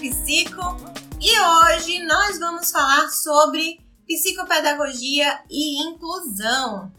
Psico 0.00 0.62
e 1.20 1.40
hoje 1.40 2.02
nós 2.06 2.38
vamos 2.38 2.70
falar 2.70 3.10
sobre 3.10 3.78
psicopedagogia 4.06 5.42
e 5.50 5.82
inclusão. 5.82 6.90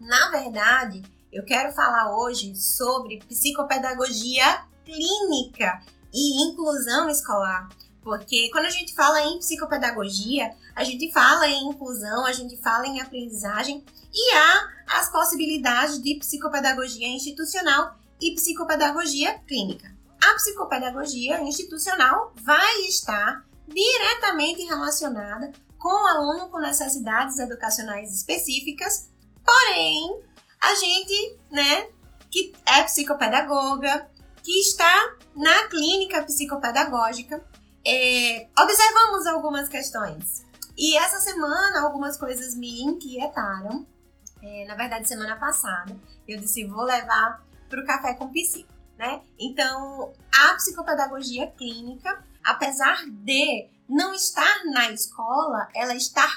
Na 0.00 0.28
verdade, 0.30 1.04
eu 1.32 1.44
quero 1.44 1.72
falar 1.72 2.18
hoje 2.18 2.56
sobre 2.56 3.20
psicopedagogia 3.28 4.64
clínica 4.84 5.80
e 6.12 6.50
inclusão 6.50 7.08
escolar. 7.08 7.68
Porque 8.02 8.50
quando 8.50 8.66
a 8.66 8.70
gente 8.70 8.92
fala 8.92 9.22
em 9.22 9.38
psicopedagogia, 9.38 10.50
a 10.74 10.82
gente 10.82 11.12
fala 11.12 11.48
em 11.48 11.70
inclusão, 11.70 12.26
a 12.26 12.32
gente 12.32 12.56
fala 12.56 12.88
em 12.88 13.00
aprendizagem 13.00 13.84
e 14.12 14.34
há 14.34 14.98
as 14.98 15.12
possibilidades 15.12 16.02
de 16.02 16.16
psicopedagogia 16.16 17.06
institucional 17.06 17.96
e 18.20 18.34
psicopedagogia 18.34 19.38
clínica. 19.46 19.96
A 20.22 20.34
psicopedagogia 20.34 21.40
institucional 21.42 22.32
vai 22.42 22.80
estar 22.82 23.44
diretamente 23.66 24.62
relacionada 24.64 25.52
com 25.78 25.88
o 25.88 26.06
aluno 26.06 26.48
com 26.48 26.58
necessidades 26.58 27.38
educacionais 27.38 28.12
específicas, 28.12 29.10
porém, 29.44 30.20
a 30.60 30.74
gente, 30.74 31.38
né, 31.50 31.88
que 32.30 32.52
é 32.66 32.82
psicopedagoga, 32.82 34.10
que 34.42 34.60
está 34.60 35.16
na 35.36 35.68
clínica 35.68 36.22
psicopedagógica, 36.24 37.44
é, 37.86 38.48
observamos 38.58 39.26
algumas 39.26 39.68
questões. 39.68 40.44
E 40.76 40.96
essa 40.96 41.20
semana 41.20 41.80
algumas 41.80 42.16
coisas 42.16 42.54
me 42.54 42.82
inquietaram. 42.82 43.86
É, 44.42 44.64
na 44.66 44.74
verdade, 44.74 45.08
semana 45.08 45.36
passada, 45.36 45.96
eu 46.26 46.38
disse: 46.38 46.64
vou 46.64 46.84
levar 46.84 47.44
para 47.68 47.80
o 47.80 47.84
café 47.84 48.14
com 48.14 48.30
psico, 48.30 48.72
né? 48.98 49.22
Então, 49.38 50.12
a 50.34 50.54
psicopedagogia 50.54 51.46
clínica, 51.52 52.22
apesar 52.44 53.06
de 53.06 53.68
não 53.88 54.12
estar 54.12 54.64
na 54.66 54.90
escola, 54.90 55.68
ela 55.74 55.94
está 55.94 56.28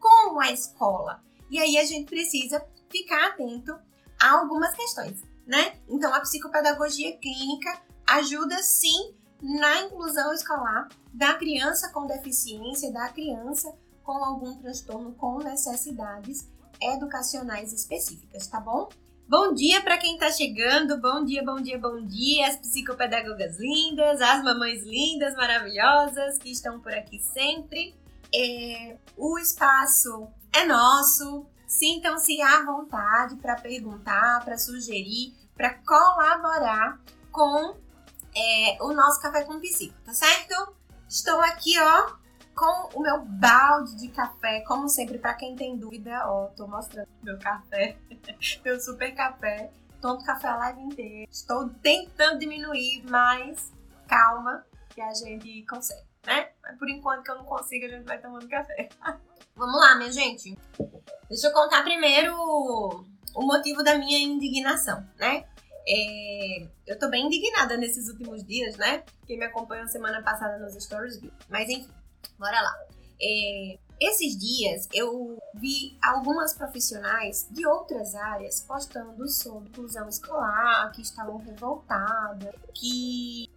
com 0.00 0.40
a 0.40 0.50
escola. 0.50 1.22
E 1.48 1.58
aí 1.58 1.78
a 1.78 1.84
gente 1.84 2.08
precisa 2.08 2.62
ficar 2.90 3.28
atento 3.28 3.78
a 4.20 4.32
algumas 4.32 4.74
questões, 4.74 5.22
né? 5.46 5.78
Então, 5.88 6.12
a 6.12 6.20
psicopedagogia 6.20 7.16
clínica 7.16 7.80
ajuda 8.06 8.60
sim 8.62 9.14
na 9.40 9.82
inclusão 9.82 10.32
escolar 10.34 10.88
da 11.14 11.34
criança 11.34 11.90
com 11.90 12.06
deficiência, 12.06 12.92
da 12.92 13.08
criança 13.08 13.72
com 14.02 14.24
algum 14.24 14.56
transtorno 14.56 15.12
com 15.14 15.38
necessidades 15.38 16.48
educacionais 16.80 17.72
específicas, 17.72 18.46
tá 18.46 18.60
bom? 18.60 18.88
Bom 19.28 19.52
dia 19.52 19.82
para 19.82 19.98
quem 19.98 20.14
está 20.14 20.30
chegando, 20.30 20.96
bom 20.96 21.22
dia, 21.22 21.44
bom 21.44 21.60
dia, 21.60 21.78
bom 21.78 22.02
dia, 22.02 22.46
as 22.46 22.56
psicopedagogas 22.56 23.58
lindas, 23.58 24.22
as 24.22 24.42
mamães 24.42 24.82
lindas, 24.84 25.34
maravilhosas 25.34 26.38
que 26.38 26.50
estão 26.50 26.80
por 26.80 26.94
aqui 26.94 27.18
sempre. 27.18 27.94
É, 28.34 28.96
o 29.18 29.38
espaço 29.38 30.28
é 30.50 30.64
nosso, 30.64 31.44
sintam-se 31.66 32.40
à 32.40 32.64
vontade 32.64 33.36
para 33.36 33.56
perguntar, 33.56 34.42
para 34.46 34.56
sugerir, 34.56 35.34
para 35.54 35.74
colaborar 35.74 36.98
com 37.30 37.76
é, 38.34 38.78
o 38.80 38.94
nosso 38.94 39.20
Café 39.20 39.44
com 39.44 39.60
Psico, 39.60 39.94
tá 40.06 40.14
certo? 40.14 40.74
Estou 41.06 41.38
aqui, 41.40 41.78
ó, 41.78 42.12
com 42.58 42.98
o 42.98 43.00
meu 43.00 43.20
balde 43.24 43.96
de 43.96 44.08
café, 44.08 44.60
como 44.66 44.88
sempre, 44.88 45.16
para 45.16 45.34
quem 45.34 45.54
tem 45.54 45.76
dúvida, 45.76 46.26
ó, 46.26 46.46
tô 46.48 46.66
mostrando 46.66 47.08
meu 47.22 47.38
café, 47.38 47.96
meu 48.64 48.80
super 48.80 49.14
café. 49.14 49.70
Tomo 50.00 50.24
café 50.24 50.48
a 50.48 50.56
live 50.56 50.80
inteira. 50.80 51.28
Estou 51.30 51.68
tentando 51.82 52.38
diminuir, 52.38 53.04
mas 53.08 53.72
calma 54.08 54.64
que 54.90 55.00
a 55.00 55.12
gente 55.14 55.64
consegue, 55.66 56.02
né? 56.26 56.50
Mas 56.62 56.78
por 56.78 56.88
enquanto 56.88 57.24
que 57.24 57.30
eu 57.30 57.36
não 57.36 57.44
consigo, 57.44 57.86
a 57.86 57.88
gente 57.88 58.04
vai 58.04 58.18
tomando 58.18 58.48
café. 58.48 58.88
Vamos 59.56 59.80
lá, 59.80 59.96
minha 59.96 60.12
gente. 60.12 60.56
Deixa 61.28 61.48
eu 61.48 61.52
contar 61.52 61.82
primeiro 61.82 62.34
o 63.34 63.42
motivo 63.42 63.82
da 63.82 63.96
minha 63.98 64.18
indignação, 64.18 65.04
né? 65.16 65.44
É, 65.88 66.66
eu 66.86 66.98
tô 66.98 67.08
bem 67.08 67.26
indignada 67.26 67.76
nesses 67.76 68.08
últimos 68.08 68.44
dias, 68.44 68.76
né? 68.76 69.02
Quem 69.26 69.38
me 69.38 69.46
acompanhou 69.46 69.88
semana 69.88 70.22
passada 70.22 70.58
nos 70.58 70.74
stories 70.74 71.20
viu. 71.20 71.32
Mas 71.48 71.68
enfim, 71.68 71.90
bora 72.38 72.60
lá. 72.60 72.74
É, 73.20 73.78
esses 74.00 74.38
dias 74.38 74.88
eu 74.94 75.38
vi 75.54 75.98
algumas 76.02 76.54
profissionais 76.54 77.48
de 77.50 77.66
outras 77.66 78.14
áreas 78.14 78.60
postando 78.60 79.28
sobre 79.28 79.68
inclusão 79.68 80.08
escolar, 80.08 80.92
que 80.92 81.02
estavam 81.02 81.38
revoltadas, 81.38 82.54
que 82.74 83.50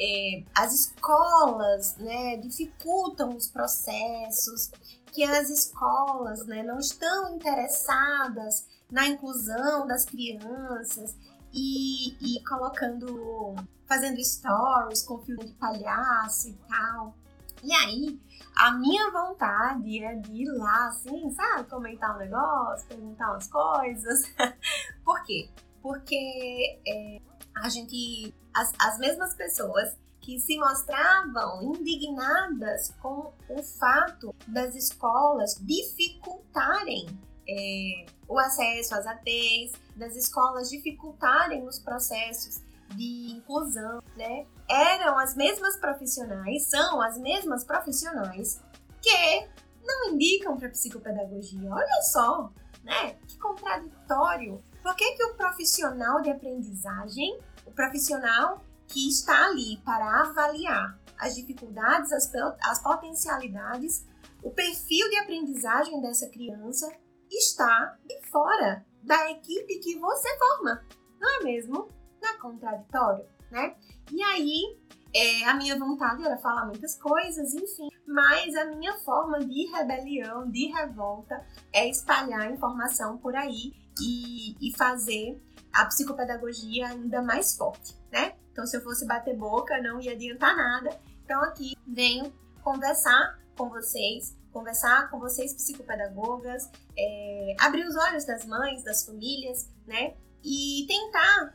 é, 0.00 0.44
as 0.54 0.74
escolas 0.74 1.96
né, 1.96 2.36
dificultam 2.36 3.34
os 3.34 3.48
processos, 3.48 4.70
que 5.12 5.24
as 5.24 5.48
escolas 5.48 6.46
né, 6.46 6.62
não 6.62 6.78
estão 6.78 7.34
interessadas 7.34 8.66
na 8.90 9.06
inclusão 9.06 9.86
das 9.86 10.04
crianças 10.04 11.16
e, 11.52 12.10
e 12.20 12.44
colocando, 12.44 13.54
fazendo 13.86 14.22
stories 14.22 15.02
com 15.02 15.18
filme 15.24 15.46
de 15.46 15.54
palhaço 15.54 16.50
e 16.50 16.54
tal. 16.68 17.14
E 17.62 17.72
aí, 17.72 18.20
a 18.56 18.72
minha 18.72 19.10
vontade 19.10 20.02
é 20.02 20.14
de 20.16 20.42
ir 20.42 20.50
lá, 20.52 20.88
assim, 20.88 21.30
sabe? 21.30 21.68
Comentar 21.68 22.16
um 22.16 22.18
negócio, 22.18 22.86
perguntar 22.88 23.30
umas 23.30 23.48
coisas. 23.48 24.34
Por 25.04 25.22
quê? 25.24 25.48
Porque 25.82 26.80
é, 26.86 27.20
a 27.56 27.68
gente, 27.68 28.34
as, 28.54 28.72
as 28.78 28.98
mesmas 28.98 29.34
pessoas 29.34 29.96
que 30.20 30.38
se 30.38 30.58
mostravam 30.58 31.62
indignadas 31.62 32.94
com 33.00 33.32
o 33.48 33.62
fato 33.62 34.34
das 34.46 34.74
escolas 34.74 35.54
dificultarem 35.60 37.06
é, 37.48 38.04
o 38.28 38.38
acesso 38.38 38.94
às 38.94 39.06
ATs, 39.06 39.72
das 39.96 40.14
escolas 40.16 40.68
dificultarem 40.68 41.66
os 41.66 41.78
processos 41.78 42.60
de 42.94 43.32
inclusão, 43.32 44.02
né? 44.16 44.46
Eram 44.68 45.18
as 45.18 45.34
mesmas 45.34 45.76
profissionais, 45.76 46.68
são 46.68 47.00
as 47.00 47.18
mesmas 47.18 47.64
profissionais 47.64 48.60
que 49.00 49.48
não 49.84 50.12
indicam 50.12 50.56
para 50.56 50.68
psicopedagogia. 50.68 51.70
Olha 51.70 52.02
só, 52.02 52.50
né? 52.82 53.14
Que 53.26 53.38
contraditório. 53.38 54.62
Por 54.82 54.94
que, 54.96 55.12
que 55.12 55.24
o 55.24 55.34
profissional 55.34 56.20
de 56.22 56.30
aprendizagem, 56.30 57.38
o 57.66 57.70
profissional 57.70 58.62
que 58.86 59.08
está 59.08 59.46
ali 59.46 59.78
para 59.84 60.22
avaliar 60.22 60.98
as 61.18 61.34
dificuldades, 61.34 62.12
as, 62.12 62.30
as 62.62 62.82
potencialidades, 62.82 64.06
o 64.42 64.50
perfil 64.50 65.08
de 65.10 65.16
aprendizagem 65.16 66.00
dessa 66.00 66.28
criança, 66.28 66.90
está 67.30 67.96
de 68.06 68.20
fora 68.30 68.86
da 69.02 69.30
equipe 69.30 69.78
que 69.80 69.98
você 69.98 70.28
forma, 70.38 70.84
não 71.20 71.40
é 71.40 71.44
mesmo? 71.44 71.88
Não 72.20 72.30
é 72.30 72.38
contraditório, 72.38 73.24
né? 73.50 73.76
E 74.10 74.22
aí, 74.22 74.78
é, 75.14 75.44
a 75.44 75.54
minha 75.54 75.78
vontade 75.78 76.24
era 76.24 76.36
falar 76.38 76.66
muitas 76.66 76.96
coisas, 76.96 77.54
enfim, 77.54 77.88
mas 78.06 78.54
a 78.56 78.66
minha 78.66 78.94
forma 78.98 79.38
de 79.40 79.66
rebelião, 79.70 80.50
de 80.50 80.66
revolta, 80.66 81.44
é 81.72 81.88
espalhar 81.88 82.52
informação 82.52 83.18
por 83.18 83.34
aí 83.34 83.72
e, 84.00 84.56
e 84.60 84.76
fazer 84.76 85.40
a 85.72 85.84
psicopedagogia 85.86 86.88
ainda 86.88 87.22
mais 87.22 87.56
forte, 87.56 87.94
né? 88.10 88.34
Então, 88.52 88.66
se 88.66 88.76
eu 88.76 88.82
fosse 88.82 89.06
bater 89.06 89.36
boca, 89.36 89.80
não 89.80 90.00
ia 90.00 90.12
adiantar 90.12 90.56
nada. 90.56 90.98
Então, 91.24 91.40
aqui 91.42 91.76
venho 91.86 92.32
conversar 92.62 93.38
com 93.56 93.68
vocês 93.68 94.36
conversar 94.58 95.10
com 95.10 95.18
vocês, 95.18 95.54
psicopedagogas, 95.54 96.68
é, 96.96 97.56
abrir 97.60 97.86
os 97.86 97.96
olhos 97.96 98.24
das 98.24 98.44
mães, 98.44 98.82
das 98.82 99.04
famílias, 99.04 99.70
né? 99.86 100.14
E 100.44 100.84
tentar 100.86 101.54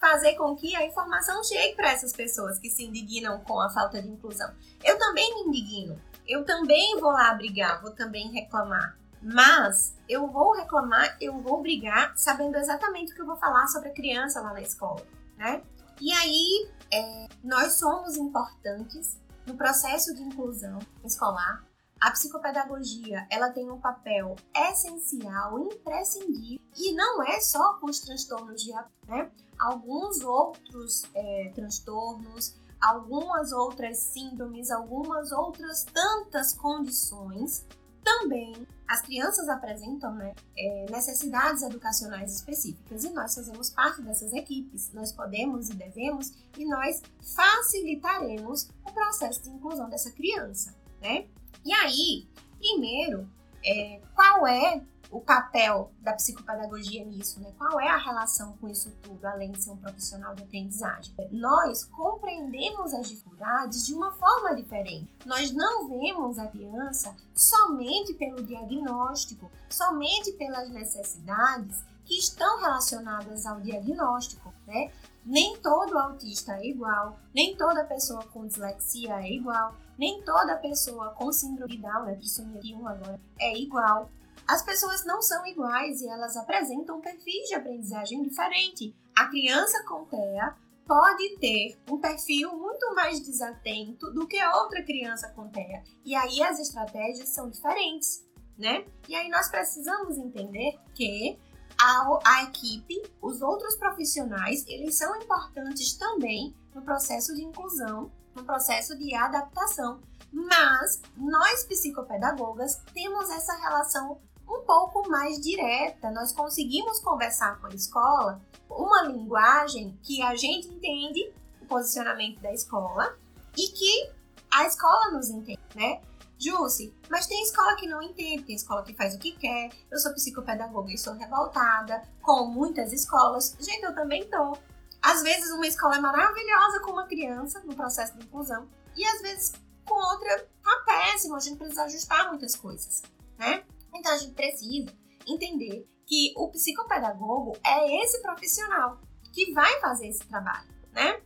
fazer 0.00 0.34
com 0.34 0.54
que 0.56 0.74
a 0.76 0.86
informação 0.86 1.42
chegue 1.42 1.74
para 1.74 1.92
essas 1.92 2.12
pessoas 2.12 2.58
que 2.58 2.70
se 2.70 2.84
indignam 2.84 3.40
com 3.40 3.60
a 3.60 3.70
falta 3.70 4.00
de 4.00 4.08
inclusão. 4.08 4.52
Eu 4.82 4.98
também 4.98 5.34
me 5.34 5.48
indigno, 5.48 6.00
eu 6.26 6.44
também 6.44 6.98
vou 7.00 7.10
lá 7.10 7.34
brigar, 7.34 7.80
vou 7.80 7.90
também 7.90 8.30
reclamar. 8.30 8.96
Mas 9.20 9.96
eu 10.08 10.28
vou 10.28 10.52
reclamar, 10.52 11.16
eu 11.20 11.40
vou 11.40 11.60
brigar 11.60 12.12
sabendo 12.16 12.56
exatamente 12.56 13.12
o 13.12 13.14
que 13.14 13.22
eu 13.22 13.26
vou 13.26 13.36
falar 13.36 13.66
sobre 13.66 13.88
a 13.88 13.94
criança 13.94 14.40
lá 14.40 14.52
na 14.52 14.60
escola, 14.60 15.04
né? 15.36 15.62
E 16.00 16.12
aí, 16.12 16.70
é, 16.92 17.26
nós 17.42 17.72
somos 17.74 18.16
importantes 18.16 19.18
no 19.44 19.56
processo 19.56 20.14
de 20.14 20.22
inclusão 20.22 20.78
escolar, 21.04 21.64
a 22.00 22.10
psicopedagogia, 22.10 23.26
ela 23.30 23.50
tem 23.50 23.70
um 23.70 23.80
papel 23.80 24.36
essencial, 24.54 25.58
imprescindível, 25.58 26.64
e 26.76 26.92
não 26.92 27.22
é 27.22 27.40
só 27.40 27.74
com 27.74 27.86
os 27.86 28.00
transtornos 28.00 28.62
de 28.62 28.72
né? 29.06 29.30
Alguns 29.58 30.20
outros 30.20 31.02
é, 31.14 31.50
transtornos, 31.54 32.54
algumas 32.80 33.52
outras 33.52 33.98
síndromes, 33.98 34.70
algumas 34.70 35.32
outras 35.32 35.84
tantas 35.84 36.52
condições 36.52 37.66
também 38.04 38.66
as 38.88 39.02
crianças 39.02 39.48
apresentam 39.50 40.14
né, 40.14 40.34
é, 40.56 40.86
necessidades 40.90 41.62
educacionais 41.62 42.34
específicas 42.34 43.04
e 43.04 43.10
nós 43.10 43.34
fazemos 43.34 43.68
parte 43.68 44.00
dessas 44.00 44.32
equipes. 44.32 44.90
Nós 44.94 45.12
podemos 45.12 45.68
e 45.68 45.74
devemos 45.74 46.32
e 46.56 46.64
nós 46.64 47.02
facilitaremos 47.20 48.70
o 48.86 48.90
processo 48.90 49.42
de 49.42 49.50
inclusão 49.50 49.90
dessa 49.90 50.10
criança, 50.10 50.74
né? 51.02 51.26
E 51.68 51.72
aí, 51.74 52.26
primeiro, 52.58 53.28
é, 53.62 54.00
qual 54.14 54.46
é 54.46 54.80
o 55.10 55.20
papel 55.20 55.92
da 56.00 56.14
psicopedagogia 56.14 57.04
nisso, 57.04 57.38
né? 57.40 57.52
Qual 57.58 57.78
é 57.78 57.90
a 57.90 57.98
relação 57.98 58.56
com 58.56 58.70
isso 58.70 58.90
tudo, 59.02 59.22
além 59.26 59.52
de 59.52 59.62
ser 59.62 59.72
um 59.72 59.76
profissional 59.76 60.34
de 60.34 60.44
aprendizagem? 60.44 61.14
Nós 61.30 61.84
compreendemos 61.84 62.94
as 62.94 63.10
dificuldades 63.10 63.84
de 63.84 63.92
uma 63.92 64.12
forma 64.12 64.56
diferente. 64.56 65.12
Nós 65.26 65.50
não 65.50 65.90
vemos 65.90 66.38
a 66.38 66.46
criança 66.46 67.14
somente 67.34 68.14
pelo 68.14 68.42
diagnóstico, 68.42 69.50
somente 69.68 70.32
pelas 70.32 70.70
necessidades 70.70 71.82
que 72.06 72.18
estão 72.18 72.60
relacionadas 72.60 73.44
ao 73.44 73.60
diagnóstico, 73.60 74.47
né? 74.68 74.92
Nem 75.24 75.56
todo 75.58 75.98
autista 75.98 76.52
é 76.52 76.66
igual, 76.66 77.18
nem 77.34 77.56
toda 77.56 77.84
pessoa 77.84 78.22
com 78.26 78.46
dislexia 78.46 79.14
é 79.20 79.32
igual, 79.32 79.74
nem 79.98 80.22
toda 80.22 80.56
pessoa 80.56 81.10
com 81.10 81.32
síndrome 81.32 81.76
de 81.76 81.82
Down, 81.82 82.04
né, 82.04 82.14
trissomia 82.14 82.76
1 82.76 82.86
agora, 82.86 83.20
é 83.40 83.58
igual. 83.58 84.10
As 84.46 84.62
pessoas 84.62 85.04
não 85.04 85.20
são 85.20 85.46
iguais 85.46 86.00
e 86.00 86.08
elas 86.08 86.36
apresentam 86.36 87.00
perfis 87.00 87.48
de 87.48 87.54
aprendizagem 87.54 88.22
diferente. 88.22 88.94
A 89.16 89.26
criança 89.26 89.84
com 89.86 90.04
TEA 90.04 90.54
pode 90.86 91.36
ter 91.36 91.76
um 91.90 91.98
perfil 91.98 92.56
muito 92.56 92.94
mais 92.94 93.20
desatento 93.20 94.10
do 94.12 94.26
que 94.26 94.42
outra 94.42 94.82
criança 94.82 95.28
com 95.30 95.48
TEA. 95.48 95.82
E 96.04 96.14
aí 96.14 96.42
as 96.42 96.58
estratégias 96.58 97.28
são 97.28 97.50
diferentes, 97.50 98.26
né? 98.56 98.86
E 99.06 99.14
aí 99.14 99.28
nós 99.28 99.50
precisamos 99.50 100.16
entender 100.16 100.78
que 100.94 101.38
a, 101.80 102.18
a 102.24 102.44
equipe, 102.44 103.02
os 103.22 103.40
outros 103.40 103.76
profissionais, 103.76 104.64
eles 104.66 104.96
são 104.96 105.14
importantes 105.16 105.94
também 105.94 106.54
no 106.74 106.82
processo 106.82 107.34
de 107.34 107.42
inclusão, 107.42 108.10
no 108.34 108.44
processo 108.44 108.96
de 108.98 109.14
adaptação. 109.14 110.00
Mas 110.32 111.00
nós 111.16 111.64
psicopedagogas 111.64 112.82
temos 112.92 113.30
essa 113.30 113.54
relação 113.54 114.20
um 114.48 114.60
pouco 114.62 115.08
mais 115.08 115.40
direta. 115.40 116.10
Nós 116.10 116.32
conseguimos 116.32 116.98
conversar 117.00 117.60
com 117.60 117.66
a 117.66 117.74
escola 117.74 118.40
uma 118.68 119.02
linguagem 119.02 119.98
que 120.02 120.22
a 120.22 120.34
gente 120.34 120.68
entende 120.68 121.32
o 121.60 121.66
posicionamento 121.66 122.40
da 122.40 122.52
escola 122.52 123.16
e 123.56 123.68
que 123.68 124.10
a 124.50 124.66
escola 124.66 125.10
nos 125.12 125.28
entende, 125.28 125.60
né? 125.74 126.00
Jussi, 126.38 126.94
mas 127.10 127.26
tem 127.26 127.42
escola 127.42 127.74
que 127.76 127.86
não 127.86 128.00
entende, 128.00 128.44
tem 128.44 128.54
escola 128.54 128.84
que 128.84 128.94
faz 128.94 129.14
o 129.14 129.18
que 129.18 129.32
quer. 129.32 129.70
Eu 129.90 129.98
sou 129.98 130.12
psicopedagoga 130.14 130.92
e 130.92 130.98
sou 130.98 131.14
revoltada 131.14 132.02
com 132.22 132.46
muitas 132.46 132.92
escolas. 132.92 133.56
Gente, 133.58 133.82
eu 133.82 133.94
também 133.94 134.28
tô. 134.30 134.56
Às 135.02 135.22
vezes 135.22 135.50
uma 135.50 135.66
escola 135.66 135.96
é 135.96 136.00
maravilhosa 136.00 136.80
com 136.80 136.92
uma 136.92 137.06
criança 137.06 137.60
no 137.64 137.74
processo 137.74 138.16
de 138.16 138.24
inclusão 138.24 138.68
e 138.96 139.04
às 139.04 139.20
vezes 139.20 139.52
com 139.84 139.94
outra 139.94 140.48
tá 140.62 140.84
péssimo. 140.86 141.36
A 141.36 141.40
gente 141.40 141.56
precisa 141.56 141.84
ajustar 141.84 142.28
muitas 142.28 142.54
coisas, 142.54 143.02
né? 143.36 143.64
Então 143.94 144.12
a 144.12 144.18
gente 144.18 144.34
precisa 144.34 144.92
entender 145.26 145.88
que 146.06 146.32
o 146.36 146.50
psicopedagogo 146.50 147.56
é 147.64 148.02
esse 148.02 148.22
profissional 148.22 149.00
que 149.32 149.52
vai 149.52 149.80
fazer 149.80 150.08
esse 150.08 150.26
trabalho, 150.26 150.68
né? 150.92 151.20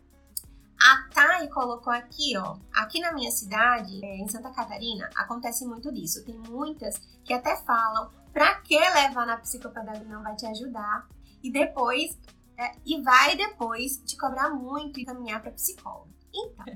A 0.82 1.08
Thay 1.14 1.49
colocou 1.49 1.93
aqui, 1.93 2.37
ó, 2.37 2.56
aqui 2.75 3.00
na 3.00 3.12
minha 3.12 3.31
cidade, 3.31 4.05
é, 4.05 4.17
em 4.17 4.26
Santa 4.26 4.50
Catarina, 4.50 5.08
acontece 5.14 5.64
muito 5.64 5.93
disso. 5.93 6.25
Tem 6.25 6.37
muitas 6.37 6.99
que 7.25 7.32
até 7.32 7.56
falam, 7.58 8.11
pra 8.32 8.56
que 8.56 8.79
levar 8.79 9.25
na 9.25 9.37
psicopedagogia 9.37 10.08
não 10.08 10.23
vai 10.25 10.34
te 10.34 10.44
ajudar? 10.46 11.06
E 11.43 11.52
depois, 11.52 12.19
é, 12.58 12.73
e 12.84 13.00
vai 13.00 13.37
depois 13.37 13.99
te 13.99 14.17
cobrar 14.17 14.50
muito 14.50 14.99
e 14.99 15.05
caminhar 15.05 15.40
para 15.40 15.52
psicólogo. 15.52 16.08
Então, 16.34 16.67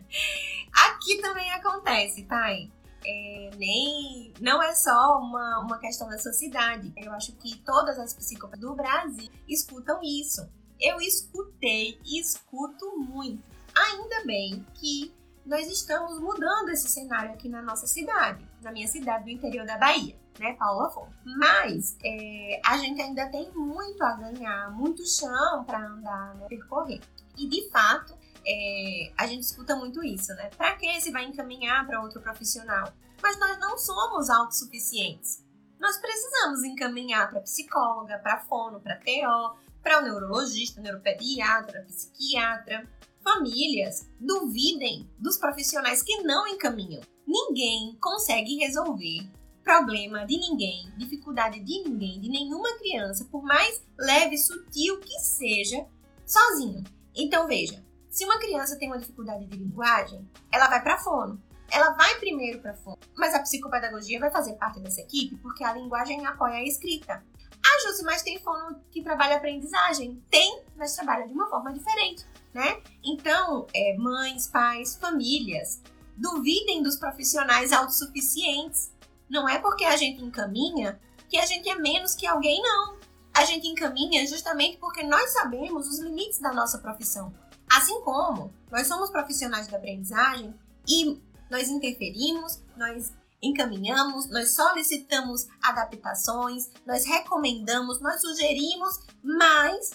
aqui 0.86 1.20
também 1.20 1.50
acontece, 1.52 2.24
Thay 2.24 2.70
é, 3.06 3.50
nem 3.56 4.34
não 4.40 4.60
é 4.60 4.74
só 4.74 5.18
uma, 5.20 5.60
uma 5.60 5.78
questão 5.78 6.08
da 6.08 6.18
sociedade. 6.18 6.92
Eu 6.96 7.12
acho 7.12 7.32
que 7.36 7.56
todas 7.58 7.98
as 7.98 8.12
psicólogas 8.12 8.60
do 8.60 8.74
Brasil 8.74 9.30
escutam 9.48 10.00
isso. 10.02 10.46
Eu 10.78 11.00
escutei 11.00 11.98
e 12.04 12.20
escuto 12.20 12.98
muito. 12.98 13.55
Ainda 13.76 14.24
bem 14.24 14.66
que 14.74 15.14
nós 15.44 15.66
estamos 15.68 16.18
mudando 16.18 16.70
esse 16.70 16.88
cenário 16.88 17.32
aqui 17.32 17.48
na 17.48 17.62
nossa 17.62 17.86
cidade, 17.86 18.44
na 18.62 18.72
minha 18.72 18.88
cidade 18.88 19.24
do 19.24 19.30
interior 19.30 19.64
da 19.66 19.78
Bahia, 19.78 20.16
né, 20.40 20.54
Paula 20.54 20.90
Fonte. 20.90 21.14
Mas 21.24 21.96
é, 22.04 22.60
a 22.64 22.76
gente 22.78 23.00
ainda 23.00 23.28
tem 23.30 23.50
muito 23.52 24.02
a 24.02 24.14
ganhar, 24.14 24.70
muito 24.72 25.06
chão 25.06 25.64
para 25.64 25.86
andar, 25.86 26.34
né, 26.34 26.46
percorrer. 26.48 27.00
E 27.36 27.48
de 27.48 27.70
fato, 27.70 28.16
é, 28.46 29.12
a 29.16 29.26
gente 29.26 29.42
escuta 29.42 29.76
muito 29.76 30.02
isso, 30.02 30.32
né? 30.34 30.50
Para 30.56 30.74
que 30.76 31.00
se 31.00 31.10
vai 31.10 31.24
encaminhar 31.24 31.86
para 31.86 32.00
outro 32.00 32.20
profissional? 32.20 32.92
Mas 33.22 33.38
nós 33.38 33.58
não 33.58 33.76
somos 33.76 34.30
autossuficientes. 34.30 35.44
Nós 35.78 35.98
precisamos 35.98 36.64
encaminhar 36.64 37.28
para 37.28 37.40
psicóloga, 37.40 38.18
para 38.18 38.40
fono, 38.40 38.80
para 38.80 38.96
TO, 38.96 39.56
para 39.82 39.98
o 39.98 40.02
neurologista, 40.02 40.80
neuropediatra, 40.80 41.84
psiquiatra. 41.86 42.88
Famílias 43.26 44.08
duvidem 44.20 45.10
dos 45.18 45.36
profissionais 45.36 46.00
que 46.00 46.22
não 46.22 46.46
encaminham. 46.46 47.02
Ninguém 47.26 47.98
consegue 48.00 48.54
resolver 48.58 49.28
problema 49.64 50.24
de 50.24 50.38
ninguém, 50.38 50.88
dificuldade 50.96 51.58
de 51.58 51.82
ninguém, 51.82 52.20
de 52.20 52.28
nenhuma 52.28 52.78
criança, 52.78 53.24
por 53.24 53.42
mais 53.42 53.84
leve, 53.98 54.38
sutil 54.38 55.00
que 55.00 55.18
seja, 55.18 55.84
sozinho. 56.24 56.84
Então 57.16 57.48
veja, 57.48 57.84
se 58.08 58.24
uma 58.24 58.38
criança 58.38 58.78
tem 58.78 58.86
uma 58.86 59.00
dificuldade 59.00 59.44
de 59.44 59.56
linguagem, 59.56 60.24
ela 60.52 60.68
vai 60.68 60.80
para 60.80 60.98
fono. 60.98 61.42
Ela 61.68 61.94
vai 61.94 62.20
primeiro 62.20 62.60
para 62.60 62.76
fono, 62.76 62.98
mas 63.16 63.34
a 63.34 63.40
psicopedagogia 63.40 64.20
vai 64.20 64.30
fazer 64.30 64.52
parte 64.52 64.78
dessa 64.78 65.00
equipe 65.00 65.34
porque 65.38 65.64
a 65.64 65.72
linguagem 65.72 66.24
apoia 66.24 66.58
a 66.58 66.64
escrita. 66.64 67.26
Ah, 67.44 67.88
Jússi, 67.88 68.04
mas 68.04 68.22
tem 68.22 68.38
fono 68.38 68.80
que 68.88 69.02
trabalha 69.02 69.34
a 69.34 69.38
aprendizagem? 69.38 70.22
Tem, 70.30 70.62
mas 70.76 70.94
trabalha 70.94 71.26
de 71.26 71.32
uma 71.32 71.50
forma 71.50 71.72
diferente, 71.72 72.24
né? 72.56 72.80
Então, 73.04 73.66
é, 73.74 73.94
mães, 73.98 74.46
pais, 74.46 74.96
famílias, 74.96 75.82
duvidem 76.16 76.82
dos 76.82 76.96
profissionais 76.96 77.70
autossuficientes. 77.70 78.90
Não 79.28 79.46
é 79.46 79.58
porque 79.58 79.84
a 79.84 79.94
gente 79.94 80.24
encaminha 80.24 80.98
que 81.28 81.36
a 81.36 81.44
gente 81.44 81.68
é 81.68 81.74
menos 81.74 82.14
que 82.14 82.26
alguém, 82.26 82.62
não. 82.62 82.96
A 83.34 83.44
gente 83.44 83.68
encaminha 83.68 84.26
justamente 84.26 84.78
porque 84.78 85.02
nós 85.02 85.34
sabemos 85.34 85.86
os 85.86 85.98
limites 85.98 86.40
da 86.40 86.50
nossa 86.54 86.78
profissão. 86.78 87.30
Assim 87.70 88.00
como 88.00 88.50
nós 88.72 88.86
somos 88.86 89.10
profissionais 89.10 89.66
da 89.68 89.76
aprendizagem 89.76 90.54
e 90.88 91.20
nós 91.50 91.68
interferimos, 91.68 92.62
nós 92.74 93.12
encaminhamos, 93.42 94.30
nós 94.30 94.54
solicitamos 94.54 95.46
adaptações, 95.62 96.70
nós 96.86 97.04
recomendamos, 97.04 98.00
nós 98.00 98.18
sugerimos, 98.22 99.00
mas 99.22 99.90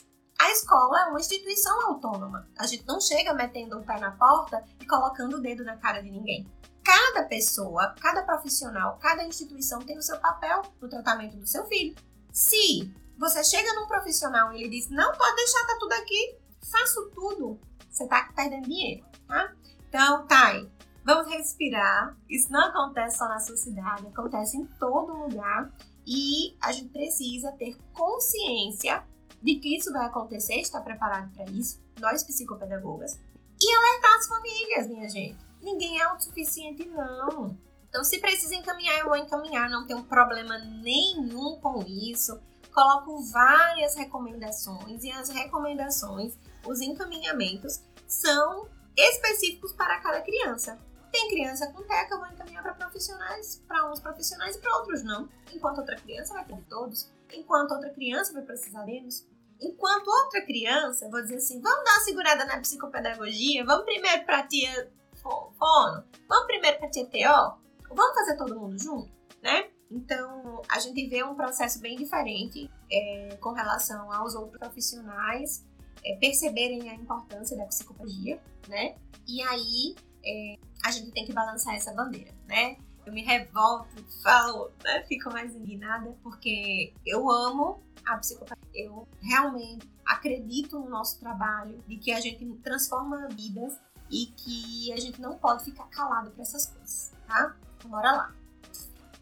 escola 0.72 1.02
é 1.02 1.06
uma 1.10 1.20
instituição 1.20 1.88
autônoma. 1.88 2.48
A 2.58 2.66
gente 2.66 2.88
não 2.88 3.02
chega 3.02 3.34
metendo 3.34 3.78
o 3.78 3.84
pé 3.84 4.00
na 4.00 4.12
porta 4.12 4.64
e 4.80 4.86
colocando 4.88 5.36
o 5.36 5.42
dedo 5.42 5.66
na 5.66 5.76
cara 5.76 6.02
de 6.02 6.10
ninguém. 6.10 6.50
Cada 6.82 7.26
pessoa, 7.26 7.94
cada 8.00 8.24
profissional, 8.24 8.98
cada 8.98 9.24
instituição 9.26 9.80
tem 9.80 9.98
o 9.98 10.02
seu 10.02 10.18
papel 10.20 10.62
no 10.82 10.88
tratamento 10.88 11.36
do 11.36 11.46
seu 11.46 11.66
filho. 11.66 11.94
Se 12.32 12.90
você 13.18 13.44
chega 13.44 13.74
num 13.74 13.88
profissional 13.88 14.54
e 14.54 14.62
ele 14.64 14.70
diz: 14.70 14.90
Não, 14.90 15.12
pode 15.12 15.36
deixar, 15.36 15.68
tá 15.68 15.78
tudo 15.78 15.92
aqui, 15.92 16.38
faço 16.72 17.12
tudo, 17.14 17.60
você 17.90 18.08
tá 18.08 18.32
perdendo 18.34 18.64
dinheiro, 18.64 19.06
tá? 19.28 19.54
Então, 19.90 20.26
Thay, 20.26 20.72
vamos 21.04 21.30
respirar. 21.32 22.18
Isso 22.30 22.50
não 22.50 22.70
acontece 22.70 23.18
só 23.18 23.28
na 23.28 23.40
sua 23.40 23.58
cidade, 23.58 24.08
acontece 24.08 24.56
em 24.56 24.66
todo 24.80 25.14
lugar. 25.14 25.70
E 26.08 26.58
a 26.62 26.72
gente 26.72 26.90
precisa 26.90 27.52
ter 27.52 27.78
consciência 27.94 29.06
de 29.42 29.56
que 29.56 29.76
isso 29.78 29.92
vai 29.92 30.06
acontecer, 30.06 30.56
estar 30.56 30.82
preparado 30.82 31.32
para 31.34 31.46
isso, 31.52 31.82
nós 32.00 32.24
psicopedagogas, 32.24 33.20
e 33.60 33.76
alertar 33.76 34.18
as 34.18 34.28
famílias, 34.28 34.88
minha 34.88 35.10
gente. 35.10 35.38
Ninguém 35.62 36.00
é 36.00 36.04
autossuficiente, 36.04 36.86
não. 36.88 37.56
Então, 37.90 38.04
se 38.04 38.20
precisa 38.20 38.56
encaminhar, 38.56 39.00
eu 39.00 39.08
vou 39.08 39.18
encaminhar, 39.18 39.70
não 39.70 39.86
tenho 39.86 40.04
problema 40.04 40.58
nenhum 40.58 41.60
com 41.60 41.84
isso. 41.84 42.40
Coloco 42.74 43.22
várias 43.32 43.96
recomendações 43.96 45.04
e 45.04 45.12
as 45.12 45.30
recomendações 45.30 46.34
os 46.66 46.80
encaminhamentos 46.80 47.82
são 48.08 48.68
específicos 48.96 49.74
para 49.74 50.00
cada 50.00 50.22
criança. 50.22 50.80
Tem 51.12 51.28
criança 51.30 51.68
com 51.74 51.84
que 51.84 52.14
eu 52.14 52.20
vou 52.20 52.28
encaminhar 52.28 52.64
para 52.64 52.74
profissionais, 52.74 53.62
para 53.68 53.92
uns 53.92 54.00
profissionais 54.00 54.56
e 54.56 54.60
para 54.60 54.78
outros 54.78 55.04
não. 55.04 55.28
Enquanto 55.54 55.80
outra 55.80 55.96
criança 55.98 56.34
vai 56.34 56.46
pedir 56.46 56.64
todos, 56.70 57.12
enquanto 57.34 57.72
outra 57.72 57.90
criança 57.90 58.32
vai 58.32 58.44
precisar 58.44 58.84
deles. 58.84 59.28
Enquanto 59.62 60.08
outra 60.08 60.42
criança, 60.42 61.10
vou 61.10 61.22
dizer 61.22 61.36
assim, 61.36 61.62
vamos 61.62 61.86
dar 61.86 61.92
uma 61.92 62.04
segurada 62.04 62.46
na 62.46 62.60
psicopedagogia, 62.60 63.64
vamos 63.64 63.86
primeiro 63.86 64.26
para 64.26 64.48
tia 64.48 64.92
fono, 65.22 66.04
vamos 66.28 66.48
primeiro 66.48 66.80
para 66.80 66.90
tia 66.90 67.06
TO, 67.06 67.60
vamos 67.94 68.16
fazer 68.16 68.38
todo 68.38 68.60
mundo 68.60 68.78
junto, 68.82 69.12
né? 69.42 69.70
Então, 69.92 70.62
a 70.70 70.80
gente 70.80 71.06
vê 71.08 71.24
um 71.24 71.36
processo 71.36 71.80
bem 71.80 71.98
diferente 71.98 72.72
é, 72.92 73.38
com 73.42 73.52
relação 73.52 74.12
aos 74.12 74.34
outros 74.34 74.58
profissionais 74.58 75.66
é, 76.04 76.16
perceberem 76.16 76.90
a 76.90 76.96
importância 76.96 77.56
da 77.58 77.66
psicologia, 77.66 78.42
né? 78.68 78.96
E 79.28 79.42
aí 79.44 79.96
é, 80.26 80.58
a 80.86 80.92
gente 80.92 81.12
tem 81.12 81.26
que 81.26 81.34
balançar 81.34 81.76
essa 81.76 81.94
bandeira, 81.94 82.32
né? 82.48 82.78
Me 83.12 83.24
revolto, 83.24 84.04
falo, 84.24 84.72
né? 84.84 85.04
Fico 85.04 85.32
mais 85.32 85.54
indignada, 85.54 86.16
porque 86.24 86.94
eu 87.06 87.30
amo 87.30 87.84
a 88.06 88.18
psicopatia. 88.18 88.58
Eu 88.74 89.08
realmente 89.22 89.90
acredito 90.06 90.80
no 90.80 90.90
nosso 90.90 91.20
trabalho, 91.20 91.84
de 91.88 91.98
que 91.98 92.12
a 92.12 92.20
gente 92.20 92.46
transforma 92.64 93.28
vidas 93.30 93.80
e 94.10 94.28
que 94.28 94.92
a 94.94 94.98
gente 94.98 95.22
não 95.22 95.38
pode 95.38 95.64
ficar 95.64 95.86
calado 95.86 96.32
para 96.32 96.42
essas 96.42 96.66
coisas, 96.66 97.14
tá? 97.28 97.56
Então, 97.78 97.90
bora 97.90 98.12
lá. 98.12 98.36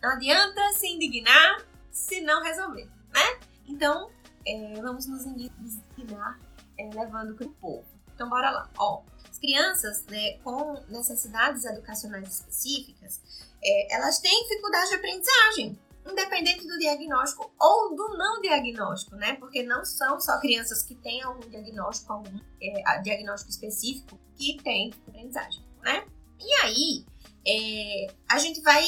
Não 0.01 0.11
adianta 0.11 0.61
se 0.73 0.87
indignar 0.87 1.63
se 1.91 2.21
não 2.21 2.41
resolver, 2.41 2.89
né? 3.13 3.39
Então, 3.67 4.09
é, 4.45 4.81
vamos 4.81 5.05
nos 5.05 5.25
indignar 5.25 6.39
é, 6.77 6.89
levando 6.93 7.35
para 7.35 7.45
o 7.45 7.51
povo. 7.51 7.98
Então, 8.19 8.27
bora 8.27 8.51
lá. 8.51 8.69
Ó, 8.77 9.01
as 9.29 9.39
crianças 9.39 10.05
né, 10.07 10.33
com 10.39 10.73
necessidades 10.89 11.63
educacionais 11.63 12.27
específicas, 12.27 13.21
é, 13.63 13.95
elas 13.95 14.19
têm 14.19 14.43
dificuldade 14.43 14.89
de 14.89 14.95
aprendizagem, 14.95 15.79
independente 16.05 16.67
do 16.67 16.77
diagnóstico 16.77 17.49
ou 17.57 17.95
do 17.95 18.17
não 18.17 18.41
diagnóstico, 18.41 19.15
né? 19.15 19.35
Porque 19.35 19.63
não 19.63 19.85
são 19.85 20.19
só 20.19 20.37
crianças 20.41 20.83
que 20.83 20.95
têm 20.95 21.23
algum 21.23 21.47
diagnóstico, 21.49 22.11
algum 22.11 22.37
é, 22.61 23.01
diagnóstico 23.01 23.51
específico 23.51 24.19
que 24.35 24.57
têm 24.61 24.93
aprendizagem, 25.07 25.63
né? 25.81 26.05
E 26.37 26.53
aí, 26.65 27.05
é, 27.47 28.13
a 28.29 28.37
gente 28.37 28.59
vai 28.59 28.85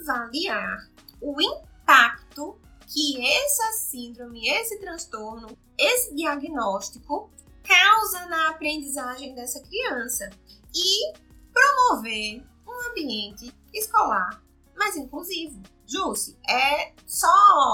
avaliar 0.00 0.90
o 1.20 1.40
impacto 1.40 2.60
que 2.88 3.24
essa 3.24 3.72
síndrome, 3.74 4.48
esse 4.48 4.80
transtorno, 4.80 5.56
esse 5.78 6.12
diagnóstico 6.16 7.30
causa 7.72 8.26
na 8.26 8.50
aprendizagem 8.50 9.34
dessa 9.34 9.60
criança 9.62 10.28
e 10.74 11.12
promover 11.52 12.44
um 12.66 12.90
ambiente 12.90 13.54
escolar 13.72 14.42
mais 14.76 14.96
inclusivo. 14.96 15.62
Jússi, 15.86 16.38
é 16.48 16.92
só 17.06 17.28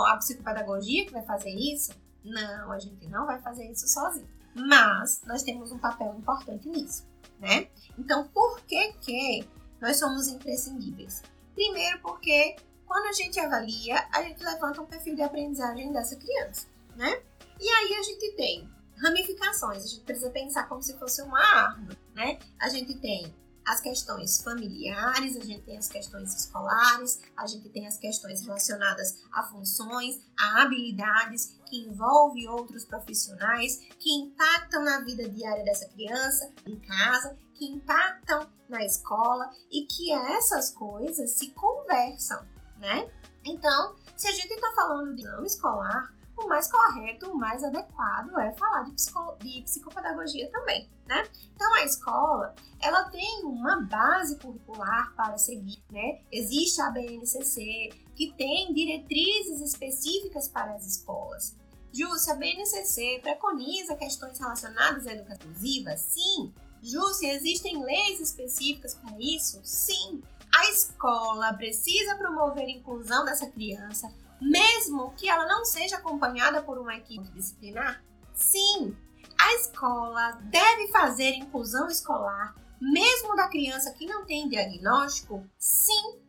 a 0.09 0.17
psicopedagogia 0.19 1.07
que 1.07 1.13
vai 1.13 1.25
fazer 1.25 1.51
isso? 1.51 1.93
Não, 2.25 2.71
a 2.71 2.79
gente 2.79 3.07
não 3.09 3.27
vai 3.27 3.41
fazer 3.41 3.71
isso 3.71 3.89
sozinho. 3.89 4.29
Mas 4.55 5.23
nós 5.25 5.43
temos 5.43 5.73
um 5.73 5.79
papel 5.79 6.15
importante 6.19 6.69
nisso, 6.69 7.07
né? 7.39 7.69
Então, 7.97 8.27
por 8.29 8.61
que 8.63 8.93
que 9.01 9.49
nós 9.81 9.99
somos 9.99 10.29
imprescindíveis? 10.29 11.23
Primeiro 11.55 12.01
porque 12.01 12.57
quando 12.87 13.07
a 13.07 13.13
gente 13.13 13.39
avalia, 13.39 14.07
a 14.13 14.23
gente 14.23 14.43
levanta 14.43 14.81
um 14.81 14.87
perfil 14.87 15.15
de 15.15 15.23
aprendizagem 15.23 15.93
dessa 15.93 16.17
criança, 16.17 16.67
né? 16.97 17.23
E 17.61 17.69
aí 17.69 17.95
a 17.95 18.03
gente 18.03 18.37
tem 18.37 18.69
ramificações, 19.01 19.85
a 19.85 19.87
gente 19.87 20.05
precisa 20.05 20.31
pensar 20.31 20.69
como 20.69 20.83
se 20.83 20.99
fosse 20.99 21.23
uma 21.23 21.41
árvore, 21.41 21.99
né? 22.15 22.39
A 22.61 22.69
gente 22.69 22.95
tem 22.99 23.35
as 23.69 23.81
questões 23.83 24.43
familiares, 24.43 25.37
a 25.37 25.41
gente 25.41 25.63
tem 25.63 25.77
as 25.77 25.89
questões 25.89 26.35
escolares, 26.35 27.21
a 27.37 27.47
gente 27.47 27.69
tem 27.69 27.87
as 27.87 27.99
questões 27.99 28.41
relacionadas 28.41 29.23
a 29.31 29.43
funções, 29.43 30.19
a 30.39 30.63
habilidades 30.63 31.59
que 31.67 31.77
envolvem 31.87 32.49
outros 32.49 32.87
profissionais, 32.87 33.87
que 33.99 34.11
impactam 34.11 34.83
na 34.83 35.01
vida 35.01 35.29
diária 35.29 35.63
dessa 35.65 35.87
criança, 35.89 36.51
em 36.67 36.81
casa, 36.81 37.37
que 37.55 37.67
impactam 37.67 38.49
na 38.71 38.83
escola 38.85 39.51
e 39.71 39.85
que 39.85 40.13
essas 40.13 40.71
coisas 40.71 41.33
se 41.33 41.51
conversam, 41.51 42.43
né? 42.79 43.11
Então, 43.45 43.97
se 44.17 44.29
a 44.29 44.33
gente 44.33 44.53
está 44.53 44.73
falando 44.73 45.15
de 45.15 45.25
não 45.25 45.45
escolar, 45.45 46.11
o 46.39 46.49
mais 46.49 46.71
correto, 46.71 47.31
o 47.31 47.37
mais 47.37 47.63
adequado 47.65 48.39
é 48.39 48.53
falar 48.53 48.85
de, 48.85 48.93
psico, 48.93 49.37
de 49.41 49.63
psicopedagogia 49.63 50.51
também, 50.51 50.89
né? 51.07 51.27
Então 51.55 51.75
a 51.75 51.85
escola, 51.85 52.55
ela 52.81 53.05
tem 53.11 53.45
uma 53.45 53.81
base 53.83 54.39
curricular 54.39 55.13
para 55.15 55.37
seguir, 55.39 55.83
né? 55.91 56.21
Existe 56.31 56.81
a 56.81 56.91
BNCC, 56.91 57.91
que 58.15 58.33
tem 58.33 58.73
diretrizes 58.73 59.61
específicas 59.61 60.49
para 60.49 60.75
as 60.75 60.87
escolas. 60.87 61.57
Júcia, 61.93 62.35
a 62.35 62.37
BNCC 62.37 63.21
preconiza 63.23 63.97
questões 63.97 64.39
relacionadas 64.39 65.07
à 65.07 65.13
educação 65.13 65.51
inclusiva? 65.51 65.97
Sim. 65.97 66.53
Júcia, 66.83 67.35
existem 67.35 67.83
leis 67.83 68.21
específicas 68.21 68.95
para 68.95 69.17
isso? 69.19 69.61
Sim. 69.65 70.23
A 70.55 70.71
escola 70.71 71.53
precisa 71.55 72.15
promover 72.17 72.65
a 72.65 72.71
inclusão 72.71 73.25
dessa 73.25 73.47
criança, 73.51 74.13
mesmo 74.41 75.13
que 75.17 75.29
ela 75.29 75.47
não 75.47 75.65
seja 75.65 75.97
acompanhada 75.97 76.63
por 76.63 76.79
uma 76.79 76.97
equipe 76.97 77.29
disciplinar? 77.33 78.03
Sim, 78.35 78.97
a 79.41 79.55
escola 79.55 80.33
deve 80.43 80.89
fazer 80.89 81.31
inclusão 81.35 81.89
escolar, 81.89 82.55
mesmo 82.81 83.35
da 83.35 83.49
criança 83.49 83.93
que 83.93 84.07
não 84.07 84.25
tem 84.25 84.49
diagnóstico? 84.49 85.45
Sim. 85.59 86.21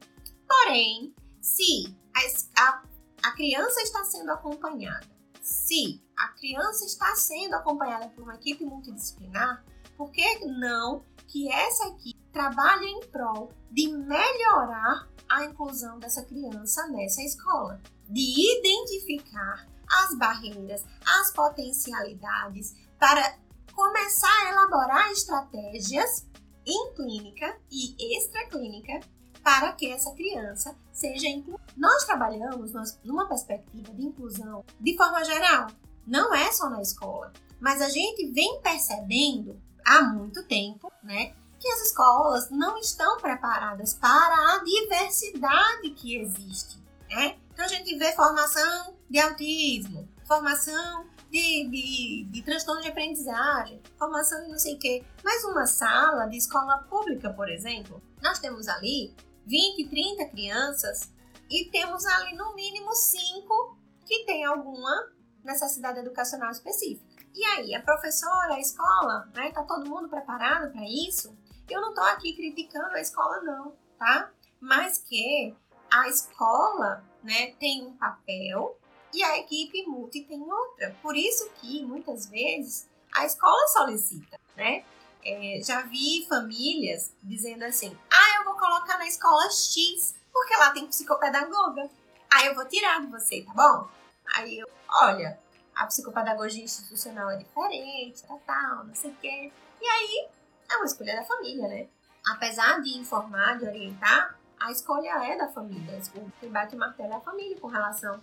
Porém, 0.47 1.13
se 1.41 1.95
a, 2.15 2.63
a, 2.63 2.83
a 3.23 3.31
criança 3.31 3.81
está 3.81 4.03
sendo 4.03 4.31
acompanhada, 4.31 5.07
se 5.41 6.01
a 6.17 6.29
criança 6.29 6.85
está 6.85 7.15
sendo 7.15 7.55
acompanhada 7.55 8.09
por 8.09 8.23
uma 8.23 8.35
equipe 8.35 8.65
multidisciplinar, 8.65 9.63
por 9.95 10.11
que 10.11 10.45
não 10.45 11.03
que 11.27 11.51
essa 11.51 11.87
equipe 11.89 12.19
trabalhe 12.31 12.85
em 12.85 13.05
prol 13.07 13.51
de 13.71 13.87
melhorar 13.87 15.07
a 15.27 15.45
inclusão 15.45 15.99
dessa 15.99 16.23
criança 16.23 16.87
nessa 16.87 17.21
escola? 17.21 17.81
De 18.09 18.57
identificar 18.57 19.67
as 19.87 20.17
barreiras, 20.17 20.83
as 21.05 21.31
potencialidades 21.31 22.75
para 22.99 23.37
começar 23.73 24.27
a 24.27 24.51
elaborar 24.51 25.11
estratégias 25.11 26.27
em 26.65 26.93
clínica 26.93 27.57
e 27.71 28.17
extraclínica 28.17 28.99
para 29.43 29.71
que 29.73 29.91
essa 29.91 30.11
criança 30.13 30.75
seja 30.91 31.27
incluída. 31.27 31.63
Nós 31.77 32.03
trabalhamos 32.05 32.73
numa 33.03 33.27
perspectiva 33.27 33.93
de 33.93 34.03
inclusão 34.03 34.65
de 34.79 34.97
forma 34.97 35.23
geral, 35.23 35.67
não 36.05 36.33
é 36.33 36.51
só 36.51 36.69
na 36.69 36.81
escola, 36.81 37.31
mas 37.59 37.81
a 37.81 37.89
gente 37.89 38.31
vem 38.31 38.59
percebendo 38.61 39.59
há 39.85 40.03
muito 40.03 40.43
tempo, 40.43 40.91
né, 41.01 41.33
que 41.59 41.67
as 41.69 41.81
escolas 41.87 42.49
não 42.49 42.77
estão 42.77 43.17
preparadas 43.17 43.93
para 43.93 44.55
a 44.55 44.63
diversidade 44.63 45.89
que 45.91 46.17
existe, 46.17 46.78
né? 47.09 47.37
Então 47.51 47.65
a 47.65 47.67
gente 47.67 47.97
vê 47.97 48.13
formação 48.13 48.97
de 49.09 49.19
autismo, 49.19 50.07
formação 50.25 51.05
de, 51.29 51.67
de, 51.69 52.27
de 52.31 52.41
transtorno 52.41 52.81
de 52.81 52.87
aprendizagem, 52.87 53.81
formação 53.97 54.41
de 54.43 54.49
não 54.49 54.57
sei 54.57 54.75
o 54.75 54.79
quê. 54.79 55.03
Mas 55.23 55.43
uma 55.43 55.65
sala 55.65 56.25
de 56.27 56.37
escola 56.37 56.77
pública, 56.89 57.31
por 57.31 57.49
exemplo, 57.49 58.01
nós 58.21 58.39
temos 58.39 58.67
ali 58.67 59.15
20, 59.45 59.89
30 59.89 60.25
crianças 60.29 61.11
e 61.49 61.69
temos 61.71 62.05
ali 62.05 62.35
no 62.35 62.53
mínimo 62.55 62.93
5 62.93 63.77
que 64.05 64.25
têm 64.25 64.45
alguma 64.45 65.11
necessidade 65.43 65.99
educacional 65.99 66.51
específica. 66.51 67.09
E 67.33 67.43
aí, 67.45 67.75
a 67.75 67.81
professora, 67.81 68.55
a 68.55 68.59
escola, 68.59 69.29
né? 69.35 69.51
Tá 69.51 69.63
todo 69.63 69.89
mundo 69.89 70.09
preparado 70.09 70.71
para 70.71 70.83
isso? 70.83 71.37
Eu 71.69 71.81
não 71.81 71.93
tô 71.93 72.01
aqui 72.01 72.33
criticando 72.33 72.95
a 72.95 73.01
escola, 73.01 73.41
não, 73.41 73.75
tá? 73.97 74.31
Mas 74.59 74.97
que 74.97 75.55
a 75.91 76.08
escola 76.08 77.03
né, 77.24 77.53
tem 77.60 77.86
um 77.86 77.93
papel 77.93 78.77
e 79.13 79.24
a 79.24 79.39
equipe 79.39 79.86
multi 79.88 80.24
tem 80.24 80.41
outra. 80.41 80.96
Por 81.01 81.15
isso 81.15 81.50
que 81.55 81.84
muitas 81.84 82.27
vezes 82.27 82.88
a 83.13 83.25
escola 83.25 83.67
solicita, 83.67 84.39
né? 84.55 84.84
É, 85.24 85.60
já 85.62 85.81
vi 85.81 86.25
famílias 86.29 87.13
dizendo 87.22 87.63
assim: 87.65 87.98
ah, 88.10 88.39
eu 88.39 88.46
vou 88.46 88.55
colocar 88.55 88.98
na 88.98 89.08
escola 89.08 89.50
X 89.50 90.15
porque 90.31 90.55
lá 90.55 90.72
tem 90.72 90.88
psicopedagoga. 90.88 91.89
Aí 92.31 92.48
eu 92.48 92.55
vou 92.55 92.65
tirar 92.65 93.01
de 93.01 93.08
você, 93.08 93.41
tá 93.41 93.53
bom? 93.53 93.89
Aí 94.36 94.60
eu, 94.60 94.69
olha, 95.01 95.39
a 95.75 95.86
psicopedagogia 95.88 96.63
institucional 96.63 97.29
é 97.31 97.38
diferente, 97.38 98.24
tal, 98.24 98.39
tal, 98.46 98.86
não 98.86 98.96
sei 98.96 99.12
o 99.12 99.15
quê. 99.15 99.51
E 99.81 99.86
aí 99.86 100.27
é 100.69 100.75
uma 100.77 100.86
escolha 100.86 101.15
da 101.15 101.24
família, 101.24 101.67
né? 101.67 101.88
Apesar 102.27 102.81
de 102.81 102.98
informar, 102.98 103.58
de 103.58 103.65
orientar, 103.65 104.38
a 104.59 104.71
escolha 104.71 105.25
é 105.25 105.37
da 105.37 105.47
família. 105.47 105.99
O 106.15 106.31
que 106.39 106.47
bate 106.47 106.75
o 106.75 106.79
martelo 106.79 107.13
é 107.13 107.15
a 107.15 107.21
família 107.21 107.57
com 107.59 107.67
relação 107.67 108.19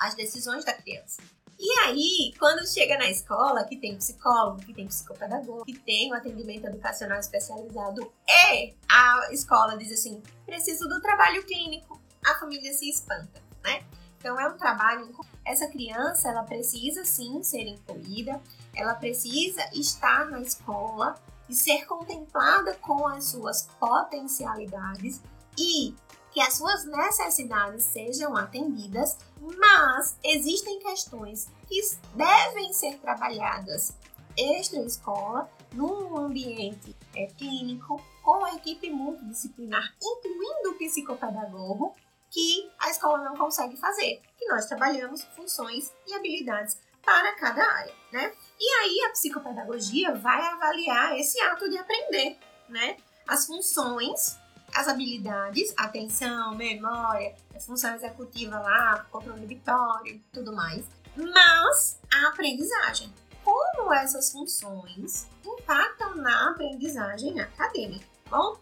às 0.00 0.14
decisões 0.14 0.64
da 0.64 0.72
criança. 0.72 1.22
E 1.58 1.70
aí, 1.80 2.34
quando 2.38 2.66
chega 2.66 2.98
na 2.98 3.08
escola, 3.08 3.64
que 3.64 3.76
tem 3.76 3.96
psicólogo, 3.96 4.60
que 4.60 4.74
tem 4.74 4.88
psicopedagogo, 4.88 5.64
que 5.64 5.78
tem 5.78 6.10
um 6.10 6.14
atendimento 6.14 6.66
educacional 6.66 7.18
especializado, 7.18 8.12
e 8.28 8.74
a 8.90 9.32
escola 9.32 9.76
diz 9.76 9.92
assim: 9.92 10.20
preciso 10.44 10.88
do 10.88 11.00
trabalho 11.00 11.44
clínico, 11.46 12.00
a 12.26 12.34
família 12.34 12.72
se 12.72 12.88
espanta, 12.90 13.40
né? 13.62 13.84
Então 14.18 14.38
é 14.38 14.48
um 14.48 14.56
trabalho. 14.56 15.14
Essa 15.44 15.68
criança, 15.68 16.28
ela 16.28 16.42
precisa 16.42 17.04
sim 17.04 17.42
ser 17.42 17.66
incluída, 17.66 18.40
ela 18.74 18.94
precisa 18.94 19.62
estar 19.72 20.26
na 20.26 20.40
escola 20.40 21.14
e 21.48 21.54
ser 21.54 21.86
contemplada 21.86 22.74
com 22.74 23.06
as 23.06 23.26
suas 23.26 23.68
potencialidades 23.78 25.20
e 25.58 25.94
que 26.32 26.40
as 26.40 26.54
suas 26.54 26.84
necessidades 26.84 27.84
sejam 27.84 28.36
atendidas, 28.36 29.16
mas 29.40 30.16
existem 30.24 30.80
questões 30.80 31.48
que 31.68 31.80
devem 32.14 32.72
ser 32.72 32.98
trabalhadas 32.98 33.94
extra-escola, 34.36 35.48
num 35.72 36.16
ambiente 36.16 36.96
é, 37.14 37.26
clínico 37.26 38.02
com 38.22 38.44
a 38.44 38.54
equipe 38.54 38.90
multidisciplinar, 38.90 39.94
incluindo 40.02 40.70
o 40.70 40.78
psicopedagogo, 40.78 41.94
que 42.30 42.70
a 42.80 42.90
escola 42.90 43.18
não 43.24 43.36
consegue 43.36 43.76
fazer, 43.76 44.20
que 44.36 44.46
nós 44.46 44.66
trabalhamos 44.66 45.22
funções 45.36 45.92
e 46.06 46.14
habilidades 46.14 46.78
para 47.04 47.34
cada 47.36 47.62
área, 47.62 47.94
né? 48.12 48.32
E 48.58 48.68
aí 48.80 49.04
a 49.06 49.10
psicopedagogia 49.10 50.14
vai 50.14 50.40
avaliar 50.40 51.16
esse 51.18 51.40
ato 51.42 51.68
de 51.68 51.78
aprender, 51.78 52.38
né? 52.68 52.96
As 53.26 53.46
funções, 53.46 54.38
as 54.74 54.88
habilidades, 54.88 55.72
atenção, 55.76 56.54
memória, 56.56 57.34
função 57.60 57.94
executiva 57.94 58.58
lá, 58.58 59.06
controle 59.10 59.46
vitório, 59.46 60.20
tudo 60.32 60.52
mais, 60.52 60.84
mas 61.16 62.00
a 62.12 62.28
aprendizagem. 62.28 63.12
Como 63.44 63.92
essas 63.92 64.32
funções 64.32 65.28
impactam 65.44 66.16
na 66.16 66.50
aprendizagem 66.50 67.40
acadêmica, 67.40 68.06
bom? 68.28 68.58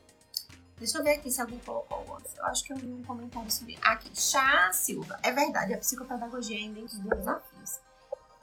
Deixa 0.76 0.98
eu 0.98 1.04
ver 1.04 1.12
aqui 1.12 1.30
se 1.30 1.40
alguém 1.40 1.60
colocou 1.60 1.98
alguma 1.98 2.20
Eu 2.36 2.46
acho 2.46 2.64
que 2.64 2.72
eu 2.72 2.76
vi 2.76 2.92
um 2.92 3.04
comentário 3.04 3.48
sobre. 3.48 3.78
Aqui, 3.82 4.10
Chá 4.20 4.72
Silva. 4.72 5.16
É 5.22 5.30
verdade, 5.30 5.72
a 5.72 5.78
psicopedagogia 5.78 6.58
é 6.58 6.68
um 6.68 6.74
dos 6.74 6.98
desafios. 6.98 7.78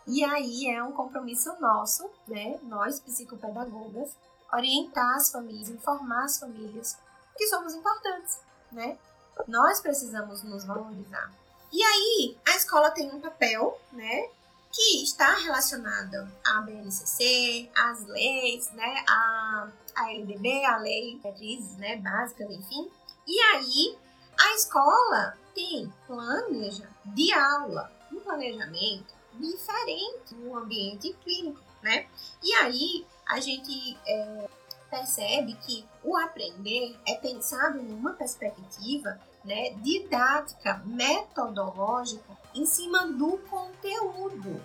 E 0.07 0.23
aí 0.23 0.67
é 0.69 0.81
um 0.81 0.93
compromisso 0.93 1.53
nosso, 1.59 2.09
né? 2.25 2.57
Nós, 2.63 3.01
psicopedagogas, 3.01 4.15
orientar 4.53 5.17
as 5.17 5.29
famílias, 5.29 5.69
informar 5.69 6.23
as 6.23 6.39
famílias 6.39 6.97
que 7.39 7.47
somos 7.47 7.73
importantes, 7.73 8.41
né? 8.69 8.97
Nós 9.47 9.79
precisamos 9.79 10.43
nos 10.43 10.65
valorizar. 10.65 11.33
E 11.71 11.81
aí, 11.81 12.37
a 12.45 12.55
escola 12.57 12.91
tem 12.91 13.09
um 13.09 13.21
papel, 13.21 13.79
né? 13.93 14.27
Que 14.71 15.01
está 15.01 15.33
relacionado 15.35 16.29
à 16.45 16.61
BNCC, 16.61 17.71
às 17.73 18.05
leis, 18.05 18.69
né? 18.73 19.05
A, 19.07 19.69
a 19.95 20.11
LDB, 20.11 20.65
a 20.65 20.77
lei 20.77 21.15
diretrizes, 21.15 21.77
né? 21.77 21.95
Básicas, 21.95 22.51
enfim. 22.51 22.91
E 23.25 23.39
aí, 23.39 23.97
a 24.37 24.55
escola 24.55 25.37
tem 25.55 25.91
planeja 26.05 26.89
de 27.05 27.31
aula, 27.31 27.89
um 28.11 28.19
planejamento 28.19 29.13
diferente 29.35 30.35
no 30.35 30.57
ambiente 30.57 31.13
clínico, 31.23 31.61
né? 31.81 32.05
E 32.43 32.53
aí, 32.55 33.07
a 33.25 33.39
gente 33.39 33.97
é, 34.05 34.49
percebe 34.89 35.53
que 35.65 35.85
o 36.09 36.17
aprender 36.17 36.99
é 37.07 37.13
pensado 37.15 37.83
numa 37.83 38.13
perspectiva 38.13 39.19
né, 39.45 39.75
didática, 39.75 40.81
metodológica, 40.83 42.35
em 42.55 42.65
cima 42.65 43.05
do 43.07 43.37
conteúdo. 43.49 44.59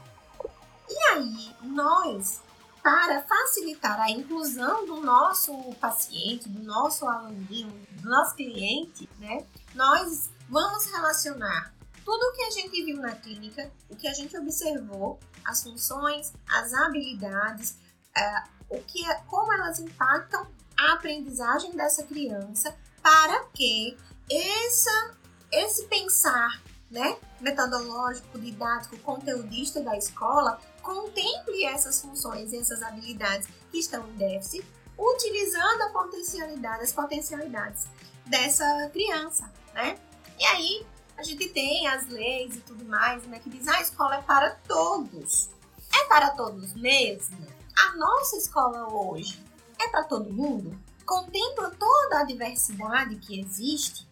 E 0.88 0.98
aí, 1.10 1.54
nós, 1.62 2.40
para 2.82 3.22
facilitar 3.22 4.00
a 4.00 4.10
inclusão 4.10 4.86
do 4.86 5.02
nosso 5.02 5.54
paciente, 5.74 6.48
do 6.48 6.62
nosso 6.62 7.06
aluninho, 7.06 7.86
do 7.90 8.08
nosso 8.08 8.34
cliente, 8.34 9.06
né, 9.18 9.44
nós 9.74 10.30
vamos 10.48 10.86
relacionar 10.86 11.74
tudo 12.02 12.22
o 12.22 12.32
que 12.32 12.42
a 12.42 12.50
gente 12.50 12.84
viu 12.84 12.96
na 12.96 13.12
clínica, 13.12 13.70
o 13.90 13.96
que 13.96 14.08
a 14.08 14.14
gente 14.14 14.36
observou, 14.36 15.20
as 15.44 15.62
funções, 15.62 16.32
as 16.48 16.72
habilidades, 16.72 17.78
uh, 18.16 18.48
o 18.70 18.82
que, 18.82 19.04
é, 19.10 19.14
como 19.26 19.52
elas 19.52 19.78
impactam 19.78 20.46
a 20.78 20.94
aprendizagem 20.94 21.72
dessa 21.72 22.02
criança 22.02 22.74
para 23.02 23.44
que 23.52 23.96
essa, 24.30 25.14
esse 25.52 25.84
pensar 25.86 26.62
né, 26.90 27.16
metodológico, 27.40 28.38
didático, 28.38 28.96
conteudista 28.98 29.80
da 29.80 29.96
escola 29.96 30.60
contemple 30.82 31.64
essas 31.64 32.00
funções 32.00 32.52
e 32.52 32.58
essas 32.58 32.82
habilidades 32.82 33.48
que 33.70 33.78
estão 33.78 34.06
em 34.08 34.12
déficit, 34.12 34.64
utilizando 34.96 35.82
a 35.82 35.88
potencialidade, 35.90 36.82
as 36.82 36.92
potencialidades 36.92 37.86
dessa 38.26 38.88
criança, 38.92 39.50
né? 39.74 39.98
E 40.38 40.44
aí 40.44 40.86
a 41.16 41.22
gente 41.22 41.48
tem 41.48 41.86
as 41.88 42.08
leis 42.08 42.56
e 42.56 42.60
tudo 42.60 42.84
mais, 42.84 43.24
né, 43.24 43.38
que 43.38 43.50
diz 43.50 43.66
ah, 43.68 43.76
a 43.76 43.80
escola 43.80 44.16
é 44.16 44.22
para 44.22 44.50
todos. 44.68 45.50
É 45.92 46.04
para 46.06 46.30
todos 46.30 46.74
mesmo? 46.74 47.46
A 47.76 47.96
nossa 47.96 48.36
escola 48.36 48.92
hoje 48.92 49.43
é 49.80 49.88
para 49.88 50.04
todo 50.04 50.32
mundo? 50.32 50.78
Contempla 51.04 51.70
toda 51.70 52.20
a 52.20 52.24
diversidade 52.24 53.16
que 53.16 53.40
existe? 53.40 54.06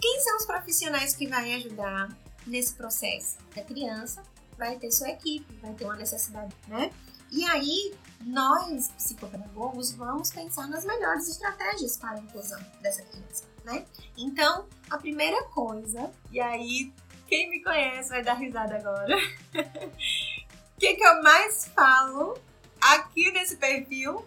Quem 0.00 0.20
são 0.20 0.36
os 0.36 0.46
profissionais 0.46 1.14
que 1.14 1.26
vão 1.26 1.38
ajudar 1.38 2.08
nesse 2.46 2.74
processo? 2.74 3.38
A 3.56 3.60
criança 3.60 4.22
vai 4.56 4.78
ter 4.78 4.90
sua 4.90 5.10
equipe, 5.10 5.52
vai 5.62 5.72
ter 5.74 5.84
uma 5.84 5.96
necessidade, 5.96 6.54
né? 6.68 6.90
E 7.30 7.44
aí, 7.44 7.94
nós, 8.20 8.88
psicopedagogos, 8.88 9.92
vamos 9.92 10.32
pensar 10.32 10.68
nas 10.68 10.84
melhores 10.84 11.28
estratégias 11.28 11.96
para 11.96 12.18
a 12.18 12.18
inclusão 12.18 12.60
dessa 12.80 13.02
criança, 13.02 13.44
né? 13.64 13.86
Então, 14.16 14.66
a 14.90 14.98
primeira 14.98 15.44
coisa, 15.44 16.10
e 16.30 16.40
aí, 16.40 16.92
quem 17.28 17.48
me 17.48 17.62
conhece 17.62 18.10
vai 18.10 18.22
dar 18.22 18.34
risada 18.34 18.76
agora. 18.76 19.16
O 20.76 20.80
que, 20.80 20.94
que 20.94 21.04
eu 21.04 21.22
mais 21.22 21.66
falo 21.74 22.38
aqui 22.80 23.30
nesse 23.32 23.56
perfil? 23.58 24.24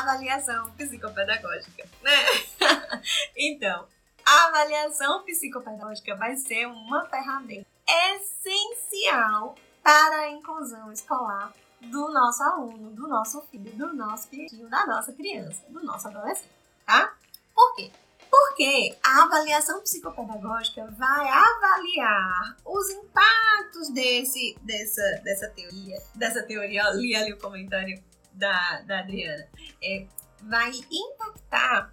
Avaliação 0.00 0.70
psicopedagógica, 0.72 1.84
né? 2.02 2.16
então, 3.36 3.86
a 4.24 4.46
avaliação 4.46 5.22
psicopedagógica 5.24 6.16
vai 6.16 6.36
ser 6.36 6.66
uma 6.66 7.04
ferramenta 7.06 7.66
essencial 7.86 9.54
para 9.82 10.20
a 10.20 10.30
inclusão 10.30 10.90
escolar 10.90 11.52
do 11.82 12.10
nosso 12.10 12.42
aluno, 12.42 12.90
do 12.92 13.08
nosso 13.08 13.42
filho, 13.50 13.72
do 13.76 13.92
nosso 13.94 14.28
filho, 14.28 14.68
da 14.70 14.86
nossa 14.86 15.12
criança, 15.12 15.62
do 15.68 15.82
nosso 15.82 16.08
adolescente, 16.08 16.50
tá? 16.86 17.14
Por 17.54 17.74
quê? 17.74 17.90
Porque 18.30 18.96
a 19.02 19.24
avaliação 19.24 19.82
psicopedagógica 19.82 20.86
vai 20.92 21.28
avaliar 21.28 22.56
os 22.64 22.88
impactos 22.88 23.90
desse, 23.92 24.56
dessa, 24.62 25.02
dessa 25.24 25.48
teoria, 25.50 26.02
dessa 26.14 26.42
teoria, 26.42 26.88
li 26.90 27.14
ali 27.14 27.32
o 27.32 27.38
comentário 27.38 28.02
da, 28.40 28.80
da 28.80 29.00
Adriana, 29.00 29.46
é, 29.82 30.06
vai 30.42 30.72
impactar 30.90 31.90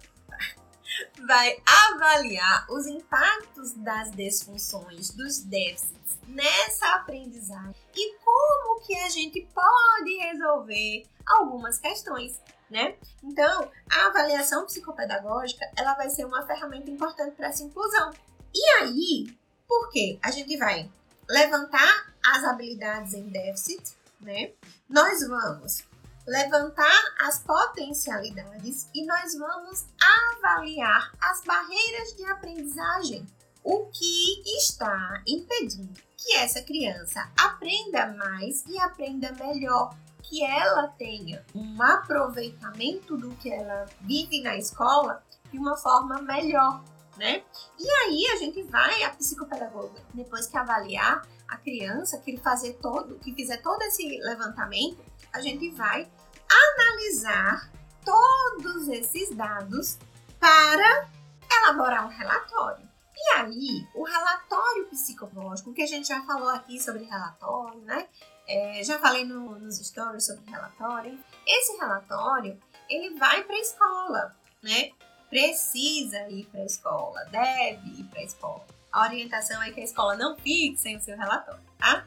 vai 1.26 1.62
avaliar 1.92 2.66
os 2.70 2.86
impactos 2.86 3.74
das 3.74 4.10
disfunções, 4.10 5.10
dos 5.10 5.38
déficits 5.44 6.18
nessa 6.26 6.94
aprendizagem 6.94 7.74
e 7.94 8.14
como 8.18 8.80
que 8.80 8.96
a 8.96 9.08
gente 9.08 9.48
pode 9.54 10.16
resolver 10.16 11.04
algumas 11.26 11.78
questões, 11.78 12.40
né? 12.70 12.96
Então, 13.22 13.70
a 13.90 14.06
avaliação 14.06 14.66
psicopedagógica, 14.66 15.70
ela 15.76 15.94
vai 15.94 16.08
ser 16.10 16.24
uma 16.24 16.46
ferramenta 16.46 16.90
importante 16.90 17.36
para 17.36 17.48
essa 17.48 17.62
inclusão. 17.62 18.10
E 18.54 18.70
aí, 18.80 19.38
por 19.66 19.90
quê? 19.90 20.18
A 20.22 20.30
gente 20.30 20.56
vai 20.56 20.90
levantar 21.28 22.14
as 22.24 22.44
habilidades 22.44 23.14
em 23.14 23.28
déficit, 23.28 23.82
né? 24.20 24.52
Nós 24.88 25.26
vamos 25.26 25.87
levantar 26.28 27.14
as 27.20 27.38
potencialidades 27.38 28.88
e 28.94 29.06
nós 29.06 29.36
vamos 29.36 29.86
avaliar 29.98 31.10
as 31.20 31.42
barreiras 31.42 32.14
de 32.16 32.24
aprendizagem, 32.26 33.26
o 33.64 33.86
que 33.86 34.42
está 34.58 35.22
impedindo 35.26 35.98
que 36.18 36.34
essa 36.34 36.60
criança 36.60 37.30
aprenda 37.38 38.08
mais 38.08 38.62
e 38.66 38.78
aprenda 38.78 39.32
melhor, 39.32 39.96
que 40.22 40.44
ela 40.44 40.88
tenha 40.88 41.42
um 41.54 41.80
aproveitamento 41.80 43.16
do 43.16 43.30
que 43.36 43.50
ela 43.50 43.86
vive 44.02 44.42
na 44.42 44.56
escola 44.56 45.24
de 45.50 45.58
uma 45.58 45.76
forma 45.76 46.20
melhor, 46.20 46.84
né? 47.16 47.42
E 47.78 47.90
aí 47.90 48.26
a 48.34 48.36
gente 48.36 48.62
vai, 48.64 49.02
a 49.04 49.10
psicopedagoga, 49.10 50.02
depois 50.12 50.46
que 50.46 50.58
avaliar 50.58 51.26
a 51.48 51.56
criança, 51.56 52.18
que 52.18 52.36
fazer 52.36 52.74
todo, 52.74 53.18
que 53.20 53.32
fizer 53.34 53.62
todo 53.62 53.80
esse 53.82 54.06
levantamento, 54.20 55.02
a 55.32 55.40
gente 55.40 55.70
vai 55.70 56.06
analisar 56.50 57.70
todos 58.04 58.88
esses 58.88 59.34
dados 59.34 59.98
para 60.38 61.08
elaborar 61.50 62.06
um 62.06 62.08
relatório. 62.08 62.88
E 63.16 63.36
aí, 63.36 63.88
o 63.94 64.04
relatório 64.04 64.86
psicológico, 64.86 65.74
que 65.74 65.82
a 65.82 65.86
gente 65.86 66.06
já 66.06 66.22
falou 66.22 66.48
aqui 66.50 66.80
sobre 66.80 67.04
relatório, 67.04 67.80
né? 67.80 68.06
É, 68.46 68.82
já 68.84 68.98
falei 68.98 69.24
no, 69.24 69.58
nos 69.58 69.76
stories 69.76 70.24
sobre 70.24 70.48
relatório. 70.50 71.18
Esse 71.46 71.76
relatório, 71.76 72.58
ele 72.88 73.18
vai 73.18 73.42
para 73.42 73.56
a 73.56 73.60
escola, 73.60 74.36
né? 74.62 74.92
Precisa 75.28 76.28
ir 76.30 76.46
para 76.46 76.60
a 76.60 76.64
escola, 76.64 77.24
deve 77.24 78.00
ir 78.00 78.04
para 78.04 78.20
a 78.20 78.24
escola. 78.24 78.66
A 78.90 79.02
orientação 79.02 79.62
é 79.62 79.70
que 79.72 79.80
a 79.80 79.84
escola 79.84 80.16
não 80.16 80.36
fique 80.36 80.78
sem 80.78 80.96
o 80.96 81.00
seu 81.00 81.16
relatório, 81.16 81.60
tá? 81.76 82.06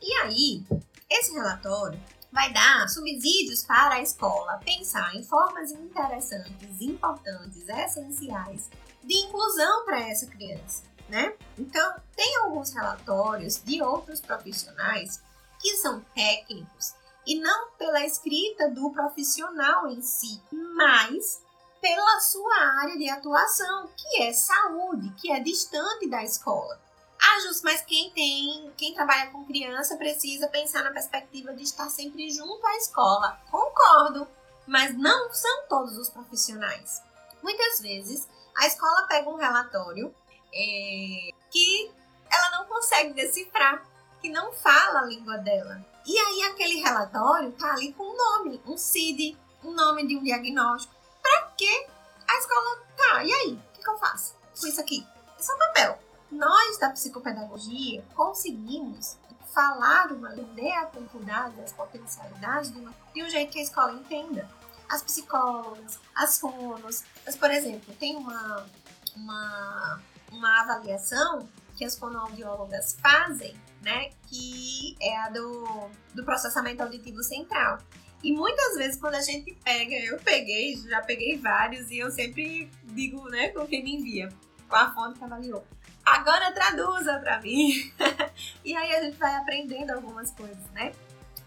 E 0.00 0.12
aí, 0.22 0.64
esse 1.10 1.32
relatório, 1.32 2.00
vai 2.32 2.50
dar 2.52 2.88
subsídios 2.88 3.62
para 3.62 3.96
a 3.96 4.02
escola 4.02 4.58
pensar 4.64 5.14
em 5.14 5.22
formas 5.22 5.70
interessantes, 5.70 6.80
importantes, 6.80 7.68
essenciais 7.68 8.70
de 9.04 9.14
inclusão 9.18 9.84
para 9.84 10.00
essa 10.00 10.26
criança, 10.26 10.84
né? 11.08 11.34
Então, 11.58 11.94
tem 12.16 12.36
alguns 12.38 12.72
relatórios 12.72 13.62
de 13.62 13.82
outros 13.82 14.20
profissionais 14.20 15.22
que 15.60 15.76
são 15.76 16.00
técnicos 16.14 16.94
e 17.26 17.38
não 17.38 17.70
pela 17.72 18.04
escrita 18.04 18.70
do 18.70 18.90
profissional 18.90 19.86
em 19.88 20.00
si, 20.00 20.42
mas 20.50 21.42
pela 21.80 22.20
sua 22.20 22.56
área 22.80 22.96
de 22.96 23.08
atuação, 23.10 23.88
que 23.96 24.22
é 24.22 24.32
saúde, 24.32 25.12
que 25.20 25.30
é 25.30 25.40
distante 25.40 26.08
da 26.08 26.22
escola. 26.22 26.80
Ah, 27.24 27.40
Jus, 27.40 27.62
mas 27.62 27.82
quem 27.82 28.10
tem, 28.10 28.72
quem 28.76 28.92
trabalha 28.92 29.30
com 29.30 29.44
criança 29.44 29.96
precisa 29.96 30.48
pensar 30.48 30.82
na 30.82 30.90
perspectiva 30.90 31.54
de 31.54 31.62
estar 31.62 31.88
sempre 31.88 32.28
junto 32.32 32.66
à 32.66 32.76
escola. 32.76 33.40
Concordo, 33.48 34.26
mas 34.66 34.98
não 34.98 35.32
são 35.32 35.68
todos 35.68 35.96
os 35.96 36.10
profissionais. 36.10 37.00
Muitas 37.40 37.80
vezes 37.80 38.28
a 38.56 38.66
escola 38.66 39.06
pega 39.06 39.30
um 39.30 39.36
relatório 39.36 40.12
é, 40.52 41.30
que 41.48 41.92
ela 42.28 42.58
não 42.58 42.66
consegue 42.66 43.12
decifrar, 43.12 43.86
que 44.20 44.28
não 44.28 44.52
fala 44.52 45.00
a 45.00 45.06
língua 45.06 45.38
dela. 45.38 45.80
E 46.04 46.18
aí 46.18 46.42
aquele 46.50 46.80
relatório 46.80 47.52
tá 47.52 47.72
ali 47.72 47.92
com 47.92 48.02
um 48.02 48.16
nome, 48.16 48.60
um 48.66 48.76
CID, 48.76 49.38
um 49.62 49.70
nome 49.70 50.08
de 50.08 50.16
um 50.16 50.24
diagnóstico. 50.24 50.92
Para 51.22 51.42
que 51.56 51.86
a 52.26 52.38
escola 52.38 52.82
tá? 52.96 53.24
E 53.24 53.32
aí, 53.32 53.52
o 53.52 53.72
que, 53.74 53.82
que 53.82 53.88
eu 53.88 53.98
faço 53.98 54.34
com 54.60 54.66
isso 54.66 54.80
aqui? 54.80 55.06
É 55.38 55.42
só 55.42 55.56
papel 55.56 56.11
nós 56.32 56.78
da 56.78 56.88
psicopedagogia 56.90 58.02
conseguimos 58.14 59.18
falar 59.52 60.10
uma, 60.10 60.32
entender 60.32 60.72
a 60.72 60.84
dificuldade, 60.86 61.60
as 61.60 61.72
potencialidades 61.72 62.72
de, 62.72 62.78
uma, 62.78 62.94
de 63.14 63.22
um 63.22 63.28
jeito 63.28 63.52
que 63.52 63.58
a 63.58 63.62
escola 63.62 63.92
entenda. 63.92 64.48
As 64.88 65.02
psicólogas, 65.02 65.98
as 66.14 66.38
fonos, 66.40 67.04
mas, 67.24 67.36
por 67.36 67.50
exemplo, 67.50 67.94
tem 67.96 68.16
uma, 68.16 68.66
uma, 69.14 70.02
uma 70.30 70.60
avaliação 70.60 71.48
que 71.76 71.84
as 71.84 71.98
fonoaudiólogas 71.98 72.96
fazem, 73.00 73.54
né, 73.82 74.10
que 74.26 74.96
é 75.00 75.16
a 75.18 75.30
do, 75.30 75.90
do 76.14 76.24
processamento 76.24 76.82
auditivo 76.82 77.22
central. 77.22 77.78
E 78.22 78.32
muitas 78.32 78.76
vezes 78.76 79.00
quando 79.00 79.16
a 79.16 79.20
gente 79.20 79.52
pega, 79.64 79.94
eu 79.96 80.18
peguei, 80.18 80.76
já 80.76 81.00
peguei 81.02 81.38
vários 81.38 81.90
e 81.90 81.98
eu 81.98 82.10
sempre 82.10 82.70
digo, 82.84 83.28
né, 83.28 83.48
com 83.48 83.66
quem 83.66 83.82
me 83.82 83.96
envia, 83.96 84.28
com 84.68 84.76
a 84.76 84.92
fonte 84.94 85.18
que 85.18 85.24
avaliou 85.24 85.64
agora 86.04 86.52
traduza 86.52 87.18
para 87.18 87.40
mim. 87.40 87.92
e 88.64 88.74
aí 88.74 88.94
a 88.96 89.02
gente 89.02 89.16
vai 89.16 89.34
aprendendo 89.36 89.90
algumas 89.90 90.30
coisas, 90.30 90.70
né? 90.72 90.92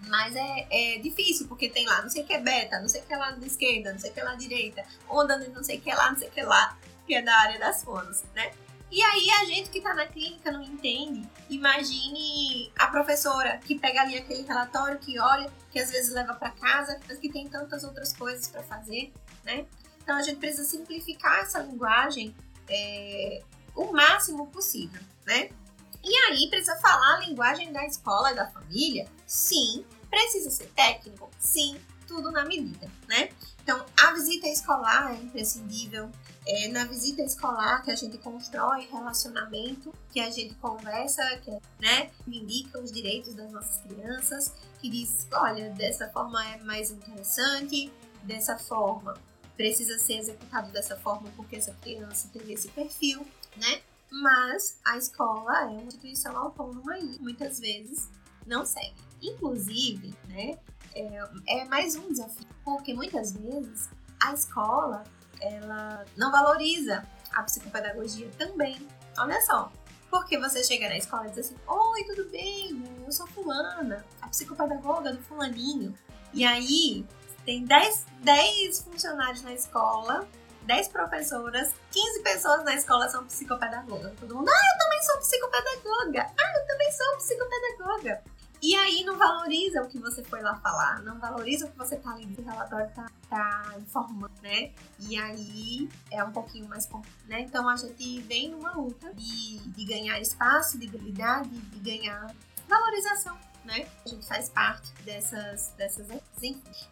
Mas 0.07 0.35
é, 0.35 0.67
é 0.69 0.99
difícil, 0.99 1.47
porque 1.47 1.69
tem 1.69 1.85
lá 1.85 2.01
não 2.01 2.09
sei 2.09 2.23
o 2.23 2.25
que 2.25 2.33
é 2.33 2.39
beta, 2.39 2.79
não 2.79 2.87
sei 2.87 3.01
o 3.01 3.05
que 3.05 3.13
é 3.13 3.17
lá 3.17 3.31
da 3.31 3.45
esquerda, 3.45 3.91
não 3.91 3.99
sei 3.99 4.11
o 4.11 4.13
que 4.13 4.19
é 4.19 4.23
lá 4.23 4.35
direita, 4.35 4.85
onda 5.09 5.37
não 5.37 5.63
sei 5.63 5.77
o 5.77 5.81
que 5.81 5.89
é 5.89 5.95
lá, 5.95 6.11
não 6.11 6.17
sei 6.17 6.27
o 6.27 6.31
que 6.31 6.39
é 6.39 6.45
lá, 6.45 6.77
que 7.07 7.15
é 7.15 7.21
da 7.21 7.35
área 7.35 7.59
das 7.59 7.83
fonos, 7.83 8.23
né? 8.35 8.51
E 8.91 9.01
aí 9.01 9.29
a 9.41 9.45
gente 9.45 9.69
que 9.71 9.81
tá 9.81 9.93
na 9.93 10.05
clínica 10.05 10.51
não 10.51 10.61
entende. 10.61 11.27
Imagine 11.49 12.71
a 12.77 12.87
professora 12.87 13.57
que 13.57 13.77
pega 13.77 14.01
ali 14.01 14.17
aquele 14.17 14.43
relatório, 14.43 14.99
que 14.99 15.19
olha, 15.19 15.51
que 15.71 15.79
às 15.79 15.91
vezes 15.91 16.13
leva 16.13 16.35
para 16.35 16.51
casa, 16.51 16.99
mas 17.07 17.17
que 17.17 17.29
tem 17.29 17.47
tantas 17.47 17.83
outras 17.83 18.13
coisas 18.13 18.47
para 18.47 18.63
fazer, 18.63 19.11
né? 19.43 19.65
Então 20.01 20.15
a 20.15 20.21
gente 20.21 20.37
precisa 20.37 20.63
simplificar 20.63 21.39
essa 21.39 21.59
linguagem 21.59 22.35
é, 22.69 23.41
o 23.75 23.91
máximo 23.91 24.47
possível, 24.47 25.01
né? 25.25 25.49
E 26.03 26.15
aí, 26.27 26.47
precisa 26.49 26.75
falar 26.77 27.15
a 27.15 27.19
linguagem 27.27 27.73
da 27.73 27.83
escola 27.85 28.31
e 28.31 28.35
da 28.35 28.47
família? 28.47 29.07
Sim. 29.25 29.83
Precisa 30.09 30.51
ser 30.51 30.67
técnico? 30.75 31.29
Sim. 31.39 31.79
Tudo 32.07 32.31
na 32.31 32.45
medida, 32.45 32.89
né? 33.07 33.29
Então, 33.63 33.83
a 33.99 34.13
visita 34.13 34.47
escolar 34.47 35.11
é 35.11 35.15
imprescindível. 35.15 36.11
É 36.47 36.67
na 36.67 36.85
visita 36.85 37.23
escolar 37.23 37.81
que 37.81 37.89
a 37.89 37.95
gente 37.95 38.19
constrói 38.19 38.87
relacionamento, 38.91 39.91
que 40.11 40.19
a 40.19 40.29
gente 40.29 40.53
conversa, 40.55 41.23
que 41.37 41.49
né, 41.79 42.11
indica 42.27 42.79
os 42.79 42.91
direitos 42.91 43.33
das 43.33 43.51
nossas 43.51 43.77
crianças, 43.77 44.53
que 44.79 44.87
diz, 44.87 45.27
olha, 45.33 45.71
dessa 45.71 46.07
forma 46.09 46.45
é 46.49 46.57
mais 46.59 46.91
interessante, 46.91 47.91
dessa 48.21 48.55
forma 48.59 49.15
precisa 49.57 49.97
ser 49.97 50.17
executado 50.17 50.71
dessa 50.71 50.97
forma 50.97 51.29
porque 51.35 51.55
essa 51.55 51.73
criança 51.81 52.29
tem 52.31 52.51
esse 52.51 52.67
perfil 52.67 53.25
né? 53.57 53.81
Mas 54.11 54.79
a 54.85 54.97
escola 54.97 55.63
é 55.63 55.65
uma 55.65 55.83
instituição 55.83 56.35
autônoma 56.37 56.97
e 56.97 57.19
muitas 57.19 57.59
vezes 57.59 58.09
não 58.45 58.65
segue. 58.65 58.95
Inclusive, 59.21 60.13
né, 60.27 60.57
é, 60.93 61.23
é 61.47 61.65
mais 61.65 61.95
um 61.95 62.09
desafio, 62.09 62.47
porque 62.63 62.93
muitas 62.93 63.33
vezes 63.33 63.89
a 64.21 64.33
escola 64.33 65.03
ela 65.41 66.05
não 66.15 66.31
valoriza 66.31 67.05
a 67.33 67.43
psicopedagogia 67.43 68.29
também. 68.37 68.87
Olha 69.17 69.41
só, 69.41 69.71
porque 70.09 70.37
você 70.37 70.63
chega 70.63 70.87
na 70.87 70.97
escola 70.97 71.27
e 71.27 71.29
diz 71.29 71.39
assim: 71.39 71.55
Oi, 71.67 72.03
tudo 72.05 72.29
bem? 72.29 72.83
Eu 73.05 73.11
sou 73.11 73.27
Fulana, 73.27 74.05
a 74.21 74.27
psicopedagoga 74.27 75.13
do 75.13 75.21
Fulaninho. 75.23 75.93
E 76.33 76.45
aí, 76.45 77.05
tem 77.45 77.63
10, 77.63 78.05
10 78.21 78.81
funcionários 78.81 79.41
na 79.41 79.53
escola 79.53 80.27
10 80.65 80.87
professoras, 80.89 81.73
15 81.91 82.19
pessoas 82.21 82.63
na 82.63 82.75
escola 82.75 83.07
são 83.07 83.25
psicopedagogas. 83.25 84.13
Todo 84.19 84.35
mundo, 84.35 84.49
ah, 84.49 84.73
eu 84.73 84.79
também 84.79 85.03
sou 85.03 85.17
psicopedagoga. 85.19 86.21
Ah, 86.21 86.59
eu 86.59 86.67
também 86.67 86.91
sou 86.91 87.17
psicopedagoga. 87.17 88.23
E 88.61 88.75
aí 88.75 89.03
não 89.03 89.15
valoriza 89.15 89.81
o 89.83 89.87
que 89.87 89.99
você 89.99 90.23
foi 90.23 90.41
lá 90.41 90.55
falar, 90.55 91.03
não 91.03 91.19
valoriza 91.19 91.67
o 91.67 91.69
que 91.69 91.77
você 91.77 91.97
tá 91.97 92.11
ali 92.11 92.25
no 92.25 92.43
relatório 92.43 92.89
tá, 92.95 93.05
tá 93.29 93.75
informando, 93.77 94.31
né? 94.41 94.71
E 94.99 95.15
aí 95.19 95.87
é 96.09 96.23
um 96.23 96.31
pouquinho 96.31 96.67
mais 96.67 96.89
né? 97.27 97.41
Então 97.41 97.69
a 97.69 97.75
gente 97.75 98.21
vem 98.21 98.49
numa 98.49 98.71
luta 98.71 99.13
de, 99.13 99.59
de 99.59 99.85
ganhar 99.85 100.19
espaço, 100.19 100.79
de 100.79 100.87
habilidade, 100.87 101.49
de 101.49 101.79
ganhar 101.79 102.33
valorização, 102.67 103.37
né? 103.65 103.87
A 104.05 104.09
gente 104.09 104.25
faz 104.25 104.49
parte 104.49 104.91
dessas, 105.03 105.73
dessas 105.77 106.07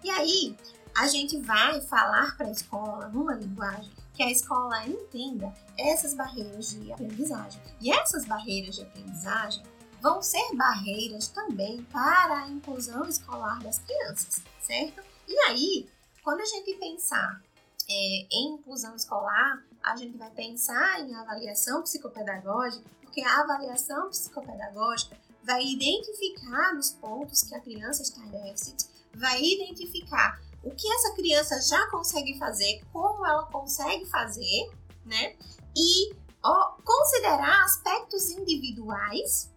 E 0.03 0.09
aí, 0.09 0.57
a 0.95 1.07
gente 1.07 1.39
vai 1.41 1.81
falar 1.81 2.36
para 2.38 2.47
a 2.47 2.51
escola 2.51 3.07
numa 3.09 3.33
linguagem 3.33 3.91
que 4.13 4.21
a 4.21 4.29
escola 4.29 4.86
entenda 4.86 5.53
essas 5.77 6.13
barreiras 6.13 6.69
de 6.69 6.91
aprendizagem. 6.91 7.62
E 7.81 7.91
essas 7.91 8.25
barreiras 8.25 8.75
de 8.75 8.83
aprendizagem 8.83 9.63
vão 10.01 10.21
ser 10.21 10.55
barreiras 10.55 11.29
também 11.29 11.83
para 11.86 12.43
a 12.43 12.49
inclusão 12.49 13.07
escolar 13.07 13.59
das 13.63 13.79
crianças, 13.79 14.43
certo? 14.62 15.01
E 15.27 15.38
aí, 15.47 15.89
quando 16.21 16.41
a 16.41 16.45
gente 16.45 16.75
pensar 16.75 17.41
é, 17.89 18.27
em 18.31 18.53
inclusão 18.53 18.95
escolar, 18.95 19.63
a 19.81 19.95
gente 19.95 20.17
vai 20.17 20.29
pensar 20.31 21.01
em 21.01 21.15
avaliação 21.15 21.81
psicopedagógica, 21.81 22.83
porque 23.01 23.21
a 23.21 23.41
avaliação 23.41 24.09
psicopedagógica 24.09 25.17
vai 25.43 25.63
identificar 25.63 26.75
os 26.77 26.91
pontos 26.91 27.43
que 27.43 27.56
a 27.56 27.60
criança 27.60 28.01
está 28.01 28.21
em 28.21 28.32
déficit, 28.32 28.88
vai 29.15 29.41
identificar 29.41 30.41
o 30.63 30.71
que 30.71 30.88
essa 30.93 31.13
criança 31.13 31.62
já 31.62 31.88
consegue 31.89 32.38
fazer, 32.38 32.82
como 32.91 33.25
ela 33.25 33.45
consegue 33.45 34.06
fazer, 34.06 34.71
né? 35.06 35.36
E 35.75 36.13
ó, 36.41 36.75
considerar 36.84 37.63
aspectos 37.65 38.29
individuais. 38.32 39.51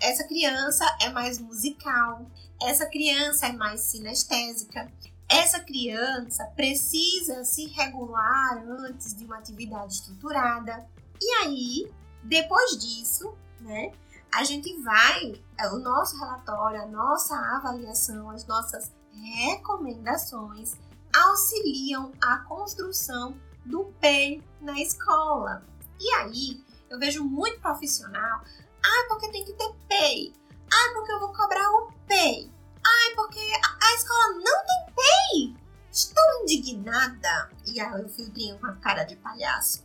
Essa 0.00 0.24
criança 0.24 0.84
é 1.00 1.10
mais 1.10 1.38
musical, 1.38 2.26
essa 2.62 2.86
criança 2.86 3.46
é 3.46 3.52
mais 3.52 3.80
sinestésica, 3.80 4.90
essa 5.28 5.60
criança 5.60 6.44
precisa 6.54 7.44
se 7.44 7.66
regular 7.68 8.64
antes 8.68 9.14
de 9.14 9.24
uma 9.24 9.38
atividade 9.38 9.94
estruturada. 9.94 10.86
E 11.20 11.30
aí, 11.42 11.92
depois 12.22 12.78
disso, 12.78 13.34
né, 13.60 13.92
a 14.36 14.44
gente 14.44 14.78
vai, 14.82 15.32
o 15.72 15.78
nosso 15.78 16.18
relatório, 16.18 16.82
a 16.82 16.86
nossa 16.86 17.34
avaliação, 17.56 18.28
as 18.28 18.46
nossas 18.46 18.92
recomendações 19.10 20.74
auxiliam 21.14 22.12
a 22.20 22.40
construção 22.40 23.34
do 23.64 23.86
PEI 23.98 24.42
na 24.60 24.78
escola. 24.78 25.64
E 25.98 26.14
aí, 26.16 26.62
eu 26.90 26.98
vejo 26.98 27.24
muito 27.24 27.62
profissional, 27.62 28.42
ah, 28.84 29.06
porque 29.08 29.32
tem 29.32 29.42
que 29.42 29.54
ter 29.54 29.74
PEI, 29.88 30.34
ah, 30.70 30.92
porque 30.92 31.12
eu 31.12 31.20
vou 31.20 31.32
cobrar 31.32 31.70
o 31.70 31.90
PEI, 32.06 32.52
ah, 32.84 33.12
porque 33.16 33.40
a, 33.40 33.86
a 33.86 33.94
escola 33.94 34.34
não 34.34 34.66
tem 34.66 34.94
PEI. 34.94 35.66
Estou 35.90 36.42
indignada. 36.42 37.50
E 37.66 37.80
aí 37.80 38.04
o 38.04 38.08
filtrinho 38.10 38.58
com 38.58 38.66
a 38.66 38.76
cara 38.76 39.04
de 39.04 39.16
palhaço. 39.16 39.82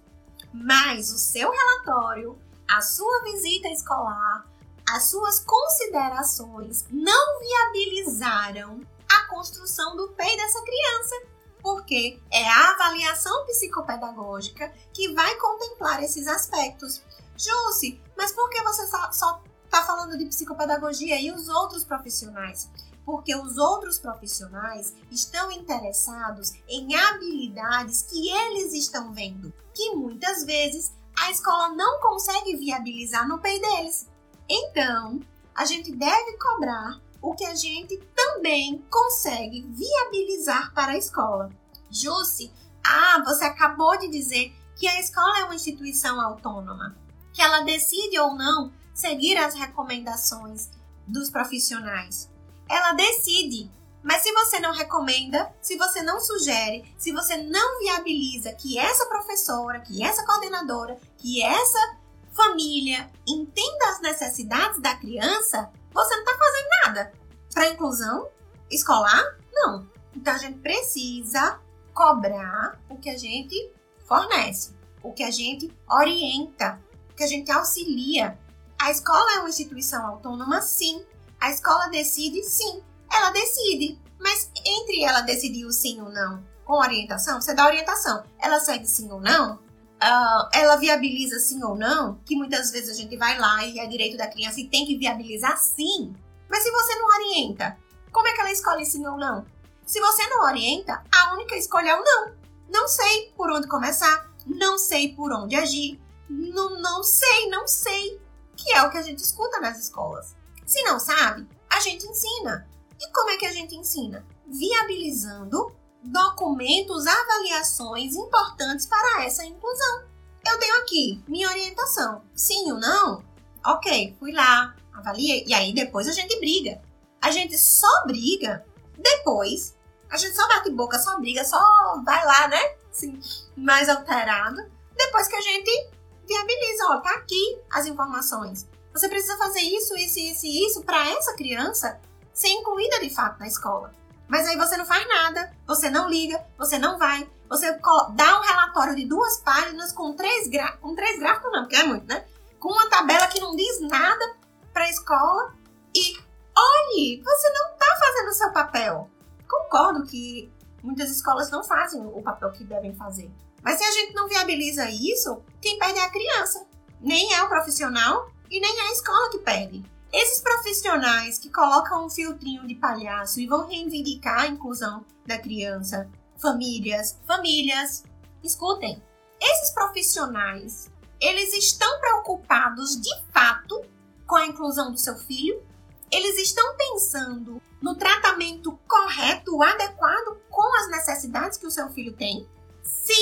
Mas 0.54 1.10
o 1.10 1.18
seu 1.18 1.50
relatório, 1.50 2.38
a 2.72 2.82
sua 2.82 3.22
visita 3.24 3.68
escolar, 3.68 4.46
as 4.90 5.10
suas 5.10 5.42
considerações 5.42 6.86
não 6.90 7.40
viabilizaram 7.40 8.80
a 9.10 9.28
construção 9.28 9.98
do 9.98 10.08
PEI 10.14 10.38
dessa 10.38 10.62
criança, 10.62 11.16
porque 11.62 12.22
é 12.32 12.48
a 12.48 12.72
avaliação 12.72 13.46
psicopedagógica 13.46 14.74
que 14.94 15.14
vai 15.14 15.36
contemplar 15.36 16.02
esses 16.02 16.28
aspectos. 16.28 17.02
Jússi, 17.36 18.02
mas 18.16 18.32
por 18.32 18.50
que 18.50 18.62
você 18.64 18.88
só 18.88 19.44
está 19.66 19.84
falando 19.84 20.18
de 20.18 20.28
psicopedagogia 20.28 21.20
e 21.20 21.30
os 21.30 21.50
outros 21.50 21.84
profissionais? 21.84 22.70
Porque 23.04 23.36
os 23.36 23.58
outros 23.58 24.00
profissionais 24.00 24.94
estão 25.12 25.52
interessados 25.52 26.54
em 26.70 26.96
habilidades 26.96 28.04
que 28.04 28.30
eles 28.30 28.72
estão 28.74 29.12
vendo, 29.12 29.54
que 29.74 29.94
muitas 29.94 30.46
vezes 30.46 30.94
a 31.22 31.30
escola 31.30 31.70
não 31.70 32.00
consegue 32.00 32.56
viabilizar 32.56 33.28
no 33.28 33.40
PEI 33.40 33.62
deles. 33.62 34.10
Então, 34.50 35.20
a 35.54 35.66
gente 35.66 35.96
deve 35.96 36.36
cobrar 36.38 37.00
o 37.22 37.36
que 37.36 37.46
a 37.46 37.54
gente 37.54 37.96
também 38.16 38.84
consegue 38.90 39.62
viabilizar 39.70 40.74
para 40.74 40.94
a 40.94 40.98
escola. 40.98 41.52
Jusce, 41.92 42.52
ah, 42.84 43.22
você 43.24 43.46
acabou 43.46 43.96
de 44.00 44.08
dizer 44.08 44.52
que 44.76 44.88
a 44.88 45.00
escola 45.00 45.40
é 45.40 45.44
uma 45.44 45.54
instituição 45.54 46.20
autônoma, 46.20 46.98
que 47.32 47.42
ela 47.42 47.62
decide 47.62 48.18
ou 48.18 48.34
não 48.34 48.74
seguir 48.92 49.38
as 49.38 49.54
recomendações 49.54 50.72
dos 51.06 51.30
profissionais. 51.30 52.32
Ela 52.68 52.94
decide, 52.94 53.70
mas 54.04 54.24
se 54.24 54.32
você 54.32 54.60
não 54.60 54.74
recomenda, 54.74 55.54
se 55.62 55.78
você 55.78 56.02
não 56.02 56.20
sugere, 56.20 56.94
se 56.98 57.12
você 57.12 57.38
não 57.38 57.80
viabiliza 57.80 58.54
que 58.54 58.78
essa 58.78 59.06
professora, 59.06 59.80
que 59.82 60.04
essa 60.04 60.26
coordenadora, 60.26 60.98
que 61.18 61.42
essa 61.44 61.98
família 62.32 63.10
entenda 63.28 63.90
as 63.90 64.02
necessidades 64.02 64.82
da 64.82 64.96
criança, 64.96 65.72
você 65.94 66.16
não 66.16 66.24
está 66.24 66.38
fazendo 66.38 66.68
nada. 66.86 67.14
Para 67.54 67.70
inclusão 67.70 68.30
escolar, 68.70 69.24
não. 69.52 69.88
Então 70.16 70.34
a 70.34 70.38
gente 70.38 70.60
precisa 70.60 71.60
cobrar 71.94 72.80
o 72.90 72.98
que 72.98 73.10
a 73.10 73.18
gente 73.18 73.72
fornece, 74.08 74.74
o 75.04 75.14
que 75.14 75.24
a 75.24 75.32
gente 75.32 75.72
orienta, 75.90 76.82
o 77.12 77.14
que 77.14 77.24
a 77.24 77.28
gente 77.28 77.52
auxilia. 77.52 78.38
A 78.80 78.90
escola 78.90 79.34
é 79.36 79.40
uma 79.40 79.50
instituição 79.50 80.06
autônoma, 80.08 80.62
sim. 80.62 81.06
A 81.40 81.52
escola 81.52 81.88
decide, 81.90 82.44
sim. 82.44 82.82
Ela 83.14 83.32
decide. 83.32 84.00
Mas 84.20 84.52
entre 84.66 85.04
ela 85.04 85.22
decidir 85.22 85.66
o 85.66 85.72
sim 85.72 86.00
ou 86.00 86.10
não 86.10 86.44
com 86.72 86.78
orientação, 86.78 87.42
você 87.42 87.54
dá 87.54 87.66
orientação. 87.66 88.24
Ela 88.40 88.60
segue 88.60 88.88
sim 88.88 89.12
ou 89.12 89.20
não? 89.20 89.56
Uh, 89.56 90.50
ela 90.54 90.78
viabiliza 90.78 91.38
sim 91.40 91.62
ou 91.64 91.76
não? 91.76 92.16
Que 92.26 92.36
muitas 92.36 92.72
vezes 92.72 92.90
a 92.90 92.94
gente 92.94 93.18
vai 93.18 93.38
lá 93.38 93.66
e 93.66 93.78
é 93.78 93.86
direito 93.88 94.18
da 94.18 94.28
criança 94.28 94.62
e 94.62 94.70
tem 94.70 94.86
que 94.86 94.98
viabilizar 94.98 95.58
sim. 95.58 96.16
Mas 96.50 96.64
se 96.64 96.72
você 96.72 96.96
não 96.96 97.08
orienta, 97.08 97.78
como 98.12 98.28
é 98.28 98.32
que 98.32 98.40
ela 98.40 98.52
escolhe 98.52 98.86
sim 98.86 99.06
ou 99.06 99.18
não? 99.18 99.46
Se 99.86 100.00
você 100.00 100.26
não 100.28 100.44
orienta, 100.46 101.04
a 101.14 101.34
única 101.34 101.56
escolha 101.58 101.90
é 101.90 101.96
o 102.00 102.04
não. 102.04 102.34
Não 102.70 102.88
sei 102.88 103.34
por 103.36 103.52
onde 103.52 103.68
começar, 103.68 104.32
não 104.46 104.78
sei 104.78 105.14
por 105.14 105.34
onde 105.34 105.56
agir, 105.56 106.00
não, 106.30 106.82
não 106.82 107.04
sei, 107.04 107.50
não 107.50 107.68
sei. 107.68 108.22
Que 108.56 108.72
é 108.74 108.84
o 108.84 108.90
que 108.90 108.98
a 108.98 109.02
gente 109.02 109.20
escuta 109.20 109.60
nas 109.60 109.78
escolas. 109.78 110.36
Se 110.66 110.82
não 110.84 111.00
sabe, 111.00 111.48
a 111.70 111.80
gente 111.82 112.08
ensina. 112.08 112.71
E 113.02 113.12
como 113.12 113.32
é 113.32 113.38
que 113.38 113.48
a 113.48 113.52
gente 113.52 113.76
ensina? 113.76 114.24
Viabilizando 114.46 115.76
documentos, 116.04 117.08
avaliações 117.08 118.16
importantes 118.16 118.86
para 118.86 119.26
essa 119.26 119.44
inclusão. 119.44 120.04
Eu 120.46 120.60
tenho 120.60 120.82
aqui 120.82 121.24
minha 121.28 121.50
orientação. 121.50 122.22
Sim 122.36 122.72
ou 122.72 122.80
não? 122.80 123.24
Ok, 123.66 124.16
fui 124.20 124.32
lá, 124.32 124.76
avaliei. 124.94 125.44
E 125.48 125.54
aí 125.54 125.74
depois 125.74 126.08
a 126.08 126.12
gente 126.12 126.40
briga. 126.40 126.80
A 127.20 127.32
gente 127.32 127.58
só 127.58 128.06
briga 128.06 128.64
depois. 128.98 129.76
A 130.10 130.18
gente 130.18 130.36
só 130.36 130.48
bate 130.48 130.70
boca, 130.70 131.00
só 131.00 131.20
briga, 131.20 131.44
só 131.44 131.60
vai 132.06 132.24
lá, 132.26 132.48
né? 132.50 132.76
Assim, 132.92 133.20
mais 133.56 133.90
alterado. 133.90 134.58
Depois 134.96 135.28
que 135.28 135.36
a 135.36 135.42
gente 135.42 135.90
viabiliza, 136.28 136.86
ó, 136.90 136.98
tá 137.00 137.12
aqui 137.16 137.60
as 137.72 137.86
informações. 137.88 138.68
Você 138.94 139.08
precisa 139.08 139.38
fazer 139.38 139.62
isso, 139.62 139.96
isso, 139.96 140.20
isso 140.20 140.46
isso 140.46 140.84
para 140.84 141.10
essa 141.12 141.34
criança 141.36 142.00
ser 142.42 142.50
incluída 142.50 143.00
de 143.00 143.10
fato 143.12 143.40
na 143.40 143.48
escola. 143.48 143.94
Mas 144.28 144.48
aí 144.48 144.58
você 144.58 144.76
não 144.76 144.86
faz 144.86 145.08
nada, 145.08 145.56
você 145.68 145.90
não 145.92 146.10
liga, 146.10 146.44
você 146.58 146.80
não 146.80 146.98
vai, 146.98 147.30
você 147.48 147.72
dá 148.16 148.40
um 148.40 148.42
relatório 148.42 148.96
de 148.96 149.06
duas 149.06 149.38
páginas 149.42 149.92
com 149.92 150.16
três, 150.16 150.50
com 150.80 150.96
três 150.96 151.20
gráficos, 151.20 151.52
não, 151.52 151.62
porque 151.62 151.76
é 151.76 151.84
muito, 151.84 152.08
né? 152.08 152.26
Com 152.60 152.70
uma 152.70 152.90
tabela 152.90 153.28
que 153.28 153.40
não 153.40 153.56
diz 153.56 153.80
nada 153.82 154.36
para 154.74 154.86
a 154.86 154.90
escola 154.90 155.54
e 155.96 156.18
olhe, 156.58 157.22
você 157.24 157.50
não 157.50 157.74
está 157.74 157.86
fazendo 158.00 158.30
o 158.30 158.34
seu 158.34 158.52
papel. 158.52 159.10
Concordo 159.48 160.06
que 160.06 160.52
muitas 160.82 161.12
escolas 161.12 161.52
não 161.52 161.64
fazem 161.64 162.02
o 162.02 162.24
papel 162.24 162.52
que 162.54 162.64
devem 162.64 162.96
fazer. 162.96 163.30
Mas 163.62 163.78
se 163.78 163.84
a 163.84 163.92
gente 163.92 164.16
não 164.16 164.28
viabiliza 164.28 164.90
isso, 164.90 165.44
quem 165.62 165.78
perde 165.78 166.00
é 166.00 166.06
a 166.06 166.10
criança. 166.10 166.66
Nem 167.00 167.34
é 167.34 167.44
o 167.44 167.50
profissional 167.50 168.32
e 168.50 168.60
nem 168.60 168.80
é 168.80 168.82
a 168.90 168.92
escola 168.94 169.30
que 169.30 169.40
perde. 169.40 169.91
Esses 170.14 170.42
profissionais 170.42 171.38
que 171.38 171.50
colocam 171.50 172.06
um 172.06 172.10
filtrinho 172.10 172.68
de 172.68 172.76
palhaço 172.76 173.40
e 173.40 173.48
vão 173.48 173.68
reivindicar 173.68 174.42
a 174.42 174.48
inclusão 174.48 175.06
da 175.26 175.38
criança, 175.38 176.10
famílias, 176.38 177.18
famílias, 177.26 178.04
escutem. 178.44 179.02
Esses 179.42 179.72
profissionais, 179.72 180.92
eles 181.20 181.54
estão 181.54 182.00
preocupados 182.02 183.00
de 183.00 183.10
fato 183.32 183.82
com 184.28 184.36
a 184.36 184.48
inclusão 184.48 184.92
do 184.92 184.98
seu 184.98 185.16
filho? 185.16 185.64
Eles 186.12 186.38
estão 186.40 186.76
pensando 186.76 187.62
no 187.82 187.96
tratamento 187.96 188.78
correto, 188.88 189.64
adequado 189.64 190.38
com 190.50 190.78
as 190.80 190.92
necessidades 190.92 191.58
que 191.58 191.66
o 191.66 191.72
seu 191.72 191.90
filho 191.90 192.14
tem? 192.14 192.48
Se 192.84 193.14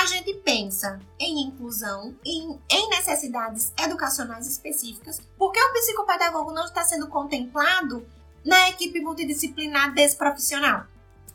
a 0.00 0.06
gente 0.06 0.34
pensa 0.34 1.00
em 1.18 1.46
inclusão, 1.46 2.16
em, 2.24 2.60
em 2.68 2.88
necessidades 2.88 3.72
educacionais 3.78 4.46
específicas, 4.46 5.20
porque 5.38 5.60
o 5.60 5.72
psicopedagogo 5.72 6.52
não 6.52 6.64
está 6.64 6.82
sendo 6.84 7.08
contemplado 7.08 8.06
na 8.44 8.68
equipe 8.70 9.00
multidisciplinar 9.00 9.94
desse 9.94 10.16
profissional? 10.16 10.84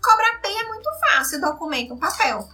Cobra 0.02 0.40
Pay 0.42 0.56
é 0.56 0.68
muito 0.68 0.90
fácil, 1.00 1.42
documento, 1.42 1.94
um 1.94 1.98
papel. 1.98 2.48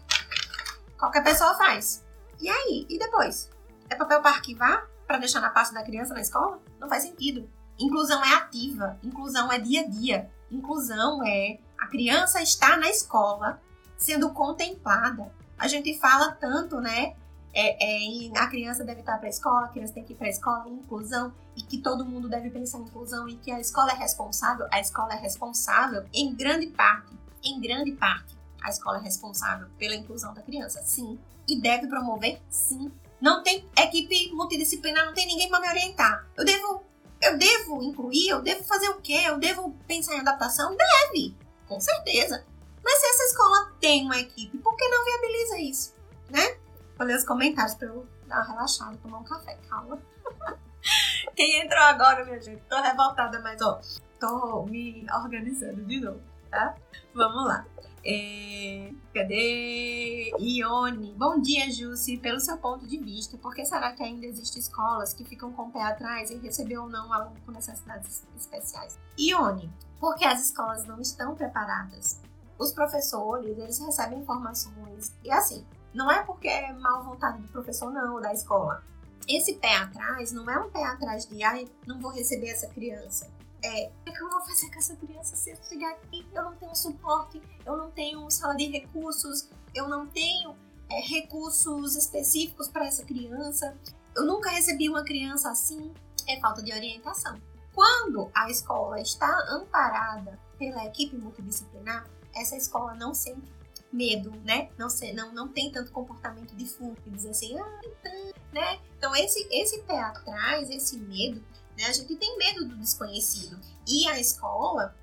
Qualquer 0.98 1.24
pessoa 1.24 1.56
faz. 1.56 2.04
E 2.40 2.50
aí? 2.50 2.86
E 2.90 2.98
depois? 2.98 3.50
É 3.90 3.96
papel 3.96 4.22
para 4.22 4.32
arquivar? 4.32 4.88
Para 5.06 5.18
deixar 5.18 5.40
na 5.40 5.50
pasta 5.50 5.74
da 5.74 5.84
criança 5.84 6.14
na 6.14 6.22
escola? 6.22 6.60
Não 6.80 6.90
faz 6.90 7.04
sentido. 7.04 7.50
Inclusão 7.78 8.24
é 8.24 8.34
ativa, 8.36 8.98
inclusão 9.04 9.52
é 9.52 9.60
dia 9.60 9.82
a 9.82 9.88
dia. 9.88 10.32
Inclusão 10.50 11.24
é 11.26 11.60
a 11.80 11.88
criança 11.88 12.42
estar 12.42 12.78
na 12.78 12.90
escola 12.90 13.62
sendo 13.98 14.32
contemplada, 14.32 15.32
a 15.58 15.68
gente 15.68 15.98
fala 16.00 16.32
tanto, 16.32 16.80
né? 16.80 17.16
É, 17.54 18.28
é, 18.28 18.38
a 18.38 18.48
criança 18.48 18.84
deve 18.84 19.00
estar 19.00 19.18
para 19.18 19.28
a 19.28 19.30
escola, 19.30 19.66
a 19.66 19.70
criança 19.70 19.94
tem 19.94 20.04
que 20.04 20.12
ir 20.12 20.16
para 20.18 20.28
a 20.28 20.30
escola, 20.30 20.68
inclusão, 20.68 21.34
e 21.56 21.62
que 21.62 21.78
todo 21.78 22.06
mundo 22.06 22.28
deve 22.28 22.50
pensar 22.50 22.80
em 22.80 22.82
inclusão, 22.82 23.30
e 23.30 23.36
que 23.38 23.50
a 23.50 23.62
escola 23.62 23.94
é 23.94 23.96
responsável. 23.96 24.68
A 24.72 24.80
escola 24.82 25.14
é 25.14 25.18
responsável 25.18 26.04
em 26.14 26.34
grande 26.36 26.68
parte, 26.68 27.14
em 27.42 27.62
grande 27.62 27.94
parte, 27.94 28.36
a 28.62 28.70
escola 28.70 28.98
é 28.98 29.02
responsável 29.02 29.68
pela 29.78 29.96
inclusão 29.96 30.34
da 30.34 30.42
criança, 30.42 30.82
sim. 30.84 31.18
E 31.48 31.62
deve 31.62 31.88
promover, 31.88 32.42
sim. 32.50 32.92
Não 33.22 33.42
tem 33.42 33.66
equipe 33.78 34.34
multidisciplinar, 34.34 35.06
não 35.06 35.14
tem 35.14 35.26
ninguém 35.26 35.48
para 35.48 35.62
me 35.62 35.70
orientar. 35.70 36.28
Eu 36.36 36.44
devo, 36.44 36.84
eu 37.22 37.38
devo 37.38 37.84
incluir, 37.84 38.28
eu 38.28 38.42
devo 38.42 38.64
fazer 38.64 38.90
o 38.90 39.00
quê? 39.00 39.22
Eu 39.26 39.38
devo 39.38 39.74
pensar 39.88 40.16
em 40.16 40.20
adaptação? 40.20 40.76
Deve, 40.76 41.36
com 41.68 41.80
certeza. 41.80 42.44
Mas 42.86 43.00
se 43.00 43.06
essa 43.08 43.24
escola 43.24 43.74
tem 43.82 44.06
uma 44.06 44.20
equipe, 44.20 44.56
por 44.60 44.76
que 44.76 44.88
não 44.88 45.04
viabiliza 45.04 45.58
isso? 45.58 45.96
Né? 46.30 46.56
Vou 46.96 47.08
ler 47.08 47.18
os 47.18 47.26
comentários 47.26 47.74
para 47.74 47.88
eu 47.88 48.08
dar 48.28 48.38
uma 48.38 48.46
relaxada, 48.46 48.98
tomar 48.98 49.18
um 49.18 49.24
café, 49.24 49.58
calma. 49.68 50.00
Quem 51.36 51.62
entrou 51.62 51.82
agora, 51.82 52.24
minha 52.24 52.40
gente? 52.40 52.62
Tô 52.70 52.80
revoltada, 52.80 53.40
mas 53.42 53.60
ó, 53.60 53.82
tô 54.20 54.64
me 54.68 55.04
organizando 55.12 55.84
de 55.84 56.00
novo, 56.00 56.22
tá? 56.52 56.76
Vamos 57.14 57.46
lá. 57.46 57.66
É... 58.06 58.92
Cadê? 59.12 60.32
Ione. 60.40 61.16
Bom 61.18 61.42
dia, 61.42 61.72
Jussi. 61.72 62.18
Pelo 62.18 62.40
seu 62.40 62.58
ponto 62.58 62.86
de 62.86 63.00
vista, 63.00 63.36
por 63.38 63.56
que 63.56 63.66
será 63.66 63.92
que 63.94 64.04
ainda 64.04 64.28
existem 64.28 64.62
escolas 64.62 65.12
que 65.12 65.26
ficam 65.26 65.52
com 65.52 65.64
o 65.64 65.72
pé 65.72 65.82
atrás 65.82 66.30
em 66.30 66.38
receber 66.38 66.78
ou 66.78 66.88
não 66.88 67.12
aluno 67.12 67.36
com 67.44 67.52
necessidades 67.52 68.24
especiais? 68.38 69.00
Ione, 69.20 69.74
porque 70.00 70.24
as 70.24 70.46
escolas 70.46 70.86
não 70.86 71.02
estão 71.02 71.34
preparadas 71.34 72.22
os 72.58 72.72
professores, 72.72 73.58
eles 73.58 73.80
recebem 73.80 74.20
informações. 74.20 75.14
E 75.24 75.32
assim, 75.32 75.66
não 75.94 76.12
é 76.12 76.24
porque 76.24 76.48
é 76.48 76.74
mal 76.74 77.04
vontade 77.04 77.42
do 77.42 77.48
professor, 77.48 77.92
não, 77.92 78.20
da 78.22 78.34
escola. 78.34 78.84
Esse 79.28 79.56
pé 79.56 79.76
atrás 79.78 80.32
não 80.32 80.50
é 80.50 80.60
um 80.60 80.70
pé 80.70 80.84
atrás 80.84 81.26
de, 81.26 81.44
ai, 81.44 81.68
não 81.88 82.00
vou 82.00 82.12
receber 82.12 82.50
essa 82.50 82.68
criança. 82.68 83.28
É, 83.64 83.92
o 84.08 84.14
que 84.14 84.22
eu 84.22 84.30
vou 84.30 84.42
fazer 84.42 84.70
com 84.70 84.78
essa 84.78 84.96
criança 84.96 85.36
se 85.36 85.50
eu 85.52 85.58
chegar 85.64 85.92
aqui? 85.92 86.28
Eu 86.34 86.44
não 86.44 86.56
tenho 86.56 86.76
suporte, 86.76 87.42
eu 87.66 87.76
não 87.76 87.90
tenho 87.90 88.30
sala 88.30 88.56
de 88.56 88.68
recursos, 88.68 89.50
eu 89.74 89.88
não 89.88 90.06
tenho 90.06 90.56
é, 90.90 91.00
recursos 91.02 91.96
específicos 91.96 92.68
para 92.68 92.86
essa 92.86 93.04
criança. 93.04 93.76
Eu 94.16 94.26
nunca 94.26 94.52
recebi 94.52 94.88
uma 94.88 95.04
criança 95.04 95.50
assim. 95.50 95.92
É 96.28 96.40
falta 96.40 96.62
de 96.62 96.72
orientação. 96.72 97.40
Quando 97.74 98.30
a 98.34 98.50
escola 98.50 99.02
está 99.02 99.30
amparada 99.50 100.40
pela 100.58 100.86
equipe 100.86 101.18
multidisciplinar, 101.18 102.08
essa 102.36 102.56
escola 102.56 102.94
não 102.94 103.14
sente 103.14 103.52
medo, 103.92 104.32
né? 104.44 104.70
Não, 104.78 104.90
se, 104.90 105.14
não, 105.14 105.34
não 105.34 105.48
tem 105.48 105.72
tanto 105.72 105.92
comportamento 105.92 106.56
de 106.56 106.66
fuga, 106.66 107.00
de 107.06 107.12
dizer 107.12 107.30
assim, 107.30 107.58
ah, 107.58 107.82
então, 107.84 108.34
né? 108.52 108.80
Então, 108.98 109.16
esse, 109.16 109.48
esse 109.52 109.82
pé 109.84 110.00
atrás, 110.00 110.70
esse 110.70 110.98
medo, 110.98 111.42
né? 111.78 111.86
A 111.86 111.94
gente 111.94 112.16
tem 112.16 112.38
medo 112.38 112.66
do 112.66 112.76
desconhecido. 112.76 113.60
E 113.88 114.08
a 114.08 114.20
escola 114.20 114.96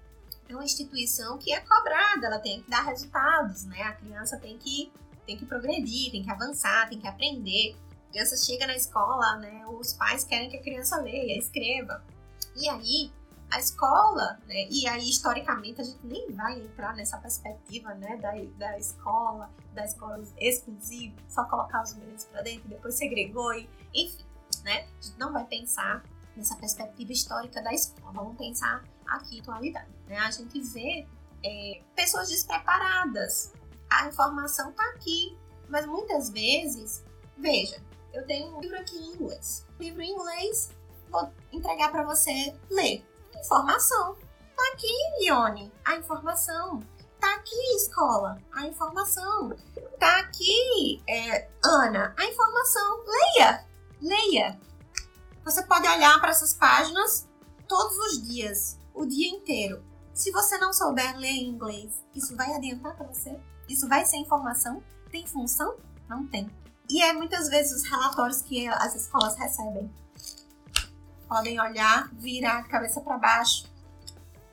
é 0.48 0.54
uma 0.54 0.64
instituição 0.64 1.38
que 1.38 1.52
é 1.52 1.60
cobrada, 1.60 2.26
ela 2.26 2.38
tem 2.38 2.62
que 2.62 2.70
dar 2.70 2.82
resultados, 2.82 3.64
né? 3.64 3.82
A 3.82 3.92
criança 3.92 4.36
tem 4.38 4.58
que, 4.58 4.92
tem 5.26 5.36
que 5.36 5.46
progredir, 5.46 6.10
tem 6.10 6.22
que 6.22 6.30
avançar, 6.30 6.88
tem 6.88 6.98
que 6.98 7.08
aprender. 7.08 7.76
A 8.08 8.12
criança 8.12 8.36
chega 8.36 8.66
na 8.66 8.76
escola, 8.76 9.36
né? 9.36 9.64
Os 9.66 9.94
pais 9.94 10.24
querem 10.24 10.50
que 10.50 10.56
a 10.58 10.62
criança 10.62 11.00
leia, 11.00 11.38
escreva. 11.38 12.04
E 12.54 12.68
aí, 12.68 13.10
a 13.52 13.58
escola, 13.58 14.40
né, 14.46 14.66
e 14.70 14.88
aí 14.88 15.10
historicamente 15.10 15.78
a 15.78 15.84
gente 15.84 16.04
nem 16.06 16.32
vai 16.32 16.58
entrar 16.58 16.96
nessa 16.96 17.18
perspectiva 17.18 17.92
né, 17.94 18.16
da, 18.16 18.32
da 18.56 18.78
escola, 18.78 19.50
da 19.74 19.84
escola 19.84 20.22
exclusiva, 20.38 21.14
só 21.28 21.44
colocar 21.44 21.82
os 21.82 21.94
meninos 21.94 22.24
para 22.24 22.40
dentro, 22.40 22.66
depois 22.66 22.94
segregou, 22.94 23.52
e, 23.52 23.68
enfim, 23.94 24.24
né, 24.64 24.88
a 24.98 25.02
gente 25.02 25.18
não 25.18 25.34
vai 25.34 25.44
pensar 25.44 26.02
nessa 26.34 26.56
perspectiva 26.56 27.12
histórica 27.12 27.62
da 27.62 27.74
escola, 27.74 28.10
vamos 28.14 28.38
pensar 28.38 28.82
aqui 29.06 29.40
atualidade. 29.40 29.90
Né? 30.06 30.16
A 30.16 30.30
gente 30.30 30.58
vê 30.58 31.06
é, 31.44 31.82
pessoas 31.94 32.30
despreparadas, 32.30 33.52
a 33.90 34.08
informação 34.08 34.70
está 34.70 34.84
aqui, 34.94 35.36
mas 35.68 35.84
muitas 35.84 36.30
vezes, 36.30 37.04
veja, 37.36 37.82
eu 38.14 38.26
tenho 38.26 38.56
um 38.56 38.60
livro 38.62 38.78
aqui 38.78 38.96
em 38.96 39.12
inglês. 39.12 39.66
livro 39.78 40.00
em 40.00 40.10
inglês, 40.10 40.70
vou 41.10 41.30
entregar 41.52 41.90
para 41.90 42.02
você 42.02 42.56
ler 42.70 43.11
informação. 43.42 44.16
Tá 44.56 44.62
aqui, 44.72 45.26
Ione, 45.26 45.72
a 45.84 45.96
informação. 45.96 46.80
Tá 47.20 47.34
aqui, 47.34 47.76
escola, 47.76 48.38
a 48.52 48.66
informação. 48.66 49.56
Tá 49.98 50.20
aqui, 50.20 51.02
é, 51.08 51.48
Ana, 51.64 52.14
a 52.16 52.24
informação. 52.24 53.04
Leia, 53.04 53.66
leia. 54.00 54.60
Você 55.44 55.62
pode 55.64 55.88
olhar 55.88 56.20
para 56.20 56.30
essas 56.30 56.54
páginas 56.54 57.28
todos 57.68 57.96
os 57.98 58.22
dias, 58.22 58.78
o 58.94 59.04
dia 59.04 59.28
inteiro. 59.28 59.82
Se 60.14 60.30
você 60.30 60.56
não 60.58 60.72
souber 60.72 61.16
ler 61.18 61.42
inglês, 61.42 62.04
isso 62.14 62.36
vai 62.36 62.52
adiantar 62.54 62.96
para 62.96 63.06
você? 63.06 63.38
Isso 63.68 63.88
vai 63.88 64.04
ser 64.04 64.18
informação? 64.18 64.82
Tem 65.10 65.26
função? 65.26 65.76
Não 66.08 66.26
tem. 66.26 66.48
E 66.88 67.02
é 67.02 67.12
muitas 67.12 67.48
vezes 67.48 67.82
os 67.82 67.88
relatórios 67.88 68.42
que 68.42 68.68
as 68.68 68.94
escolas 68.94 69.36
recebem 69.36 69.90
podem 71.32 71.58
olhar, 71.58 72.10
virar 72.12 72.58
a 72.58 72.62
cabeça 72.64 73.00
para 73.00 73.16
baixo. 73.16 73.64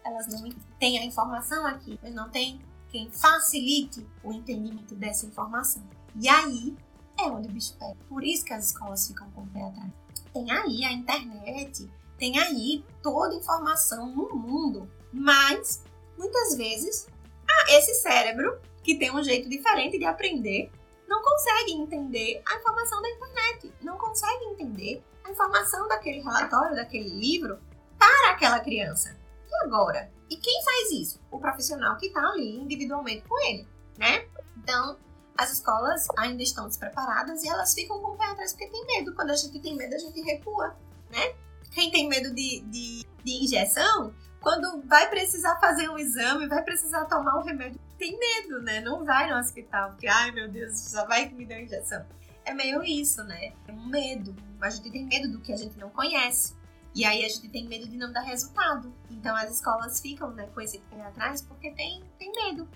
Elas 0.05 0.27
não 0.27 0.49
têm 0.79 0.97
a 0.97 1.03
informação 1.03 1.65
aqui, 1.65 1.99
mas 2.01 2.13
não 2.13 2.29
tem 2.29 2.61
quem 2.87 3.11
facilite 3.11 4.07
o 4.23 4.31
entendimento 4.31 4.95
dessa 4.95 5.25
informação. 5.25 5.83
E 6.15 6.29
aí 6.29 6.73
é 7.19 7.23
onde 7.23 7.49
o 7.49 7.51
bicho 7.51 7.75
pega. 7.77 7.97
Por 8.07 8.23
isso 8.23 8.45
que 8.45 8.53
as 8.53 8.67
escolas 8.67 9.05
ficam 9.05 9.29
com 9.31 9.41
o 9.41 9.47
pé 9.47 9.61
atrás. 9.61 9.91
Tem 10.33 10.49
aí 10.49 10.85
a 10.85 10.93
internet, 10.93 11.91
tem 12.17 12.39
aí 12.39 12.85
toda 13.03 13.35
a 13.35 13.37
informação 13.37 14.15
no 14.15 14.33
mundo, 14.33 14.89
mas 15.11 15.83
muitas 16.17 16.55
vezes 16.55 17.07
ah, 17.45 17.73
esse 17.73 17.93
cérebro 17.95 18.57
que 18.81 18.95
tem 18.95 19.13
um 19.13 19.21
jeito 19.21 19.49
diferente 19.49 19.99
de 19.99 20.05
aprender 20.05 20.71
não 21.09 21.21
consegue 21.21 21.73
entender 21.73 22.41
a 22.47 22.55
informação 22.55 23.01
da 23.01 23.09
internet, 23.09 23.73
não 23.81 23.97
consegue 23.97 24.45
entender 24.45 25.03
a 25.23 25.31
informação 25.31 25.87
daquele 25.87 26.21
relatório, 26.21 26.75
daquele 26.75 27.09
livro 27.09 27.59
para 27.97 28.31
aquela 28.31 28.59
criança. 28.59 29.17
E 29.49 29.65
agora? 29.65 30.11
E 30.29 30.37
quem 30.37 30.63
faz 30.63 30.91
isso? 30.91 31.19
O 31.31 31.39
profissional 31.39 31.97
que 31.97 32.07
está 32.07 32.21
ali 32.21 32.57
individualmente 32.57 33.27
com 33.27 33.39
ele, 33.47 33.67
né? 33.97 34.25
Então, 34.57 34.97
as 35.37 35.53
escolas 35.53 36.05
ainda 36.17 36.43
estão 36.43 36.67
despreparadas 36.67 37.43
e 37.43 37.47
elas 37.47 37.73
ficam 37.73 37.99
com 38.01 38.11
o 38.11 38.17
pé 38.17 38.25
atrás 38.25 38.51
porque 38.51 38.67
tem 38.67 38.85
medo. 38.85 39.15
Quando 39.15 39.31
a 39.31 39.35
gente 39.35 39.59
tem 39.59 39.75
medo, 39.75 39.95
a 39.95 39.97
gente 39.97 40.21
recua, 40.21 40.75
né? 41.09 41.33
Quem 41.71 41.89
tem 41.91 42.07
medo 42.07 42.33
de, 42.33 42.61
de, 42.61 43.05
de 43.23 43.43
injeção, 43.43 44.13
quando 44.41 44.81
vai 44.85 45.09
precisar 45.09 45.59
fazer 45.59 45.89
um 45.89 45.97
exame, 45.97 46.47
vai 46.47 46.63
precisar 46.63 47.05
tomar 47.05 47.37
um 47.37 47.43
remédio, 47.43 47.79
tem 47.97 48.17
medo, 48.17 48.61
né? 48.61 48.81
Não 48.81 49.05
vai 49.05 49.29
no 49.29 49.37
hospital, 49.37 49.91
porque, 49.91 50.07
ai 50.07 50.31
meu 50.31 50.49
Deus, 50.49 50.91
já 50.91 51.05
vai 51.05 51.27
que 51.27 51.35
me 51.35 51.45
deu 51.45 51.59
injeção. 51.59 52.05
É 52.45 52.53
meio 52.53 52.83
isso, 52.83 53.23
né? 53.23 53.53
É 53.67 53.71
um 53.71 53.87
medo. 53.87 54.35
A 54.61 54.69
gente 54.69 54.89
tem 54.89 55.05
medo 55.05 55.31
do 55.31 55.39
que 55.39 55.53
a 55.53 55.57
gente 55.57 55.77
não 55.77 55.89
conhece. 55.89 56.55
E 56.93 57.05
aí 57.05 57.23
a 57.23 57.29
gente 57.29 57.47
tem 57.49 57.67
medo 57.67 57.87
de 57.87 57.97
não 57.97 58.11
dar 58.11 58.21
resultado. 58.21 58.93
Então 59.09 59.35
as 59.35 59.51
escolas 59.51 60.01
ficam 60.01 60.31
né, 60.31 60.47
com 60.53 60.61
esse 60.61 60.79
pé 60.79 61.01
atrás 61.01 61.41
porque 61.41 61.71
tem, 61.71 62.03
tem 62.17 62.31
medo. 62.31 62.67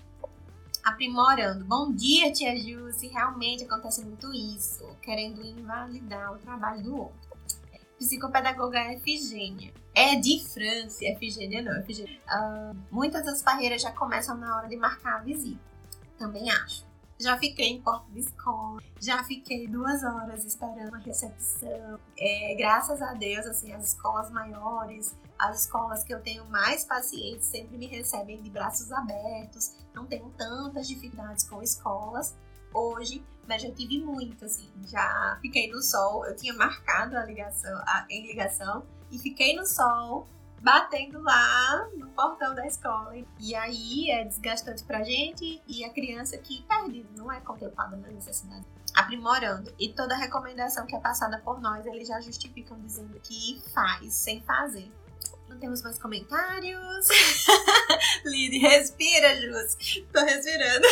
Aprimorando. 0.84 1.64
Bom 1.64 1.92
dia, 1.92 2.32
tia 2.32 2.56
Jussi. 2.56 3.08
Realmente 3.08 3.64
acontece 3.64 4.04
muito 4.04 4.32
isso. 4.32 4.86
Querendo 5.02 5.44
invalidar 5.44 6.32
o 6.32 6.38
trabalho 6.38 6.82
do 6.82 6.96
outro. 6.96 7.34
Psicopedagoga 7.98 8.92
Efigênia. 8.92 9.72
É 9.94 10.16
de 10.16 10.44
França, 10.44 11.04
Efigênia 11.04 11.62
não, 11.62 11.80
Efigênia. 11.80 12.20
Uh, 12.28 12.76
muitas 12.90 13.24
das 13.24 13.42
barreiras 13.42 13.80
já 13.80 13.92
começam 13.92 14.36
na 14.36 14.56
hora 14.56 14.68
de 14.68 14.76
marcar 14.76 15.16
a 15.16 15.22
visita. 15.22 15.60
Também 16.18 16.50
acho. 16.50 16.84
Já 17.18 17.38
fiquei 17.38 17.68
em 17.68 17.80
porta 17.80 18.10
de 18.10 18.20
escola, 18.20 18.82
já 19.00 19.22
fiquei 19.22 19.68
duas 19.68 20.02
horas 20.02 20.44
esperando 20.44 20.94
a 20.94 20.98
recepção. 20.98 21.98
É, 22.18 22.54
graças 22.56 23.00
a 23.00 23.14
Deus, 23.14 23.46
assim, 23.46 23.72
as 23.72 23.88
escolas 23.88 24.30
maiores, 24.30 25.16
as 25.38 25.60
escolas 25.60 26.02
que 26.02 26.12
eu 26.12 26.20
tenho 26.20 26.44
mais 26.46 26.84
pacientes 26.84 27.46
sempre 27.46 27.78
me 27.78 27.86
recebem 27.86 28.42
de 28.42 28.50
braços 28.50 28.90
abertos. 28.90 29.76
Não 29.94 30.06
tenho 30.06 30.28
tantas 30.36 30.88
dificuldades 30.88 31.48
com 31.48 31.62
escolas 31.62 32.34
hoje, 32.72 33.24
mas 33.46 33.62
já 33.62 33.70
tive 33.70 33.98
muito, 34.00 34.44
assim. 34.44 34.68
Já 34.86 35.38
fiquei 35.40 35.70
no 35.70 35.80
sol, 35.82 36.26
eu 36.26 36.34
tinha 36.34 36.52
marcado 36.54 37.16
a 37.16 37.24
ligação, 37.24 37.76
a, 37.86 38.06
em 38.10 38.26
ligação, 38.26 38.84
e 39.10 39.18
fiquei 39.18 39.54
no 39.54 39.64
sol 39.64 40.26
batendo 40.64 41.20
lá 41.20 41.86
no 41.94 42.08
portão 42.08 42.54
da 42.54 42.66
escola. 42.66 43.14
E 43.38 43.54
aí 43.54 44.10
é 44.10 44.24
desgastante 44.24 44.82
pra 44.82 45.04
gente 45.04 45.62
e 45.68 45.84
a 45.84 45.90
criança 45.90 46.38
que 46.38 46.62
perde, 46.62 47.06
não 47.14 47.30
é 47.30 47.38
contemplada 47.40 47.96
na 47.98 48.08
necessidade. 48.08 48.64
Aprimorando. 48.94 49.74
E 49.78 49.92
toda 49.92 50.16
recomendação 50.16 50.86
que 50.86 50.96
é 50.96 51.00
passada 51.00 51.38
por 51.38 51.60
nós, 51.60 51.84
eles 51.84 52.08
já 52.08 52.18
justificam 52.20 52.80
dizendo 52.80 53.20
que 53.22 53.62
faz 53.74 54.14
sem 54.14 54.42
fazer. 54.42 54.90
Não 55.48 55.58
temos 55.58 55.82
mais 55.82 55.98
comentários. 55.98 57.08
Lid, 58.24 58.58
respira, 58.58 59.36
Jus. 59.36 60.02
Tô 60.10 60.24
respirando. 60.24 60.86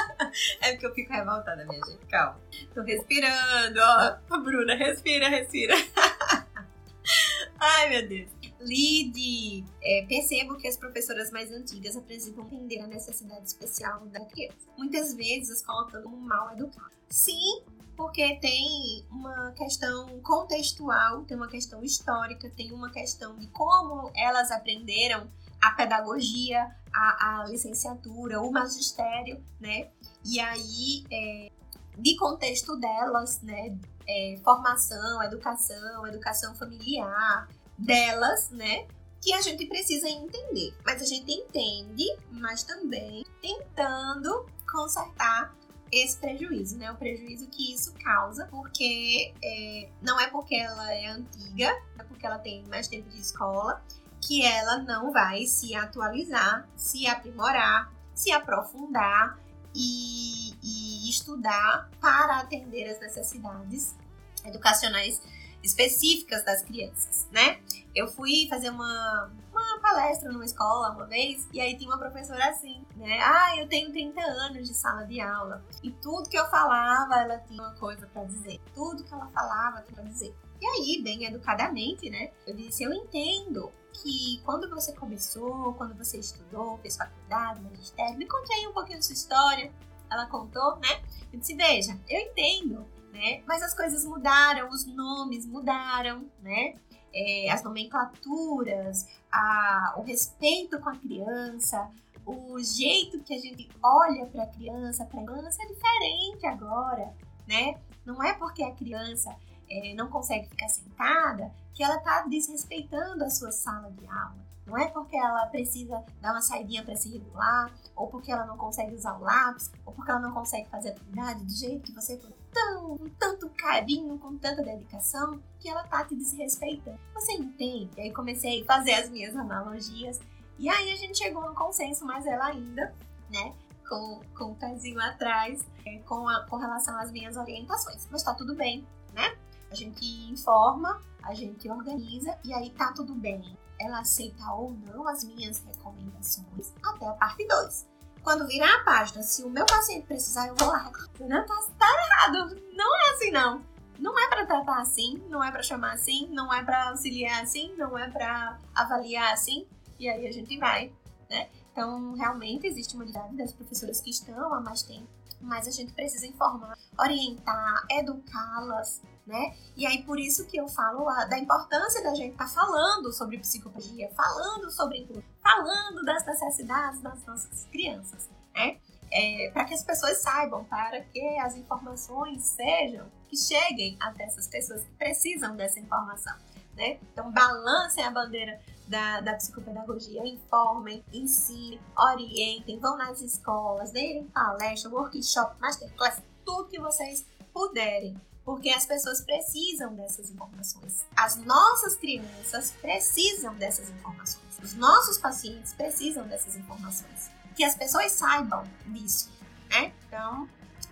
é 0.62 0.72
porque 0.72 0.86
eu 0.86 0.94
fico 0.94 1.12
revoltada, 1.12 1.66
minha 1.66 1.84
gente. 1.84 2.06
Calma. 2.06 2.40
Tô 2.74 2.82
respirando, 2.82 3.80
ó. 3.80 4.38
Bruna, 4.38 4.74
respira, 4.74 5.28
respira. 5.28 5.74
Ai, 7.60 7.90
meu 7.90 8.08
Deus. 8.08 8.39
Lide, 8.60 9.64
é, 9.82 10.04
percebo 10.06 10.56
que 10.56 10.68
as 10.68 10.76
professoras 10.76 11.30
mais 11.30 11.50
antigas 11.50 11.96
apresentam 11.96 12.44
entender 12.44 12.80
a 12.80 12.86
necessidade 12.86 13.46
especial 13.46 14.06
da 14.06 14.24
criança. 14.26 14.56
Muitas 14.76 15.14
vezes 15.14 15.50
as 15.50 15.62
colocam 15.62 16.02
como 16.02 16.16
mal 16.16 16.52
educado. 16.52 16.90
Sim, 17.08 17.62
porque 17.96 18.36
tem 18.36 19.04
uma 19.10 19.52
questão 19.52 20.20
contextual, 20.20 21.24
tem 21.24 21.36
uma 21.36 21.48
questão 21.48 21.82
histórica, 21.82 22.50
tem 22.56 22.72
uma 22.72 22.90
questão 22.90 23.36
de 23.36 23.46
como 23.48 24.10
elas 24.14 24.50
aprenderam 24.50 25.28
a 25.60 25.72
pedagogia, 25.72 26.66
a, 26.92 27.42
a 27.42 27.46
licenciatura, 27.46 28.40
o 28.40 28.50
magistério, 28.50 29.42
né? 29.60 29.90
E 30.24 30.40
aí, 30.40 31.04
é, 31.12 31.50
de 31.98 32.16
contexto 32.16 32.76
delas, 32.76 33.42
né? 33.42 33.78
É, 34.08 34.40
formação, 34.42 35.22
educação, 35.22 36.06
educação 36.06 36.54
familiar, 36.54 37.48
delas, 37.80 38.50
né? 38.50 38.86
Que 39.20 39.32
a 39.34 39.40
gente 39.40 39.66
precisa 39.66 40.08
entender. 40.08 40.74
Mas 40.84 41.02
a 41.02 41.04
gente 41.04 41.30
entende, 41.32 42.06
mas 42.30 42.62
também 42.62 43.24
tentando 43.42 44.46
consertar 44.70 45.54
esse 45.90 46.16
prejuízo, 46.18 46.78
né? 46.78 46.90
O 46.92 46.96
prejuízo 46.96 47.48
que 47.48 47.74
isso 47.74 47.92
causa, 47.94 48.46
porque 48.46 49.34
é, 49.42 49.88
não 50.00 50.20
é 50.20 50.28
porque 50.28 50.54
ela 50.54 50.92
é 50.92 51.08
antiga, 51.08 51.76
é 51.98 52.02
porque 52.04 52.24
ela 52.24 52.38
tem 52.38 52.64
mais 52.68 52.86
tempo 52.86 53.08
de 53.08 53.20
escola, 53.20 53.82
que 54.20 54.44
ela 54.44 54.78
não 54.78 55.12
vai 55.12 55.46
se 55.46 55.74
atualizar, 55.74 56.68
se 56.76 57.06
aprimorar, 57.06 57.92
se 58.14 58.30
aprofundar 58.30 59.38
e, 59.74 60.54
e 60.62 61.10
estudar 61.10 61.90
para 62.00 62.40
atender 62.40 62.88
as 62.90 63.00
necessidades 63.00 63.96
educacionais 64.44 65.20
específicas 65.62 66.44
das 66.44 66.62
crianças, 66.62 67.28
né? 67.30 67.60
Eu 67.94 68.08
fui 68.08 68.46
fazer 68.48 68.70
uma, 68.70 69.30
uma 69.50 69.80
palestra 69.80 70.30
numa 70.30 70.44
escola 70.44 70.90
uma 70.90 71.06
vez 71.06 71.48
e 71.52 71.60
aí 71.60 71.76
tinha 71.76 71.90
uma 71.90 71.98
professora 71.98 72.48
assim, 72.48 72.84
né? 72.96 73.18
Ah, 73.20 73.56
eu 73.58 73.68
tenho 73.68 73.90
30 73.90 74.20
anos 74.20 74.68
de 74.68 74.74
sala 74.74 75.04
de 75.04 75.20
aula 75.20 75.64
e 75.82 75.90
tudo 75.90 76.28
que 76.28 76.38
eu 76.38 76.46
falava 76.48 77.16
ela 77.16 77.38
tinha 77.38 77.62
uma 77.62 77.74
coisa 77.74 78.06
para 78.06 78.24
dizer. 78.24 78.60
Tudo 78.74 79.04
que 79.04 79.12
ela 79.12 79.28
falava 79.28 79.82
tinha 79.82 79.94
para 79.94 80.04
dizer. 80.04 80.34
E 80.60 80.66
aí, 80.66 81.02
bem 81.02 81.24
educadamente, 81.24 82.10
né? 82.10 82.30
Eu 82.46 82.54
disse: 82.54 82.82
Eu 82.82 82.92
entendo 82.92 83.72
que 83.92 84.40
quando 84.44 84.68
você 84.68 84.92
começou, 84.92 85.72
quando 85.74 85.96
você 85.96 86.18
estudou, 86.18 86.78
fez 86.78 86.96
faculdade, 86.96 87.60
magistério, 87.62 88.18
me 88.18 88.26
conte 88.26 88.52
aí 88.52 88.66
um 88.66 88.72
pouquinho 88.72 88.98
da 88.98 89.02
sua 89.02 89.14
história. 89.14 89.72
Ela 90.10 90.26
contou, 90.26 90.76
né? 90.76 91.02
Eu 91.32 91.38
disse: 91.40 91.54
Veja, 91.54 91.98
eu 92.08 92.20
entendo 92.20 92.86
né? 93.12 93.42
Mas 93.46 93.62
as 93.62 93.74
coisas 93.74 94.04
mudaram, 94.04 94.68
os 94.68 94.86
nomes 94.86 95.46
mudaram, 95.46 96.24
né? 96.42 96.74
É, 97.12 97.50
as 97.50 97.62
nomenclaturas, 97.62 99.08
a, 99.32 99.94
o 99.96 100.02
respeito 100.02 100.78
com 100.78 100.88
a 100.88 100.96
criança, 100.96 101.90
o 102.24 102.58
jeito 102.60 103.20
que 103.20 103.34
a 103.34 103.38
gente 103.38 103.68
olha 103.82 104.26
para 104.26 104.44
a 104.44 104.46
criança, 104.46 105.04
para 105.04 105.20
a 105.20 105.24
criança 105.24 105.62
é 105.62 105.66
diferente 105.66 106.46
agora, 106.46 107.12
né? 107.46 107.80
Não 108.04 108.22
é 108.22 108.32
porque 108.34 108.62
a 108.62 108.72
criança 108.72 109.34
é, 109.68 109.94
não 109.94 110.08
consegue 110.08 110.48
ficar 110.48 110.68
sentada 110.68 111.52
que 111.74 111.82
ela 111.82 111.96
está 111.96 112.22
desrespeitando 112.22 113.24
a 113.24 113.30
sua 113.30 113.50
sala 113.50 113.90
de 113.90 114.06
aula. 114.06 114.50
Não 114.66 114.78
é 114.78 114.86
porque 114.88 115.16
ela 115.16 115.46
precisa 115.46 116.04
dar 116.20 116.30
uma 116.30 116.42
saidinha 116.42 116.84
para 116.84 116.94
se 116.94 117.10
regular, 117.10 117.72
ou 117.96 118.06
porque 118.06 118.30
ela 118.30 118.46
não 118.46 118.56
consegue 118.56 118.94
usar 118.94 119.14
o 119.14 119.22
lápis, 119.22 119.70
ou 119.84 119.92
porque 119.92 120.10
ela 120.10 120.20
não 120.20 120.32
consegue 120.32 120.68
fazer 120.68 120.90
a 120.90 120.92
atividade 120.92 121.44
do 121.44 121.52
jeito 121.52 121.82
que 121.82 121.92
você 121.92 122.16
tão, 122.52 122.98
com 122.98 123.08
tanto 123.18 123.48
carinho, 123.50 124.18
com 124.18 124.36
tanta 124.36 124.62
dedicação, 124.62 125.42
que 125.58 125.68
ela 125.68 125.84
tá 125.84 126.04
te 126.04 126.14
desrespeitando. 126.14 126.98
Você 127.14 127.32
entende? 127.32 128.00
Aí 128.00 128.12
comecei 128.12 128.62
a 128.62 128.66
fazer 128.66 128.94
as 128.94 129.10
minhas 129.10 129.36
analogias, 129.36 130.20
e 130.58 130.68
aí 130.68 130.92
a 130.92 130.96
gente 130.96 131.18
chegou 131.18 131.42
no 131.42 131.54
consenso, 131.54 132.04
mas 132.04 132.26
ela 132.26 132.46
ainda, 132.46 132.94
né, 133.30 133.54
com, 133.88 134.20
com 134.36 134.52
o 134.52 134.56
pezinho 134.56 135.00
atrás, 135.00 135.64
é, 135.86 135.98
com, 136.00 136.28
a, 136.28 136.46
com 136.46 136.56
relação 136.56 136.98
às 136.98 137.10
minhas 137.10 137.36
orientações. 137.36 138.06
Mas 138.10 138.22
tá 138.22 138.34
tudo 138.34 138.54
bem, 138.54 138.86
né? 139.14 139.36
A 139.70 139.74
gente 139.74 140.04
informa, 140.30 141.00
a 141.22 141.32
gente 141.34 141.70
organiza 141.70 142.36
e 142.44 142.52
aí 142.52 142.70
tá 142.70 142.92
tudo 142.92 143.14
bem 143.14 143.56
ela 143.80 144.00
aceita 144.00 144.44
ou 144.52 144.76
não 144.86 145.08
as 145.08 145.24
minhas 145.24 145.64
recomendações 145.64 146.72
até 146.82 147.08
a 147.08 147.12
parte 147.12 147.46
2. 147.46 147.88
Quando 148.22 148.46
virar 148.46 148.74
a 148.74 148.84
página, 148.84 149.22
se 149.22 149.42
o 149.42 149.50
meu 149.50 149.64
paciente 149.66 150.06
precisar, 150.06 150.48
eu 150.48 150.54
vou 150.54 150.68
lá. 150.68 150.90
Não 151.20 151.46
tá, 151.46 151.62
tá 151.78 151.86
errado. 151.86 152.60
Não 152.72 152.96
é 152.96 153.10
assim, 153.12 153.30
não. 153.30 153.62
Não 153.98 154.18
é 154.18 154.28
para 154.28 154.46
tratar 154.46 154.80
assim, 154.80 155.22
não 155.28 155.44
é 155.44 155.50
para 155.50 155.62
chamar 155.62 155.92
assim, 155.92 156.26
não 156.30 156.52
é 156.52 156.64
para 156.64 156.88
auxiliar 156.88 157.42
assim, 157.42 157.74
não 157.76 157.98
é 157.98 158.08
para 158.08 158.58
avaliar 158.74 159.32
assim. 159.32 159.66
E 159.98 160.08
aí 160.08 160.26
a 160.26 160.32
gente 160.32 160.56
vai, 160.58 160.90
né? 161.28 161.48
Então, 161.70 162.14
realmente 162.14 162.66
existe 162.66 162.94
uma 162.94 163.04
unidade 163.04 163.36
das 163.36 163.52
professoras 163.52 164.00
que 164.00 164.10
estão 164.10 164.54
há 164.54 164.60
mais 164.60 164.82
tempo, 164.82 165.06
mas 165.40 165.68
a 165.68 165.70
gente 165.70 165.92
precisa 165.92 166.26
informar, 166.26 166.76
orientar, 166.98 167.84
educá-las 167.90 169.02
né? 169.30 169.56
E 169.76 169.86
aí 169.86 170.02
por 170.02 170.18
isso 170.18 170.44
que 170.46 170.56
eu 170.56 170.68
falo 170.68 171.08
a, 171.08 171.24
da 171.24 171.38
importância 171.38 172.02
da 172.02 172.12
gente 172.14 172.32
estar 172.32 172.46
tá 172.46 172.50
falando 172.50 173.12
sobre 173.12 173.38
psicologia, 173.38 174.10
falando 174.14 174.70
sobre 174.70 175.08
falando 175.40 176.04
das 176.04 176.26
necessidades 176.26 177.00
das 177.00 177.24
nossas 177.24 177.64
crianças, 177.66 178.28
né? 178.52 178.78
É, 179.12 179.50
para 179.52 179.64
que 179.64 179.74
as 179.74 179.82
pessoas 179.82 180.20
saibam, 180.20 180.64
para 180.64 181.00
que 181.00 181.38
as 181.38 181.56
informações 181.56 182.42
sejam, 182.42 183.06
que 183.28 183.36
cheguem 183.36 183.96
até 184.00 184.24
essas 184.24 184.46
pessoas 184.46 184.84
que 184.84 184.90
precisam 184.92 185.56
dessa 185.56 185.80
informação, 185.80 186.36
né? 186.74 186.98
Então 187.12 187.30
balancem 187.30 188.04
a 188.04 188.10
bandeira 188.10 188.60
da, 188.88 189.20
da 189.20 189.34
psicopedagogia, 189.34 190.26
informem, 190.26 191.04
ensinem, 191.12 191.80
orientem, 191.96 192.80
vão 192.80 192.96
nas 192.96 193.20
escolas, 193.20 193.92
deem 193.92 194.24
palestra, 194.26 194.90
workshop, 194.90 195.60
masterclass, 195.60 196.20
tudo 196.44 196.68
que 196.68 196.80
vocês 196.80 197.24
puderem 197.52 198.20
porque 198.50 198.70
as 198.70 198.84
pessoas 198.84 199.20
precisam 199.20 199.94
dessas 199.94 200.28
informações. 200.28 201.06
As 201.16 201.36
nossas 201.36 201.94
crianças 201.94 202.72
precisam 202.82 203.54
dessas 203.54 203.88
informações. 203.90 204.58
Os 204.60 204.74
nossos 204.74 205.18
pacientes 205.18 205.72
precisam 205.72 206.26
dessas 206.26 206.56
informações. 206.56 207.30
Que 207.54 207.62
as 207.62 207.76
pessoas 207.76 208.10
saibam 208.10 208.66
disso, 208.88 209.30
né? 209.68 209.92
Então, 210.04 210.48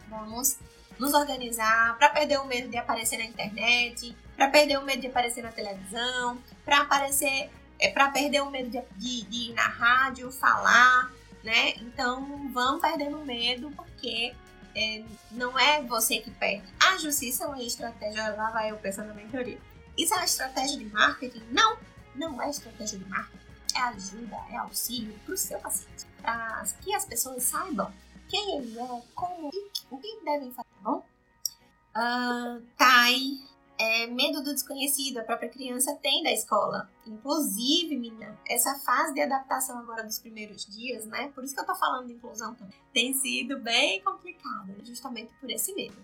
vamos 0.08 0.56
nos 1.00 1.12
organizar 1.14 1.98
para 1.98 2.10
perder 2.10 2.38
o 2.38 2.44
medo 2.44 2.68
de 2.68 2.76
aparecer 2.76 3.18
na 3.18 3.24
internet, 3.24 4.16
para 4.36 4.46
perder 4.46 4.78
o 4.78 4.84
medo 4.84 5.00
de 5.00 5.08
aparecer 5.08 5.42
na 5.42 5.50
televisão, 5.50 6.38
para 6.64 6.82
aparecer, 6.82 7.50
é, 7.80 7.90
para 7.90 8.08
perder 8.12 8.40
o 8.42 8.50
medo 8.50 8.70
de, 8.70 8.80
de, 8.96 9.22
de 9.28 9.50
ir 9.50 9.54
na 9.54 9.66
rádio, 9.66 10.30
falar, 10.30 11.10
né? 11.42 11.70
Então, 11.78 12.52
vão 12.52 12.78
perdendo 12.78 13.18
medo 13.18 13.68
porque 13.72 14.32
é, 14.78 15.04
não 15.32 15.58
é 15.58 15.82
você 15.82 16.20
que 16.20 16.30
perde. 16.30 16.64
A 16.78 16.96
justiça 16.98 17.44
é 17.44 17.46
uma 17.48 17.60
estratégia, 17.60 18.30
lá 18.36 18.50
vai 18.50 18.70
eu 18.70 18.76
pensando 18.76 19.08
na 19.08 19.14
mentoria. 19.14 19.60
Isso 19.96 20.14
é 20.14 20.18
uma 20.18 20.24
estratégia 20.24 20.78
de 20.78 20.84
marketing? 20.84 21.42
Não, 21.50 21.76
não 22.14 22.40
é 22.40 22.48
estratégia 22.48 22.98
de 22.98 23.04
marketing. 23.06 23.44
É 23.74 23.80
ajuda, 23.80 24.36
é 24.50 24.56
auxílio 24.56 25.18
para 25.24 25.34
o 25.34 25.36
seu 25.36 25.58
paciente. 25.58 26.06
Para 26.22 26.64
que 26.80 26.94
as 26.94 27.04
pessoas 27.04 27.42
saibam 27.42 27.92
quem 28.28 28.58
ele 28.58 28.78
é, 28.78 29.02
como, 29.14 29.50
o 29.90 29.98
que 29.98 30.20
devem 30.24 30.52
fazer, 30.52 30.68
tá 30.68 30.80
bom? 30.82 31.04
Uh, 31.96 32.62
é, 33.78 34.06
medo 34.06 34.42
do 34.42 34.52
desconhecido, 34.52 35.18
a 35.18 35.24
própria 35.24 35.48
criança 35.48 35.94
tem 36.02 36.22
da 36.22 36.32
escola. 36.32 36.90
Inclusive, 37.06 37.96
menina, 37.96 38.38
essa 38.48 38.78
fase 38.80 39.14
de 39.14 39.20
adaptação 39.20 39.78
agora 39.78 40.02
dos 40.04 40.18
primeiros 40.18 40.66
dias, 40.66 41.06
né? 41.06 41.30
Por 41.34 41.44
isso 41.44 41.54
que 41.54 41.60
eu 41.60 41.66
tô 41.66 41.74
falando 41.74 42.08
de 42.08 42.14
inclusão 42.14 42.54
também, 42.54 42.74
tem 42.92 43.14
sido 43.14 43.58
bem 43.60 44.02
complicada, 44.02 44.74
justamente 44.84 45.32
por 45.40 45.50
esse 45.50 45.74
medo. 45.74 45.96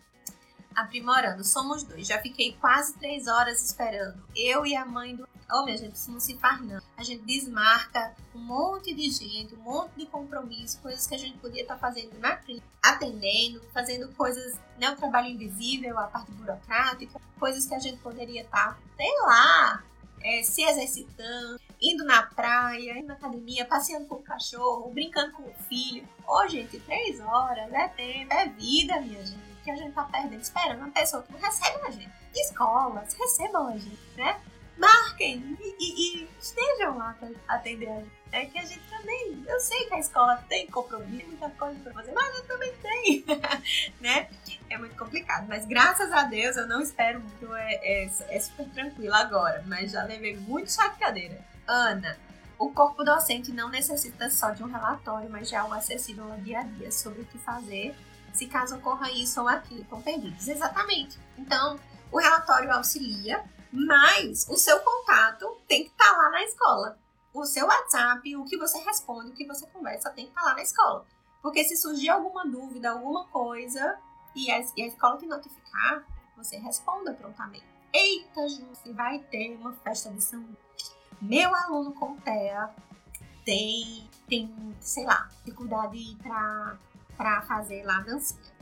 Aprimorando, 0.75 1.45
somos 1.45 1.85
dois. 1.85 2.07
Já 2.07 2.21
fiquei 2.21 2.57
quase 2.61 2.99
três 2.99 3.29
horas 3.29 3.65
esperando. 3.65 4.25
Eu 4.35 4.67
e 4.67 4.75
a 4.75 4.85
mãe 4.85 5.15
do 5.15 5.29
Oh, 5.53 5.65
minha 5.65 5.77
gente, 5.77 5.95
isso 5.95 6.11
não 6.11 6.21
se 6.21 6.37
faz 6.39 6.61
não. 6.63 6.81
A 7.05 7.07
gente 7.07 7.23
desmarca 7.25 8.15
um 8.35 8.39
monte 8.39 8.95
de 8.95 9.11
gente, 9.11 9.55
um 9.55 9.59
monte 9.59 9.93
de 9.95 10.07
compromisso, 10.07 10.81
coisas 10.81 11.07
que 11.07 11.15
a 11.15 11.19
gente 11.19 11.37
podia 11.37 11.61
estar 11.61 11.77
fazendo 11.77 12.19
na 12.19 12.35
clínica, 12.35 12.67
atendendo, 12.83 13.61
fazendo 13.75 14.09
coisas, 14.15 14.59
né, 14.79 14.89
o 14.89 14.97
trabalho 14.97 15.29
invisível, 15.29 15.99
a 15.99 16.05
parte 16.05 16.31
burocrática, 16.31 17.21
coisas 17.39 17.67
que 17.67 17.75
a 17.75 17.79
gente 17.79 17.99
poderia 17.99 18.41
estar, 18.41 18.81
sei 18.97 19.21
lá, 19.21 19.85
é, 20.23 20.43
se 20.43 20.63
exercitando, 20.63 21.61
indo 21.79 22.07
na 22.07 22.23
praia, 22.23 22.99
indo 22.99 23.09
na 23.09 23.15
academia, 23.15 23.67
passeando 23.67 24.07
com 24.07 24.15
o 24.15 24.23
cachorro, 24.23 24.91
brincando 24.91 25.33
com 25.33 25.43
o 25.43 25.55
filho. 25.69 26.09
Ô, 26.27 26.39
oh, 26.39 26.49
gente, 26.49 26.81
três 26.81 27.21
horas 27.21 27.71
é 27.71 27.87
tempo, 27.89 28.33
é 28.33 28.49
vida, 28.49 28.99
minha 29.03 29.27
gente, 29.27 29.45
que 29.63 29.71
a 29.71 29.77
gente 29.77 29.93
tá 29.93 30.05
perdendo, 30.05 30.41
esperando 30.41 30.79
uma 30.79 30.91
pessoa 30.91 31.23
que 31.23 31.35
não 31.35 31.39
recebe 31.39 31.87
a 31.87 31.91
gente. 31.91 32.11
Escolas, 32.35 33.13
recebam 33.13 33.69
a 33.69 33.77
gente, 33.77 34.01
né? 34.17 34.41
Marquem 34.77 35.57
e, 35.61 35.77
e, 35.79 36.23
e 36.23 36.29
estejam 36.41 36.99
lá 36.99 37.15
para 37.19 37.31
atender 37.49 37.89
a 37.89 38.01
gente. 38.01 38.25
É 38.33 38.47
que 38.47 38.59
a 38.59 38.65
gente 38.65 38.83
também, 38.91 39.45
eu 39.47 39.61
sei 39.61 39.87
que 39.87 39.95
a 39.95 40.01
escola 40.01 40.45
tem 40.49 40.67
compromisso, 40.67 41.29
muita 41.29 41.49
coisa 41.51 41.79
para 41.81 41.93
fazer, 41.93 42.13
mas 42.13 42.37
eu 42.37 42.47
também 42.47 42.75
tenho, 42.83 43.25
né? 44.01 44.29
É 44.69 44.77
muito 44.77 44.97
complicado, 44.97 45.47
mas 45.49 45.65
graças 45.67 46.11
a 46.11 46.25
Deus 46.25 46.57
eu 46.57 46.67
não 46.67 46.81
espero 46.81 47.21
muito, 47.21 47.55
é, 47.55 47.75
é, 47.75 48.11
é 48.29 48.41
super 48.41 48.69
tranquilo 48.71 49.15
agora, 49.15 49.63
mas 49.69 49.93
já 49.93 50.03
levei 50.03 50.37
muito 50.37 50.73
chateadeira. 50.73 51.39
Ana, 51.65 52.19
o 52.59 52.71
corpo 52.71 53.05
docente 53.05 53.53
não 53.53 53.69
necessita 53.69 54.29
só 54.29 54.51
de 54.51 54.65
um 54.65 54.67
relatório, 54.67 55.31
mas 55.31 55.49
de 55.49 55.55
algo 55.55 55.75
acessível 55.75 56.33
ao 56.33 56.39
dia 56.39 56.59
a 56.59 56.63
dia 56.65 56.91
sobre 56.91 57.23
o 57.23 57.25
que 57.27 57.39
fazer 57.39 57.95
se 58.35 58.47
caso 58.47 58.77
ocorra 58.77 59.11
isso 59.13 59.41
ou 59.41 59.49
aquilo 59.49 59.85
com 59.85 60.03
perdidos. 60.03 60.49
Exatamente. 60.49 61.19
Então, 61.39 61.79
o 62.11 62.19
relatório 62.19 62.71
auxilia, 62.73 63.43
mas 63.75 64.47
o 64.49 64.57
seu 64.57 64.79
contato 64.79 65.59
tem 65.67 65.83
que 65.83 65.91
estar 65.91 66.13
tá 66.13 66.17
lá 66.17 66.31
na 66.31 66.45
escola. 66.45 66.99
O 67.33 67.45
seu 67.45 67.67
WhatsApp, 67.67 68.37
o 68.37 68.45
que 68.45 68.57
você 68.57 68.79
responde, 68.79 69.31
o 69.31 69.35
que 69.35 69.45
você 69.45 69.67
conversa, 69.67 70.11
tem 70.11 70.27
que 70.27 70.31
estar 70.31 70.43
tá 70.43 70.49
lá 70.51 70.55
na 70.55 70.63
escola. 70.63 71.05
Porque 71.43 71.65
se 71.65 71.77
surgir 71.77 72.09
alguma 72.09 72.47
dúvida, 72.47 72.93
alguma 72.93 73.27
coisa, 73.27 73.99
e 74.35 74.49
a, 74.51 74.65
e 74.77 74.83
a 74.85 74.87
escola 74.87 75.19
te 75.19 75.27
notificar, 75.27 76.07
você 76.37 76.57
responda 76.57 77.13
prontamente. 77.13 77.67
Eita, 77.93 78.49
Ju, 78.49 78.65
vai 78.93 79.19
ter 79.19 79.57
uma 79.57 79.73
festa 79.73 80.11
de 80.11 80.21
São 80.21 80.49
Meu 81.21 81.53
aluno 81.53 81.93
com 81.93 82.17
TEA 82.19 82.73
tem, 83.45 84.09
tem, 84.29 84.77
sei 84.81 85.05
lá, 85.05 85.29
dificuldade 85.45 86.17
pra 87.17 87.43
fazer 87.43 87.85
lá 87.85 88.01
dancinha. 88.01 88.55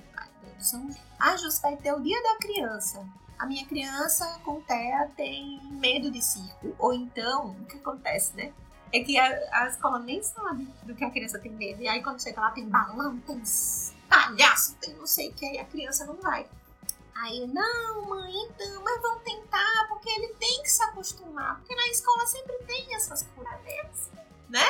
A 1.20 1.36
Jus 1.36 1.60
vai 1.60 1.76
ter 1.76 1.92
o 1.92 2.00
dia 2.00 2.20
da 2.22 2.36
criança 2.38 3.06
a 3.38 3.46
minha 3.46 3.66
criança 3.66 4.40
com 4.44 4.60
TEA 4.60 5.10
tem 5.16 5.60
medo 5.72 6.10
de 6.10 6.22
circo. 6.22 6.74
Ou 6.78 6.92
então, 6.92 7.56
o 7.60 7.66
que 7.66 7.76
acontece, 7.76 8.36
né? 8.36 8.52
É 8.92 9.00
que 9.00 9.18
a, 9.18 9.24
a 9.52 9.68
escola 9.68 9.98
nem 9.98 10.22
sabe 10.22 10.68
do 10.82 10.94
que 10.94 11.04
a 11.04 11.10
criança 11.10 11.38
tem 11.38 11.52
medo. 11.52 11.82
E 11.82 11.88
aí 11.88 12.02
quando 12.02 12.22
chega 12.22 12.40
lá 12.40 12.50
tem 12.50 12.68
balão, 12.68 13.18
tem 13.20 13.42
palhaço, 14.08 14.76
tem 14.80 14.94
não 14.94 15.06
sei 15.06 15.30
o 15.30 15.32
que, 15.32 15.46
e 15.46 15.58
a 15.58 15.64
criança 15.64 16.04
não 16.04 16.14
vai. 16.16 16.46
Aí, 17.14 17.46
não, 17.46 18.08
mãe, 18.08 18.32
então, 18.50 18.82
mas 18.82 19.00
vamos 19.00 19.22
tentar, 19.22 19.86
porque 19.88 20.10
ele 20.10 20.34
tem 20.34 20.62
que 20.62 20.68
se 20.68 20.82
acostumar. 20.82 21.56
Porque 21.58 21.74
na 21.74 21.86
escola 21.88 22.26
sempre 22.26 22.56
tem 22.66 22.94
essas 22.94 23.22
curadeiras, 23.34 24.10
né? 24.48 24.66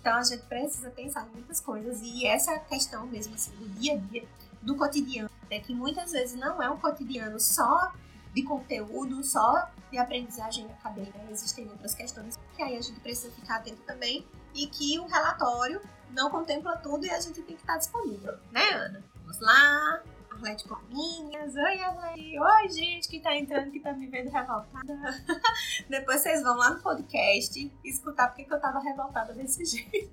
Então 0.00 0.16
a 0.16 0.22
gente 0.22 0.42
precisa 0.44 0.90
pensar 0.90 1.26
em 1.26 1.30
muitas 1.32 1.60
coisas. 1.60 2.00
E 2.02 2.26
essa 2.26 2.58
questão 2.58 3.06
mesmo 3.06 3.34
assim, 3.34 3.52
do 3.52 3.68
dia 3.68 3.94
a 3.94 3.96
dia, 3.96 4.26
do 4.62 4.76
cotidiano, 4.76 5.29
né? 5.50 5.60
Que 5.60 5.74
muitas 5.74 6.12
vezes 6.12 6.38
não 6.38 6.62
é 6.62 6.70
um 6.70 6.78
cotidiano 6.78 7.38
só 7.40 7.92
de 8.32 8.42
conteúdo, 8.44 9.22
só 9.24 9.68
de 9.90 9.98
aprendizagem 9.98 10.66
acadêmica. 10.66 11.18
Existem 11.30 11.68
outras 11.68 11.94
questões 11.94 12.38
que 12.56 12.62
aí 12.62 12.76
a 12.76 12.80
gente 12.80 13.00
precisa 13.00 13.32
ficar 13.32 13.56
atento 13.56 13.82
também 13.82 14.24
e 14.54 14.66
que 14.66 14.98
o 14.98 15.06
relatório 15.06 15.80
não 16.10 16.30
contempla 16.30 16.76
tudo 16.76 17.04
e 17.06 17.10
a 17.10 17.20
gente 17.20 17.42
tem 17.42 17.56
que 17.56 17.62
estar 17.62 17.76
disponível, 17.76 18.38
né, 18.52 18.70
Ana? 18.72 19.04
Vamos 19.16 19.40
lá. 19.40 20.02
Arlete 20.30 20.66
Cominhas. 20.66 21.54
Oi, 21.54 21.80
Arlete. 21.80 22.38
Oi, 22.40 22.68
gente 22.70 23.08
que 23.08 23.20
tá 23.20 23.36
entrando, 23.36 23.70
que 23.70 23.80
tá 23.80 23.92
me 23.92 24.06
vendo 24.06 24.30
revoltada. 24.30 25.24
Depois 25.88 26.22
vocês 26.22 26.42
vão 26.42 26.56
lá 26.56 26.70
no 26.70 26.82
podcast 26.82 27.70
escutar 27.84 28.28
porque 28.28 28.44
que 28.44 28.54
eu 28.54 28.60
tava 28.60 28.80
revoltada 28.80 29.34
desse 29.34 29.64
jeito. 29.66 30.10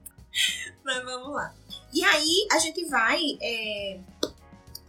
Mas 0.84 1.04
vamos 1.04 1.34
lá. 1.34 1.54
E 1.94 2.04
aí, 2.04 2.48
a 2.52 2.60
gente 2.60 2.86
vai 2.86 3.20
é, 3.42 4.00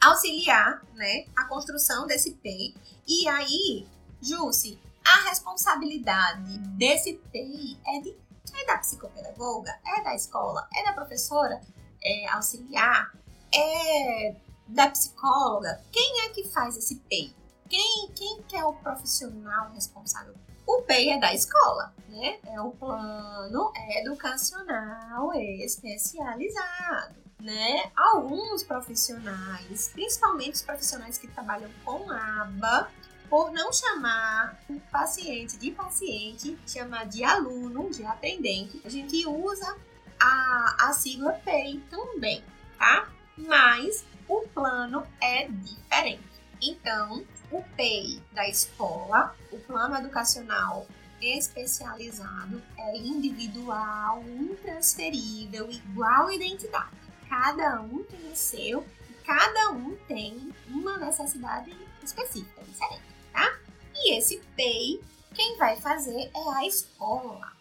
auxiliar 0.00 0.82
né, 0.94 1.26
a 1.36 1.44
construção 1.44 2.06
desse 2.06 2.32
PEI 2.32 2.74
e 3.06 3.26
aí, 3.26 3.86
Jússi, 4.20 4.78
a 5.02 5.28
responsabilidade 5.30 6.58
desse 6.76 7.14
TI 7.32 7.80
é 7.86 8.00
de 8.00 8.14
É 8.54 8.66
da 8.66 8.76
psicopedagoga? 8.78 9.74
É 9.86 10.02
da 10.02 10.14
escola? 10.14 10.68
É 10.74 10.84
da 10.84 10.92
professora 10.92 11.60
é, 12.02 12.28
auxiliar? 12.28 13.10
É 13.54 14.34
da 14.66 14.90
psicóloga? 14.90 15.82
Quem 15.90 16.20
é 16.26 16.28
que 16.28 16.44
faz 16.48 16.76
esse 16.76 16.96
PEI? 16.96 17.34
Quem, 17.68 18.10
quem 18.14 18.42
que 18.42 18.56
é 18.56 18.64
o 18.64 18.74
profissional 18.74 19.70
responsável? 19.72 20.34
O 20.66 20.82
PEI 20.82 21.12
é 21.12 21.18
da 21.18 21.32
escola, 21.32 21.94
né? 22.08 22.38
É 22.44 22.60
o 22.60 22.72
plano 22.72 23.72
educacional 24.00 25.32
especializado, 25.34 27.14
né? 27.40 27.90
Alguns 27.96 28.62
profissionais, 28.62 29.90
principalmente 29.92 30.54
os 30.54 30.62
profissionais 30.62 31.18
que 31.18 31.28
trabalham 31.28 31.70
com 31.84 32.10
aba, 32.10 32.90
por 33.28 33.52
não 33.52 33.72
chamar 33.72 34.58
o 34.68 34.80
paciente 34.90 35.58
de 35.58 35.70
paciente, 35.70 36.58
chamar 36.66 37.06
de 37.06 37.22
aluno, 37.22 37.90
de 37.90 38.04
atendente, 38.04 38.80
a 38.84 38.88
gente 38.88 39.26
usa 39.26 39.76
a, 40.18 40.88
a 40.88 40.92
sigla 40.94 41.32
PEI 41.44 41.82
também, 41.90 42.42
tá? 42.78 43.08
Mas 43.36 44.04
o 44.26 44.40
plano 44.48 45.06
é 45.20 45.46
diferente. 45.48 46.22
Então, 46.60 47.24
o 47.52 47.62
PEI 47.76 48.20
da 48.32 48.48
escola, 48.48 49.36
o 49.52 49.58
plano 49.58 49.96
educacional 49.96 50.86
especializado, 51.20 52.62
é 52.76 52.96
individual, 52.96 54.22
intransferível, 54.26 55.70
igual 55.70 56.30
identidade. 56.30 57.07
Cada 57.28 57.80
um 57.82 58.02
tem 58.04 58.32
o 58.32 58.36
seu 58.36 58.86
e 59.08 59.14
cada 59.24 59.70
um 59.70 59.96
tem 60.06 60.54
uma 60.68 60.96
necessidade 60.98 61.76
específica, 62.02 62.62
diferente 62.62 63.08
tá? 63.38 63.58
E 63.94 64.16
esse 64.16 64.38
PEI, 64.56 65.00
quem 65.34 65.56
vai 65.56 65.76
fazer 65.76 66.30
é 66.34 66.48
a 66.56 66.66
escola. 66.66 67.52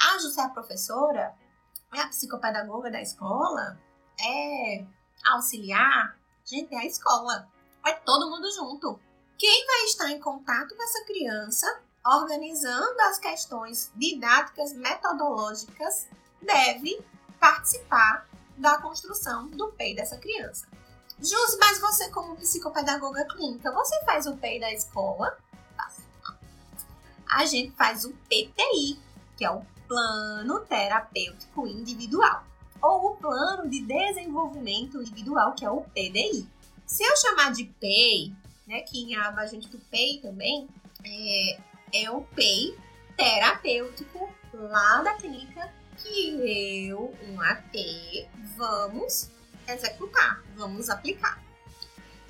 A 0.00 0.18
José 0.18 0.42
a 0.42 0.50
professora, 0.50 1.34
é 1.92 2.00
a 2.00 2.08
psicopedagoga 2.08 2.90
da 2.90 3.00
escola, 3.00 3.78
é 4.20 4.84
auxiliar, 5.24 6.18
gente, 6.44 6.74
é 6.74 6.78
a 6.78 6.86
escola. 6.86 7.48
Vai 7.82 7.98
todo 8.00 8.30
mundo 8.30 8.50
junto. 8.52 9.00
Quem 9.38 9.66
vai 9.66 9.84
estar 9.84 10.10
em 10.10 10.20
contato 10.20 10.74
com 10.74 10.82
essa 10.82 11.04
criança, 11.04 11.82
organizando 12.04 13.00
as 13.02 13.18
questões 13.18 13.90
didáticas, 13.96 14.72
metodológicas, 14.74 16.08
deve 16.40 17.02
participar 17.40 18.28
da 18.56 18.78
construção 18.78 19.48
do 19.48 19.68
PEI 19.72 19.94
dessa 19.94 20.16
criança. 20.16 20.66
Jus, 21.18 21.56
mas 21.58 21.80
você 21.80 22.08
como 22.10 22.36
psicopedagoga 22.36 23.24
clínica, 23.26 23.72
você 23.72 24.04
faz 24.04 24.26
o 24.26 24.36
PEI 24.36 24.60
da 24.60 24.72
escola? 24.72 25.36
A 27.28 27.46
gente 27.46 27.72
faz 27.72 28.04
o 28.04 28.12
PTI, 28.28 28.98
que 29.36 29.44
é 29.44 29.50
o 29.50 29.62
Plano 29.88 30.60
Terapêutico 30.60 31.66
Individual, 31.66 32.44
ou 32.80 33.12
o 33.12 33.16
Plano 33.16 33.68
de 33.68 33.82
Desenvolvimento 33.82 35.00
Individual, 35.00 35.52
que 35.54 35.64
é 35.64 35.70
o 35.70 35.80
PDI. 35.80 36.46
Se 36.86 37.02
eu 37.02 37.16
chamar 37.16 37.52
de 37.52 37.64
PEI, 37.64 38.32
né, 38.66 38.80
que 38.82 39.02
em 39.02 39.16
aba 39.16 39.40
a 39.40 39.46
gente 39.46 39.68
do 39.68 39.78
PEI 39.78 40.20
também, 40.20 40.68
é, 41.04 41.60
é 42.04 42.10
o 42.10 42.22
PEI 42.22 42.78
terapêutico 43.16 44.28
lá 44.52 45.02
da 45.02 45.14
clínica 45.14 45.72
que 45.98 46.88
eu, 46.88 47.14
um 47.28 47.40
AT, 47.40 48.28
vamos 48.56 49.30
executar, 49.66 50.42
vamos 50.56 50.90
aplicar. 50.90 51.42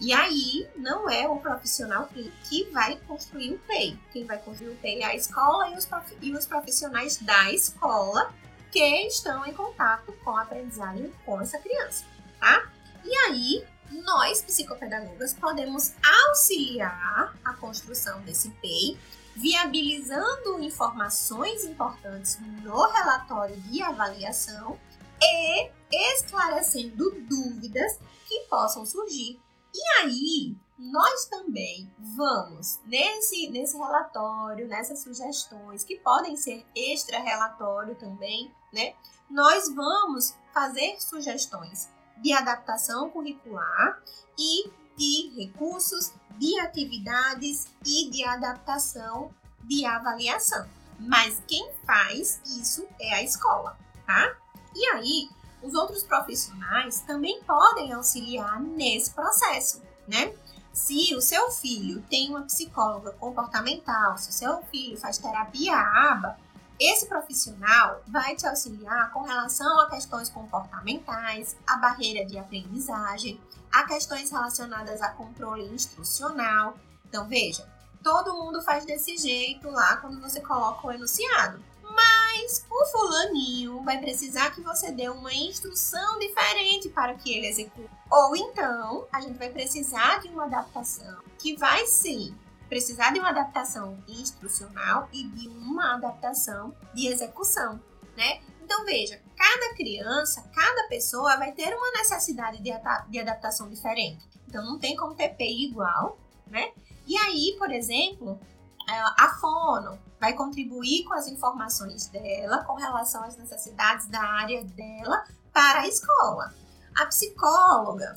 E 0.00 0.12
aí, 0.12 0.68
não 0.76 1.08
é 1.08 1.26
o 1.28 1.38
profissional 1.38 2.08
que 2.48 2.64
vai 2.72 2.96
construir 3.06 3.54
o 3.54 3.58
PEI. 3.60 3.98
Quem 4.12 4.24
vai 4.24 4.38
construir 4.38 4.70
o 4.70 4.76
PEI 4.76 5.02
é 5.02 5.06
a 5.06 5.14
escola 5.14 5.70
e 5.70 5.76
os, 5.76 5.86
prof... 5.86 6.16
e 6.20 6.32
os 6.32 6.46
profissionais 6.46 7.18
da 7.18 7.52
escola 7.52 8.34
que 8.70 9.06
estão 9.06 9.46
em 9.46 9.54
contato 9.54 10.12
com 10.24 10.36
a 10.36 10.42
aprendizagem 10.42 11.12
com 11.24 11.40
essa 11.40 11.58
criança, 11.58 12.04
tá? 12.40 12.68
E 13.04 13.14
aí, 13.14 13.64
nós, 14.02 14.42
psicopedagogas, 14.42 15.32
podemos 15.34 15.94
auxiliar 16.26 17.36
a 17.44 17.52
construção 17.54 18.20
desse 18.22 18.50
PEI, 18.50 18.98
viabilizando 19.36 20.60
informações 20.60 21.64
importantes 21.64 22.38
no 22.62 22.86
relatório 22.86 23.56
de 23.62 23.82
avaliação 23.82 24.78
e 25.20 25.70
esclarecendo 25.90 27.10
dúvidas 27.28 27.98
que 28.28 28.40
possam 28.48 28.84
surgir. 28.84 29.40
E 29.74 30.00
aí, 30.00 30.56
nós 30.78 31.26
também 31.26 31.92
vamos, 32.16 32.80
nesse, 32.84 33.48
nesse 33.50 33.76
relatório, 33.76 34.68
nessas 34.68 35.00
sugestões, 35.00 35.84
que 35.84 35.96
podem 35.96 36.36
ser 36.36 36.64
extra-relatório 36.74 37.94
também, 37.96 38.52
né? 38.72 38.94
Nós 39.30 39.72
vamos 39.74 40.36
fazer 40.52 41.00
sugestões 41.00 41.88
de 42.18 42.32
adaptação 42.32 43.10
curricular 43.10 44.00
e 44.38 44.70
de 44.96 45.32
recursos, 45.36 46.12
de 46.38 46.58
atividades 46.60 47.68
e 47.84 48.10
de 48.10 48.24
adaptação 48.24 49.30
de 49.64 49.84
avaliação. 49.84 50.66
Mas 50.98 51.42
quem 51.46 51.70
faz 51.84 52.40
isso 52.44 52.86
é 53.00 53.14
a 53.14 53.22
escola, 53.22 53.76
tá? 54.06 54.34
E 54.74 54.86
aí, 54.90 55.28
os 55.62 55.74
outros 55.74 56.02
profissionais 56.02 57.00
também 57.00 57.42
podem 57.42 57.92
auxiliar 57.92 58.60
nesse 58.60 59.10
processo, 59.12 59.82
né? 60.06 60.34
Se 60.72 61.14
o 61.14 61.20
seu 61.20 61.50
filho 61.50 62.02
tem 62.10 62.30
uma 62.30 62.42
psicóloga 62.42 63.12
comportamental, 63.12 64.18
se 64.18 64.30
o 64.30 64.32
seu 64.32 64.62
filho 64.64 64.96
faz 64.98 65.18
terapia 65.18 65.76
ABA, 65.76 66.36
esse 66.80 67.06
profissional 67.06 68.02
vai 68.08 68.34
te 68.34 68.46
auxiliar 68.46 69.12
com 69.12 69.22
relação 69.22 69.80
a 69.80 69.90
questões 69.90 70.28
comportamentais, 70.28 71.56
a 71.64 71.76
barreira 71.76 72.26
de 72.26 72.36
aprendizagem, 72.36 73.40
a 73.74 73.84
questões 73.84 74.30
relacionadas 74.30 75.02
a 75.02 75.08
controle 75.08 75.64
instrucional. 75.64 76.78
Então, 77.04 77.26
veja, 77.26 77.68
todo 78.04 78.34
mundo 78.34 78.62
faz 78.62 78.84
desse 78.84 79.16
jeito 79.16 79.68
lá 79.68 79.96
quando 79.96 80.20
você 80.20 80.40
coloca 80.40 80.86
o 80.86 80.92
enunciado. 80.92 81.60
Mas 81.82 82.64
o 82.70 82.86
fulaninho 82.86 83.82
vai 83.82 83.98
precisar 83.98 84.50
que 84.50 84.60
você 84.60 84.92
dê 84.92 85.08
uma 85.08 85.34
instrução 85.34 86.18
diferente 86.20 86.88
para 86.88 87.14
que 87.14 87.32
ele 87.32 87.48
execute. 87.48 87.90
Ou 88.10 88.36
então, 88.36 89.08
a 89.12 89.20
gente 89.20 89.38
vai 89.38 89.50
precisar 89.50 90.20
de 90.20 90.28
uma 90.28 90.44
adaptação 90.44 91.18
que 91.38 91.56
vai 91.56 91.84
sim 91.86 92.34
precisar 92.68 93.12
de 93.12 93.18
uma 93.18 93.30
adaptação 93.30 93.98
instrucional 94.08 95.08
e 95.12 95.24
de 95.24 95.48
uma 95.48 95.94
adaptação 95.94 96.74
de 96.94 97.08
execução, 97.08 97.80
né? 98.16 98.40
Então 98.62 98.84
veja, 98.84 99.20
cada 99.44 99.74
criança, 99.74 100.42
cada 100.54 100.88
pessoa 100.88 101.36
vai 101.36 101.52
ter 101.52 101.74
uma 101.74 101.90
necessidade 101.92 102.62
de, 102.62 102.70
de 103.08 103.20
adaptação 103.20 103.68
diferente. 103.68 104.26
Então 104.48 104.64
não 104.64 104.78
tem 104.78 104.96
como 104.96 105.14
ter 105.14 105.34
PI 105.36 105.66
igual, 105.66 106.18
né? 106.46 106.72
E 107.06 107.18
aí, 107.18 107.54
por 107.58 107.70
exemplo, 107.70 108.40
é, 108.88 108.98
a 108.98 109.36
fono 109.38 109.98
vai 110.18 110.32
contribuir 110.32 111.04
com 111.04 111.12
as 111.12 111.28
informações 111.28 112.06
dela 112.06 112.64
com 112.64 112.74
relação 112.74 113.22
às 113.22 113.36
necessidades 113.36 114.06
da 114.08 114.22
área 114.22 114.64
dela 114.64 115.24
para 115.52 115.80
a 115.80 115.88
escola. 115.88 116.54
A 116.96 117.04
psicóloga, 117.06 118.14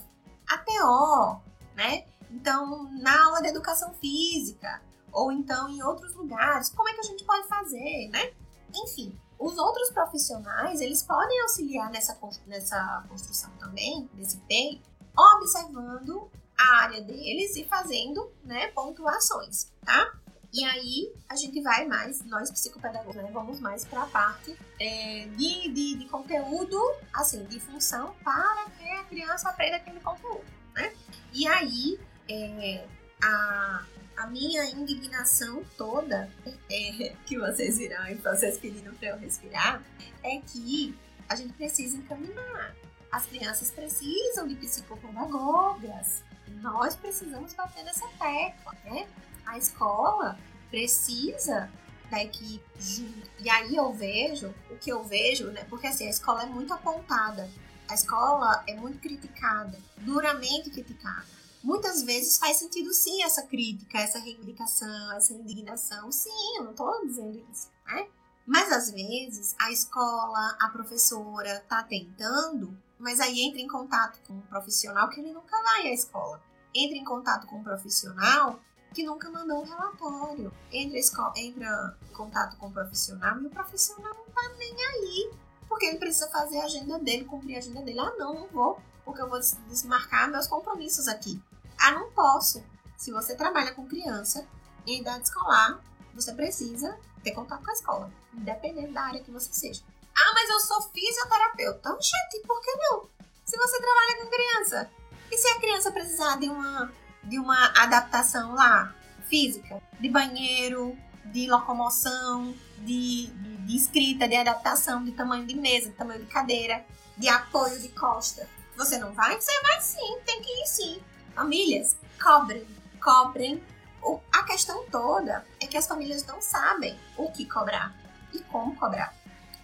a 0.47 0.57
TO, 0.59 1.41
né? 1.75 2.05
Então, 2.32 2.89
na 3.01 3.25
aula 3.25 3.41
de 3.41 3.49
educação 3.49 3.93
física, 3.95 4.82
ou 5.11 5.32
então 5.32 5.67
em 5.67 5.84
outros 5.84 6.15
lugares, 6.15 6.69
como 6.69 6.88
é 6.88 6.93
que 6.93 7.01
a 7.01 7.03
gente 7.03 7.25
pode 7.25 7.47
fazer, 7.47 8.07
né? 8.11 8.32
Enfim, 8.73 9.17
os 9.40 9.58
outros 9.58 9.92
profissionais, 9.92 10.82
eles 10.82 11.04
podem 11.04 11.40
auxiliar 11.42 11.92
nessa, 11.92 12.18
nessa 12.46 13.06
construção 13.08 13.52
também, 13.60 14.10
desse 14.14 14.38
PEI, 14.48 14.82
observando 15.16 16.30
a 16.58 16.84
área 16.84 17.02
deles 17.02 17.56
e 17.56 17.64
fazendo, 17.66 18.32
né, 18.44 18.68
pontuações, 18.70 19.72
tá? 19.86 20.12
E 20.54 20.64
aí 20.64 21.14
a 21.30 21.36
gente 21.36 21.62
vai 21.62 21.86
mais, 21.86 22.24
nós 22.26 22.50
psicopedagogos, 22.50 23.16
né, 23.16 23.30
vamos 23.32 23.60
mais 23.60 23.86
para 23.86 24.04
a 24.04 24.08
parte 24.08 24.58
é, 24.80 25.28
de, 25.36 25.70
de, 25.70 25.98
de, 25.98 26.06
conteúdo, 26.10 26.80
assim, 27.14 27.44
de 27.46 27.60
função 27.60 28.16
para 28.24 28.70
que 28.72 28.90
a 28.90 29.04
criança 29.04 29.50
aprenda 29.50 29.78
aquele 29.78 30.00
conteúdo, 30.00 30.46
né? 30.74 30.94
E 31.34 31.48
aí 31.48 32.00
é, 32.30 32.88
a, 33.22 33.84
a 34.18 34.28
minha 34.28 34.65
indignação 34.65 35.63
toda, 35.78 36.30
é, 36.70 37.13
que 37.26 37.38
vocês 37.38 37.78
viram 37.78 38.07
e 38.09 38.15
vocês 38.15 38.57
pediram 38.57 38.93
para 38.95 39.09
eu 39.09 39.18
respirar, 39.18 39.84
é 40.24 40.39
que 40.39 40.97
a 41.28 41.36
gente 41.36 41.53
precisa 41.53 41.97
encaminhar. 41.97 42.76
As 43.11 43.26
crianças 43.26 43.72
precisam 43.72 44.47
de 44.47 44.55
psicopedagogas. 44.55 46.24
Nós 46.61 46.95
precisamos 46.95 47.53
bater 47.53 47.84
nessa 47.84 48.07
tecla, 48.20 48.74
né? 48.86 49.07
a 49.47 49.57
escola 49.57 50.38
precisa 50.70 51.72
da 52.11 52.24
equipe 52.24 52.63
junto. 52.78 53.30
E 53.39 53.49
aí 53.49 53.76
eu 53.76 53.91
vejo, 53.93 54.53
o 54.70 54.78
que 54.78 54.91
eu 54.91 55.03
vejo, 55.03 55.47
né? 55.47 55.65
Porque 55.70 55.88
assim, 55.88 56.05
a 56.05 56.09
escola 56.09 56.43
é 56.43 56.45
muito 56.45 56.74
apontada. 56.74 57.49
A 57.89 57.93
escola 57.93 58.63
é 58.68 58.76
muito 58.76 58.99
criticada, 58.99 59.80
duramente 59.97 60.70
criticada. 60.70 61.26
Muitas 61.64 62.03
vezes 62.03 62.38
faz 62.38 62.58
sentido 62.58 62.93
sim 62.93 63.24
essa 63.24 63.43
crítica, 63.43 63.97
essa 63.97 64.20
reivindicação, 64.20 65.12
essa 65.14 65.34
indignação. 65.34 66.12
Sim, 66.12 66.58
eu 66.58 66.64
não 66.64 66.72
estou 66.72 67.05
dizendo 67.05 67.43
isso, 67.51 67.70
né? 67.86 68.08
Mas 68.45 68.72
às 68.72 68.91
vezes 68.91 69.55
a 69.60 69.72
escola, 69.72 70.55
a 70.60 70.70
professora 70.70 71.66
tá 71.68 71.84
tentando, 71.84 72.78
mas 72.97 73.20
aí 73.20 73.41
entra 73.41 73.60
em 73.60 73.68
contato 73.68 74.20
com 74.26 74.34
um 74.34 74.41
profissional 74.41 75.10
que 75.10 75.20
ele 75.20 75.34
nunca 75.34 75.62
vai 75.62 75.88
à 75.88 75.93
escola. 75.93 76.41
Entra 76.74 76.97
em 76.97 77.03
contato 77.03 77.47
com 77.47 77.58
um 77.58 77.64
profissional 77.64 78.60
que 78.93 79.03
nunca 79.03 79.30
mandou 79.30 79.62
um 79.62 79.66
relatório. 79.66 80.53
Entra, 80.72 80.97
escola, 80.97 81.34
entra 81.36 81.97
em 82.10 82.14
contato 82.14 82.58
com 82.58 82.68
um 82.68 82.72
profissional 82.72 83.39
e 83.41 83.47
o 83.47 83.49
profissional 83.49 84.14
não 84.14 84.26
tá 84.34 84.49
nem 84.58 84.74
aí. 84.74 85.32
Porque 85.68 85.86
ele 85.86 85.97
precisa 85.97 86.30
fazer 86.30 86.60
a 86.60 86.66
agenda 86.66 86.97
dele, 86.99 87.26
cumprir 87.26 87.55
a 87.55 87.60
agenda 87.60 87.82
dele. 87.82 87.99
Ah, 87.99 88.14
não, 88.18 88.34
não 88.34 88.47
vou, 88.47 88.80
porque 89.08 89.22
eu 89.22 89.30
vou 89.30 89.39
desmarcar 89.70 90.30
meus 90.30 90.47
compromissos 90.47 91.08
aqui. 91.08 91.41
Ah, 91.80 91.91
não 91.91 92.12
posso. 92.12 92.62
Se 92.97 93.10
você 93.10 93.36
trabalha 93.36 93.74
com 93.74 93.88
criança 93.88 94.45
em 94.86 94.99
idade 94.99 95.24
escolar, 95.24 95.80
você 96.14 96.34
precisa 96.34 96.99
ter 97.24 97.32
contato 97.32 97.64
com 97.64 97.72
a 97.72 97.74
escola, 97.74 98.12
independente 98.34 98.91
da 98.91 99.03
área 99.03 99.24
que 99.24 99.32
você 99.32 99.51
seja. 99.53 99.82
Ah, 100.14 100.32
mas 100.34 100.49
eu 100.49 100.60
sou 100.60 100.82
fisioterapeuta. 100.91 101.97
Gente, 102.01 102.45
por 102.45 102.62
que 102.62 102.76
não? 102.76 103.08
Se 103.45 103.58
você 103.58 103.80
trabalha 103.80 104.18
com 104.22 104.30
criança. 104.30 104.91
E 105.32 105.38
se 105.38 105.47
a 105.47 105.60
criança 105.60 105.91
precisar 105.91 106.38
de 106.38 106.49
uma, 106.49 106.91
de 107.24 107.39
uma 107.39 107.66
adaptação 107.82 108.55
lá, 108.55 108.93
física, 109.30 109.82
de 110.01 110.10
banheiro, 110.10 110.97
de 111.26 111.47
locomoção, 111.47 112.53
de, 112.80 113.28
de, 113.28 113.58
de 113.58 113.76
escrita, 113.78 114.28
de 114.28 114.36
adaptação, 114.36 115.01
de 115.05 115.14
tamanho 115.14 115.45
de 115.45 115.55
mesa, 115.55 115.89
de 115.89 115.95
tamanho 115.95 116.20
de 116.20 116.26
cadeira, 116.26 116.86
de 117.18 117.30
apoio 117.30 117.80
de 117.80 117.88
costa. 117.89 118.57
Você 118.78 118.97
não 118.99 119.11
vai? 119.13 119.39
Você 119.41 119.61
vai 119.61 119.82
sim, 119.82 120.19
tem 120.25 120.41
que 120.41 120.51
ir 120.61 120.67
sim. 120.67 121.03
Famílias, 121.34 121.97
cobrem, 122.21 122.65
cobrem 123.01 123.63
o, 124.01 124.19
a 124.32 124.43
questão 124.43 124.86
toda 124.89 125.45
é 125.59 125.67
que 125.67 125.78
as 125.78 125.88
famílias 125.88 126.23
não 126.25 126.41
sabem 126.41 126.97
o 127.17 127.32
que 127.32 127.45
cobrar 127.45 127.95
e 128.34 128.39
como 128.43 128.75
cobrar. 128.75 129.13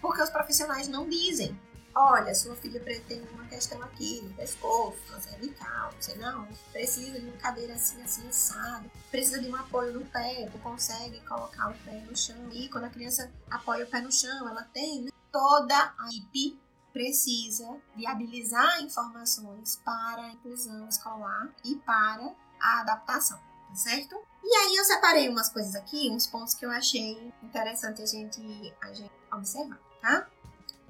Porque 0.00 0.20
os 0.20 0.30
profissionais 0.30 0.88
não 0.88 1.08
dizem. 1.08 1.58
Olha, 1.94 2.34
sua 2.34 2.56
filha 2.56 2.80
tem 2.80 3.22
uma 3.32 3.44
questão 3.44 3.80
aqui 3.84 4.20
no 4.20 4.34
pescoço, 4.34 4.98
na 5.12 5.20
cervical, 5.20 5.92
não 5.92 6.02
sei 6.02 6.16
não. 6.16 6.48
Precisa 6.72 7.20
de 7.20 7.26
uma 7.26 7.36
cadeira 7.36 7.74
assim, 7.74 8.02
assim, 8.02 8.28
assado. 8.28 8.90
Precisa 9.12 9.40
de 9.40 9.48
um 9.48 9.54
apoio 9.54 9.92
no 9.92 10.04
pé, 10.06 10.48
tu 10.50 10.58
consegue 10.58 11.20
colocar 11.20 11.70
o 11.70 11.74
pé 11.84 12.00
no 12.00 12.16
chão. 12.16 12.48
E 12.50 12.68
quando 12.68 12.84
a 12.84 12.90
criança 12.90 13.30
apoia 13.48 13.84
o 13.84 13.88
pé 13.88 14.00
no 14.00 14.10
chão, 14.10 14.48
ela 14.48 14.64
tem 14.74 15.02
né? 15.02 15.10
toda 15.30 15.94
a 15.96 16.08
IP 16.12 16.58
precisa 16.94 17.76
viabilizar 17.94 18.80
informações 18.80 19.82
para 19.84 20.22
a 20.22 20.30
inclusão 20.30 20.88
escolar 20.88 21.52
e 21.64 21.74
para 21.76 22.34
a 22.58 22.80
adaptação 22.80 23.38
certo? 23.74 24.16
E 24.42 24.54
aí 24.54 24.76
eu 24.76 24.84
separei 24.84 25.28
umas 25.28 25.48
coisas 25.48 25.74
aqui, 25.74 26.10
uns 26.10 26.26
pontos 26.26 26.54
que 26.54 26.64
eu 26.64 26.70
achei 26.70 27.32
interessante 27.42 28.02
a 28.02 28.06
gente, 28.06 28.40
a 28.80 28.92
gente 28.92 29.12
observar, 29.32 29.78
tá? 30.00 30.28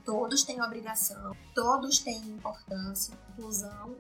Todos 0.05 0.43
têm 0.43 0.61
obrigação, 0.61 1.35
todos 1.55 1.99
têm 2.01 2.19
importância, 2.29 3.19
inclusão 3.31 3.97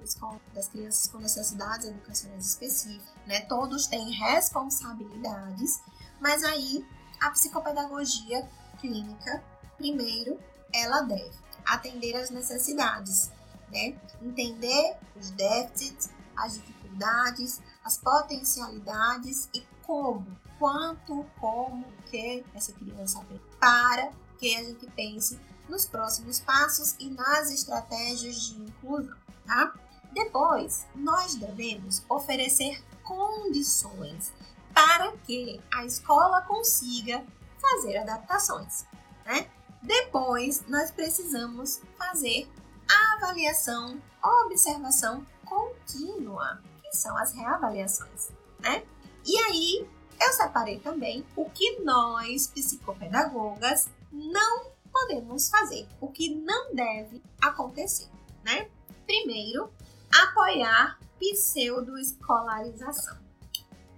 das 0.53 0.69
crianças 0.69 1.11
com 1.11 1.19
necessidades 1.19 1.87
educacionais 1.87 2.47
específicas, 2.47 3.27
né? 3.27 3.41
Todos 3.43 3.87
têm 3.87 4.11
responsabilidades, 4.11 5.81
mas 6.21 6.45
aí 6.45 6.87
a 7.21 7.31
psicopedagogia 7.31 8.47
clínica, 8.79 9.43
primeiro, 9.79 10.39
ela 10.75 11.01
deve 11.03 11.33
atender 11.67 12.17
às 12.17 12.31
necessidades, 12.31 13.31
né? 13.71 13.95
Entender 14.21 14.97
os 15.17 15.31
déficits, 15.31 16.11
as 16.37 16.55
dificuldades, 16.55 17.61
as 17.85 17.99
potencialidades 17.99 19.49
e 19.55 19.63
como, 19.83 20.27
quanto, 20.59 21.27
como, 21.41 21.85
que 22.11 22.45
essa 22.55 22.73
criança 22.73 23.19
aprende, 23.19 23.43
para 23.59 24.13
que 24.39 24.57
a 24.57 24.65
gente 24.65 24.87
pense 24.91 25.39
nos 25.69 25.87
próximos 25.87 26.41
passos 26.41 26.95
e 26.99 27.09
nas 27.11 27.51
estratégias 27.51 28.41
de 28.41 28.63
inclusão, 28.63 29.17
tá? 29.47 29.75
Depois, 30.13 30.87
nós 30.95 31.35
devemos 31.35 32.03
oferecer 32.09 32.83
condições 33.03 34.33
para 34.73 35.13
que 35.19 35.61
a 35.73 35.85
escola 35.85 36.41
consiga 36.43 37.25
fazer 37.61 37.97
adaptações, 37.99 38.87
né? 39.25 39.49
Depois, 39.85 40.65
nós 40.67 40.91
precisamos 40.91 41.81
fazer 41.97 42.49
avaliação, 42.89 44.01
observação 44.23 45.25
contínua 45.45 46.61
são 46.95 47.17
as 47.19 47.33
reavaliações, 47.33 48.31
né? 48.61 48.85
E 49.27 49.37
aí 49.39 49.91
eu 50.21 50.33
separei 50.33 50.79
também 50.79 51.27
o 51.37 51.51
que 51.51 51.81
nós, 51.81 52.47
psicopedagogas, 52.47 53.91
não 54.13 54.71
podemos 54.93 55.51
fazer, 55.51 55.89
o 56.01 56.09
que 56.11 56.35
não 56.35 56.75
deve 56.75 57.23
acontecer, 57.43 58.09
né? 58.45 58.71
Primeiro, 59.05 59.71
apoiar 60.11 60.99
pseudoescolarização. 61.19 63.19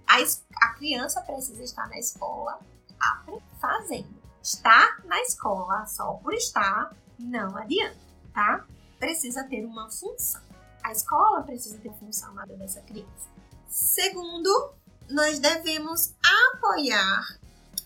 A, 0.07 0.17
a 0.65 0.73
criança 0.73 1.21
precisa 1.21 1.63
estar 1.63 1.87
na 1.87 1.99
escola 1.99 2.59
fazendo. 3.59 4.16
Estar 4.47 5.03
na 5.03 5.19
escola 5.23 5.85
só 5.87 6.13
por 6.13 6.33
estar 6.33 6.95
não 7.19 7.57
adianta, 7.57 7.97
tá? 8.33 8.65
Precisa 8.97 9.43
ter 9.43 9.65
uma 9.65 9.89
função. 9.91 10.41
A 10.81 10.93
escola 10.93 11.43
precisa 11.43 11.77
ter 11.79 11.91
função 11.95 12.33
na 12.33 12.43
vida 12.43 12.55
dessa 12.55 12.81
criança. 12.83 13.27
Segundo, 13.67 14.71
nós 15.09 15.39
devemos 15.39 16.15
apoiar 16.53 17.37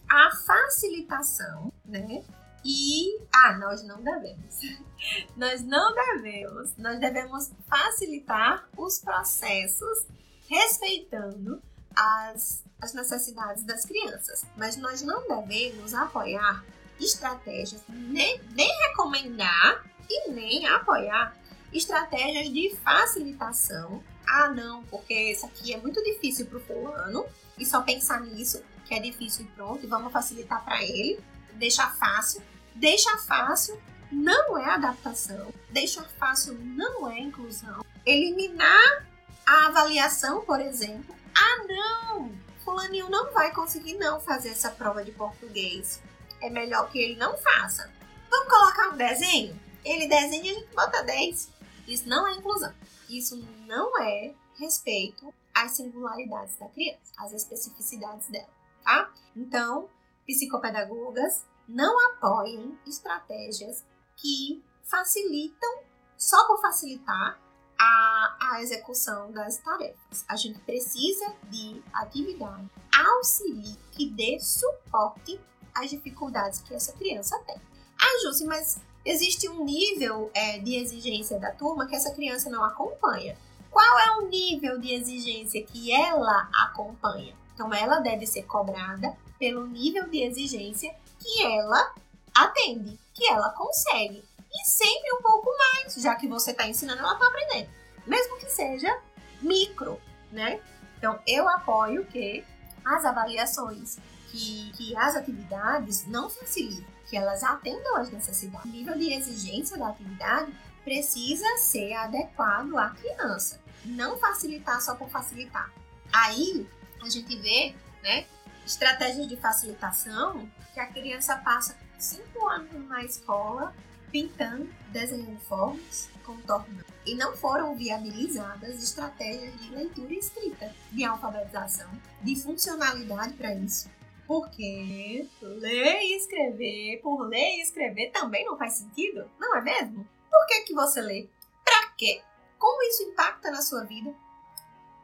a 0.07 0.35
facilitação, 0.35 1.73
né? 1.83 2.23
E 2.63 3.19
ah, 3.33 3.57
nós 3.57 3.83
não 3.83 3.99
devemos. 4.03 4.59
nós 5.35 5.63
não 5.63 5.95
devemos. 5.95 6.77
Nós 6.77 6.99
devemos 6.99 7.51
facilitar 7.67 8.69
os 8.77 8.99
processos 8.99 10.05
respeitando 10.47 11.59
as, 11.95 12.63
as 12.81 12.93
necessidades 12.93 13.63
das 13.63 13.85
crianças. 13.85 14.45
Mas 14.55 14.77
nós 14.77 15.01
não 15.01 15.21
devemos 15.27 15.93
apoiar 15.93 16.63
estratégias, 16.99 17.81
nem, 17.87 18.39
nem 18.53 18.69
recomendar 18.87 19.83
e 20.09 20.29
nem 20.29 20.67
apoiar 20.67 21.35
estratégias 21.73 22.49
de 22.49 22.75
facilitação. 22.83 24.03
Ah, 24.27 24.49
não, 24.49 24.83
porque 24.85 25.13
isso 25.13 25.45
aqui 25.45 25.73
é 25.73 25.77
muito 25.77 26.01
difícil 26.03 26.45
para 26.45 26.57
o 26.57 26.61
fulano 26.61 27.25
e 27.57 27.65
só 27.65 27.81
pensar 27.81 28.21
nisso 28.21 28.63
que 28.85 28.93
é 28.93 28.99
difícil 28.99 29.45
e 29.45 29.47
pronto, 29.49 29.83
e 29.83 29.87
vamos 29.87 30.11
facilitar 30.11 30.63
para 30.65 30.83
ele, 30.83 31.19
deixar 31.53 31.95
fácil. 31.95 32.41
Deixa 32.75 33.17
fácil 33.17 33.81
não 34.11 34.57
é 34.57 34.65
adaptação, 34.65 35.53
deixar 35.69 36.03
fácil 36.19 36.53
não 36.53 37.09
é 37.09 37.19
inclusão. 37.19 37.85
Eliminar 38.05 39.05
a 39.45 39.67
avaliação, 39.67 40.41
por 40.41 40.59
exemplo. 40.59 41.15
Ah, 41.35 41.63
não, 41.67 42.31
fulaninho 42.63 43.09
não 43.09 43.31
vai 43.31 43.53
conseguir 43.53 43.95
não 43.95 44.19
fazer 44.19 44.49
essa 44.49 44.71
prova 44.71 45.03
de 45.03 45.11
português. 45.11 46.01
É 46.41 46.49
melhor 46.49 46.89
que 46.89 46.99
ele 46.99 47.15
não 47.15 47.37
faça. 47.37 47.91
Vamos 48.29 48.47
colocar 48.47 48.89
um 48.89 48.97
desenho? 48.97 49.59
Ele 49.83 50.07
desenha 50.07 50.43
e 50.43 50.51
a 50.51 50.53
gente 50.59 50.75
bota 50.75 51.03
10. 51.03 51.49
Isso 51.87 52.07
não 52.07 52.27
é 52.27 52.33
inclusão. 52.33 52.73
Isso 53.09 53.35
não 53.67 53.99
é 54.01 54.33
respeito 54.57 55.33
às 55.53 55.71
singularidades 55.71 56.55
da 56.57 56.67
criança, 56.69 57.11
às 57.17 57.33
especificidades 57.33 58.29
dela, 58.29 58.47
tá? 58.83 59.11
Então, 59.35 59.89
psicopedagogas 60.25 61.45
não 61.67 61.93
apoiem 62.11 62.77
estratégias 62.87 63.83
que 64.15 64.63
facilitam, 64.83 65.79
só 66.17 66.47
por 66.47 66.61
facilitar, 66.61 67.39
a, 67.81 68.37
a 68.39 68.61
execução 68.61 69.31
das 69.31 69.57
tarefas. 69.57 70.23
A 70.27 70.35
gente 70.35 70.59
precisa 70.59 71.33
de 71.49 71.81
atividade 71.91 72.69
auxílio 72.95 73.75
que 73.91 74.07
dê 74.07 74.39
suporte 74.39 75.39
às 75.73 75.89
dificuldades 75.89 76.59
que 76.59 76.75
essa 76.75 76.93
criança 76.93 77.39
tem. 77.39 77.55
Ah, 77.99 78.21
Jússi, 78.23 78.45
mas 78.45 78.79
existe 79.03 79.49
um 79.49 79.65
nível 79.65 80.29
é, 80.35 80.59
de 80.59 80.75
exigência 80.75 81.39
da 81.39 81.51
turma 81.51 81.87
que 81.87 81.95
essa 81.95 82.13
criança 82.13 82.51
não 82.51 82.63
acompanha. 82.63 83.35
Qual 83.71 83.99
é 83.99 84.17
o 84.17 84.27
nível 84.27 84.79
de 84.79 84.93
exigência 84.93 85.63
que 85.63 85.91
ela 85.91 86.49
acompanha? 86.53 87.33
Então, 87.55 87.73
ela 87.73 87.99
deve 87.99 88.27
ser 88.27 88.43
cobrada 88.43 89.15
pelo 89.39 89.65
nível 89.65 90.07
de 90.07 90.21
exigência 90.23 90.93
que 91.19 91.43
ela 91.43 91.95
atende, 92.33 92.99
que 93.13 93.27
ela 93.27 93.49
consegue. 93.51 94.23
E 94.53 94.65
sempre 94.65 95.13
um 95.13 95.21
pouco 95.21 95.49
mais, 95.57 95.95
já 95.95 96.15
que 96.15 96.27
você 96.27 96.51
está 96.51 96.67
ensinando, 96.67 96.99
ela 96.99 97.13
está 97.13 97.27
aprendendo. 97.27 97.69
Mesmo 98.05 98.37
que 98.37 98.49
seja 98.49 98.99
micro, 99.41 99.99
né? 100.31 100.59
Então, 100.97 101.19
eu 101.25 101.47
apoio 101.47 102.05
que 102.05 102.43
as 102.83 103.05
avaliações, 103.05 103.97
que, 104.29 104.71
que 104.73 104.97
as 104.97 105.15
atividades 105.15 106.05
não 106.07 106.29
facilitem 106.29 106.85
que 107.11 107.17
elas 107.17 107.43
atendam 107.43 107.97
às 107.97 108.09
necessidades. 108.09 108.65
O 108.65 108.69
nível 108.69 108.97
de 108.97 109.11
exigência 109.11 109.77
da 109.77 109.89
atividade 109.89 110.49
precisa 110.81 111.45
ser 111.57 111.91
adequado 111.93 112.77
à 112.77 112.89
criança, 112.91 113.59
não 113.83 114.17
facilitar 114.17 114.81
só 114.81 114.95
por 114.95 115.09
facilitar. 115.09 115.69
Aí 116.13 116.65
a 117.01 117.09
gente 117.09 117.35
vê, 117.35 117.75
né, 118.01 118.25
estratégias 118.65 119.27
de 119.27 119.35
facilitação 119.35 120.49
que 120.73 120.79
a 120.79 120.87
criança 120.87 121.35
passa 121.35 121.77
cinco 121.99 122.47
anos 122.47 122.87
na 122.87 123.03
escola 123.03 123.75
pintando, 124.11 124.69
desenhando 124.89 125.39
formas, 125.41 126.09
contornando. 126.25 126.85
E 127.05 127.15
não 127.15 127.35
foram 127.35 127.75
viabilizadas 127.75 128.83
estratégias 128.83 129.59
de 129.59 129.73
leitura 129.73 130.13
e 130.13 130.19
escrita, 130.19 130.75
de 130.91 131.03
alfabetização, 131.03 131.89
de 132.21 132.35
funcionalidade 132.35 133.33
para 133.33 133.55
isso. 133.55 133.89
Porque 134.27 135.27
ler 135.41 136.01
e 136.01 136.17
escrever, 136.17 137.01
por 137.01 137.27
ler 137.27 137.57
e 137.57 137.61
escrever 137.61 138.11
também 138.11 138.45
não 138.45 138.57
faz 138.57 138.73
sentido, 138.73 139.29
não 139.39 139.55
é 139.55 139.61
mesmo? 139.61 140.07
Por 140.29 140.45
que, 140.45 140.61
que 140.61 140.73
você 140.73 141.01
lê? 141.01 141.27
Para 141.63 141.89
quê? 141.97 142.21
Como 142.57 142.81
isso 142.83 143.03
impacta 143.03 143.51
na 143.51 143.61
sua 143.61 143.83
vida? 143.83 144.13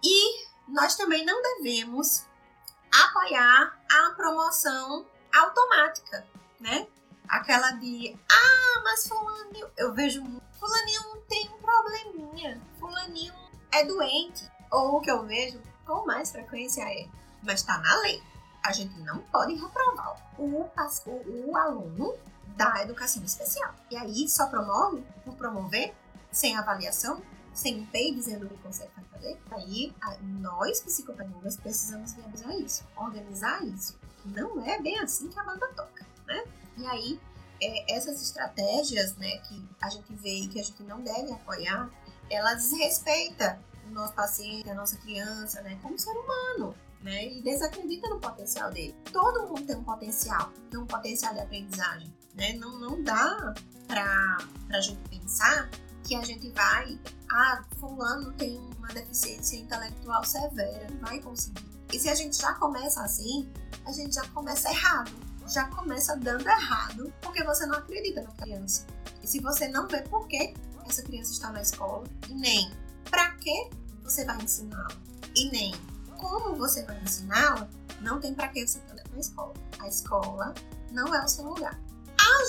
E 0.03 0.45
nós 0.67 0.95
também 0.95 1.25
não 1.25 1.41
devemos 1.41 2.25
apoiar 2.93 3.79
a 3.91 4.11
promoção 4.11 5.05
automática, 5.33 6.25
né? 6.59 6.87
Aquela 7.27 7.71
de, 7.71 8.17
ah, 8.31 8.81
mas 8.83 9.07
fulaninho, 9.07 9.69
eu 9.75 9.93
vejo, 9.93 10.21
fulaninho 10.59 11.17
tem 11.27 11.49
um 11.49 11.61
probleminha, 11.61 12.61
fulaninho 12.79 13.33
é 13.71 13.85
doente. 13.85 14.49
Ou 14.71 14.97
o 14.97 15.01
que 15.01 15.11
eu 15.11 15.25
vejo 15.25 15.61
com 15.85 16.05
mais 16.05 16.31
frequência 16.31 16.81
é, 16.83 17.07
mas 17.43 17.63
tá 17.63 17.77
na 17.77 18.01
lei. 18.01 18.21
A 18.63 18.71
gente 18.71 18.97
não 18.99 19.19
pode 19.19 19.55
reprovar 19.55 20.17
o, 20.37 20.43
o, 20.43 21.49
o 21.49 21.57
aluno 21.57 22.15
da 22.55 22.81
educação 22.81 23.23
especial. 23.23 23.73
E 23.89 23.95
aí 23.95 24.27
só 24.27 24.47
promove 24.47 25.03
por 25.23 25.35
promover, 25.35 25.93
sem 26.31 26.57
avaliação, 26.57 27.21
sem 27.53 27.85
PEI 27.85 28.13
dizendo 28.13 28.45
o 28.45 28.49
que 28.49 28.57
consegue 28.57 28.91
fazer. 29.11 29.39
Aí 29.51 29.93
nós, 30.21 30.81
psicopedagogas, 30.81 31.57
precisamos 31.57 32.13
viabilizar 32.13 32.51
isso, 32.55 32.85
organizar 32.95 33.63
isso. 33.63 33.97
Não 34.25 34.63
é 34.65 34.81
bem 34.81 34.99
assim 34.99 35.29
que 35.29 35.39
a 35.39 35.43
banda 35.43 35.67
toca? 35.75 36.05
E 36.77 36.85
aí, 36.85 37.19
é, 37.61 37.95
essas 37.95 38.21
estratégias 38.21 39.15
né, 39.15 39.37
que 39.39 39.67
a 39.81 39.89
gente 39.89 40.13
vê 40.13 40.41
e 40.41 40.47
que 40.47 40.59
a 40.59 40.63
gente 40.63 40.83
não 40.83 41.01
deve 41.01 41.31
apoiar, 41.31 41.89
ela 42.29 42.53
desrespeita 42.53 43.59
o 43.87 43.91
nosso 43.91 44.13
paciente, 44.13 44.69
a 44.69 44.75
nossa 44.75 44.97
criança, 44.97 45.61
né, 45.61 45.77
como 45.81 45.97
ser 45.97 46.11
humano. 46.11 46.75
Né, 46.99 47.27
e 47.27 47.41
desacredita 47.43 48.09
no 48.09 48.19
potencial 48.19 48.71
dele. 48.71 48.93
Todo 49.13 49.47
mundo 49.47 49.63
tem 49.67 49.75
um 49.75 49.83
potencial, 49.83 50.51
tem 50.69 50.79
um 50.79 50.87
potencial 50.87 51.31
de 51.31 51.41
aprendizagem. 51.41 52.11
Né? 52.33 52.53
Não, 52.53 52.79
não 52.79 53.03
dá 53.03 53.53
para 53.87 54.37
a 54.73 54.81
gente 54.81 55.07
pensar 55.07 55.69
que 56.03 56.15
a 56.15 56.23
gente 56.23 56.49
vai, 56.51 56.99
ah, 57.31 57.63
fulano 57.79 58.33
tem 58.33 58.57
uma 58.77 58.87
deficiência 58.87 59.57
intelectual 59.57 60.23
severa, 60.23 60.87
não 60.89 60.99
vai 60.99 61.19
conseguir. 61.19 61.65
E 61.93 61.99
se 61.99 62.09
a 62.09 62.15
gente 62.15 62.37
já 62.37 62.53
começa 62.55 63.01
assim, 63.01 63.47
a 63.85 63.91
gente 63.91 64.15
já 64.15 64.27
começa 64.29 64.69
errado, 64.69 65.11
já 65.47 65.65
começa 65.69 66.15
dando 66.17 66.47
errado, 66.47 67.13
porque 67.21 67.43
você 67.43 67.65
não 67.65 67.77
acredita 67.77 68.21
na 68.21 68.31
criança. 68.31 68.85
E 69.23 69.27
se 69.27 69.39
você 69.39 69.67
não 69.67 69.87
vê 69.87 70.01
por 70.01 70.27
que 70.27 70.53
essa 70.87 71.01
criança 71.03 71.31
está 71.31 71.51
na 71.51 71.61
escola, 71.61 72.05
e 72.29 72.33
nem 72.33 72.71
para 73.09 73.31
que 73.35 73.69
você 74.03 74.25
vai 74.25 74.37
ensiná-la, 74.41 74.95
e 75.35 75.49
nem 75.49 75.73
como 76.17 76.55
você 76.55 76.83
vai 76.83 76.99
ensiná-la, 77.01 77.67
não 78.01 78.19
tem 78.19 78.33
para 78.33 78.47
que 78.49 78.65
você 78.65 78.79
estar 78.79 78.95
na 79.11 79.19
escola. 79.19 79.53
A 79.79 79.87
escola 79.87 80.53
não 80.91 81.13
é 81.13 81.23
o 81.23 81.27
seu 81.27 81.45
lugar. 81.45 81.79
Ah, 82.19 82.43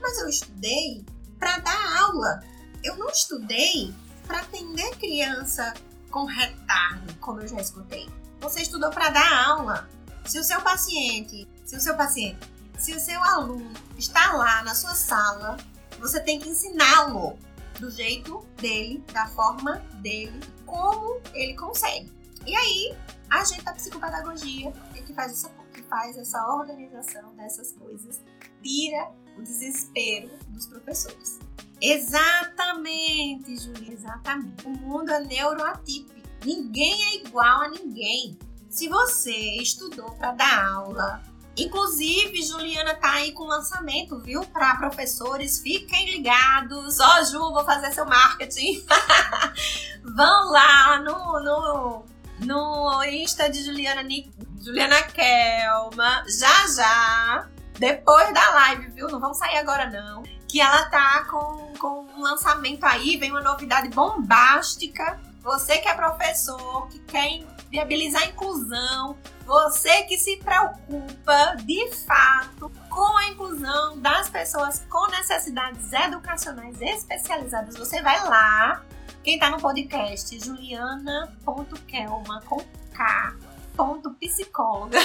mas 0.00 0.18
eu 0.18 0.28
estudei 0.28 1.04
para 1.38 1.58
dar 1.58 2.02
aula 2.02 2.40
eu 2.86 2.96
não 2.96 3.08
estudei 3.08 3.92
para 4.26 4.40
atender 4.40 4.96
criança 4.96 5.74
com 6.10 6.24
retardo, 6.24 7.12
como 7.20 7.40
eu 7.40 7.48
já 7.48 7.60
escutei. 7.60 8.08
Você 8.40 8.62
estudou 8.62 8.90
para 8.90 9.10
dar 9.10 9.46
aula. 9.46 9.88
Se 10.24 10.38
o 10.38 10.44
seu 10.44 10.60
paciente, 10.60 11.48
se 11.66 11.76
o 11.76 11.80
seu 11.80 11.96
paciente, 11.96 12.38
se 12.78 12.94
o 12.94 13.00
seu 13.00 13.22
aluno 13.22 13.70
está 13.98 14.32
lá 14.32 14.62
na 14.62 14.74
sua 14.74 14.94
sala, 14.94 15.56
você 15.98 16.20
tem 16.20 16.38
que 16.38 16.48
ensiná-lo 16.48 17.36
do 17.80 17.90
jeito 17.90 18.46
dele, 18.56 19.04
da 19.12 19.26
forma 19.26 19.78
dele, 20.00 20.40
como 20.64 21.20
ele 21.34 21.54
consegue. 21.54 22.10
E 22.46 22.54
aí, 22.54 22.96
a 23.28 23.44
gente 23.44 23.62
da 23.62 23.72
psicopedagogia 23.72 24.72
é 24.94 25.02
que 25.02 25.12
faz 25.12 25.32
essa, 25.32 25.50
que 25.72 25.82
faz 25.82 26.16
essa 26.16 26.40
organização 26.46 27.34
dessas 27.34 27.72
coisas, 27.72 28.22
tira 28.62 29.10
o 29.36 29.42
desespero 29.42 30.30
dos 30.48 30.66
professores. 30.66 31.40
Exatamente, 31.80 33.58
Julia, 33.58 33.92
exatamente. 33.92 34.66
O 34.66 34.70
mundo 34.70 35.10
é 35.10 35.20
neuroatípico. 35.24 36.14
Ninguém 36.44 37.04
é 37.06 37.16
igual 37.16 37.62
a 37.62 37.68
ninguém. 37.68 38.38
Se 38.70 38.88
você 38.88 39.56
estudou 39.56 40.12
para 40.12 40.32
dar 40.32 40.64
aula, 40.64 41.22
inclusive 41.56 42.42
Juliana 42.42 42.94
tá 42.94 43.12
aí 43.12 43.32
com 43.32 43.44
lançamento, 43.44 44.18
viu? 44.18 44.44
Para 44.46 44.76
professores, 44.76 45.60
fiquem 45.60 46.10
ligados. 46.10 46.98
Ó, 47.00 47.24
Ju, 47.24 47.38
vou 47.38 47.64
fazer 47.64 47.92
seu 47.92 48.06
marketing. 48.06 48.84
Vão 50.02 50.50
lá 50.50 51.00
no, 51.00 51.40
no, 51.40 52.04
no 52.40 53.04
Insta 53.04 53.50
de 53.50 53.62
Juliana, 53.64 54.02
Juliana 54.62 55.02
Kelma, 55.02 56.24
já 56.28 56.68
já, 56.68 57.48
depois 57.78 58.32
da 58.32 58.50
live, 58.50 58.90
viu? 58.92 59.08
Não 59.08 59.18
vão 59.18 59.34
sair 59.34 59.58
agora 59.58 59.90
não 59.90 60.22
que 60.48 60.60
ela 60.60 60.84
tá 60.86 61.24
com, 61.24 61.72
com 61.78 62.06
um 62.16 62.22
lançamento 62.22 62.84
aí, 62.84 63.16
vem 63.16 63.30
uma 63.30 63.42
novidade 63.42 63.88
bombástica. 63.88 65.18
Você 65.42 65.78
que 65.78 65.88
é 65.88 65.94
professor, 65.94 66.88
que 66.88 66.98
quer 67.00 67.44
viabilizar 67.70 68.22
a 68.22 68.26
inclusão, 68.26 69.16
você 69.44 70.02
que 70.04 70.18
se 70.18 70.36
preocupa 70.38 71.56
de 71.64 71.92
fato 71.92 72.72
com 72.88 73.16
a 73.18 73.28
inclusão 73.28 74.00
das 74.00 74.28
pessoas 74.28 74.84
com 74.88 75.06
necessidades 75.10 75.92
educacionais 75.92 76.80
especializadas, 76.80 77.76
você 77.76 78.02
vai 78.02 78.20
lá. 78.24 78.84
Quem 79.22 79.38
tá 79.38 79.50
no 79.50 79.60
podcast, 79.60 80.36
juliana.kelma 80.38 82.42
com 82.42 82.64
K, 82.94 83.36
ponto 83.76 84.14
psicóloga, 84.14 84.98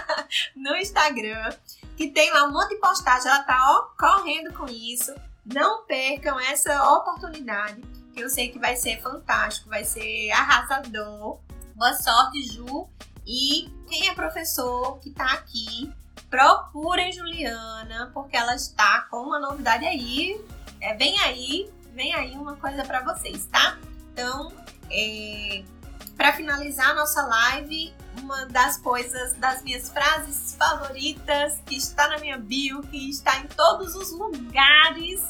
no 0.56 0.74
Instagram 0.76 1.52
que 1.98 2.12
tem 2.12 2.32
lá 2.32 2.44
um 2.44 2.52
monte 2.52 2.70
de 2.70 2.76
postagem, 2.76 3.28
ela 3.28 3.42
tá 3.42 3.58
ó, 3.58 3.88
correndo 3.98 4.54
com 4.54 4.66
isso. 4.66 5.12
Não 5.44 5.84
percam 5.84 6.38
essa 6.38 6.92
oportunidade, 6.92 7.82
que 8.14 8.20
eu 8.20 8.30
sei 8.30 8.50
que 8.50 8.58
vai 8.58 8.76
ser 8.76 9.02
fantástico, 9.02 9.68
vai 9.68 9.82
ser 9.82 10.30
arrasador. 10.30 11.40
Boa 11.78 11.94
sorte, 11.94 12.42
Ju. 12.42 12.88
E 13.24 13.70
quem 13.88 14.08
é 14.08 14.14
professor 14.14 14.98
que 14.98 15.10
tá 15.10 15.34
aqui, 15.34 15.88
procurem 16.28 17.12
Juliana, 17.12 18.10
porque 18.12 18.36
ela 18.36 18.56
está 18.56 19.02
com 19.02 19.18
uma 19.18 19.38
novidade 19.38 19.86
aí. 19.86 20.44
É, 20.80 20.94
vem 20.96 21.16
aí, 21.20 21.72
vem 21.94 22.12
aí 22.16 22.32
uma 22.32 22.56
coisa 22.56 22.84
para 22.84 23.04
vocês, 23.04 23.46
tá? 23.46 23.78
Então, 24.12 24.52
é, 24.90 25.62
para 26.16 26.32
finalizar 26.32 26.90
a 26.90 26.94
nossa 26.94 27.22
live, 27.22 27.94
uma 28.20 28.46
das 28.46 28.78
coisas, 28.78 29.34
das 29.34 29.62
minhas 29.62 29.88
frases 29.88 30.56
favoritas, 30.58 31.60
que 31.64 31.76
está 31.76 32.08
na 32.08 32.18
minha 32.18 32.38
bio, 32.38 32.82
que 32.82 33.08
está 33.08 33.38
em 33.38 33.46
todos 33.46 33.94
os 33.94 34.10
lugares 34.10 35.22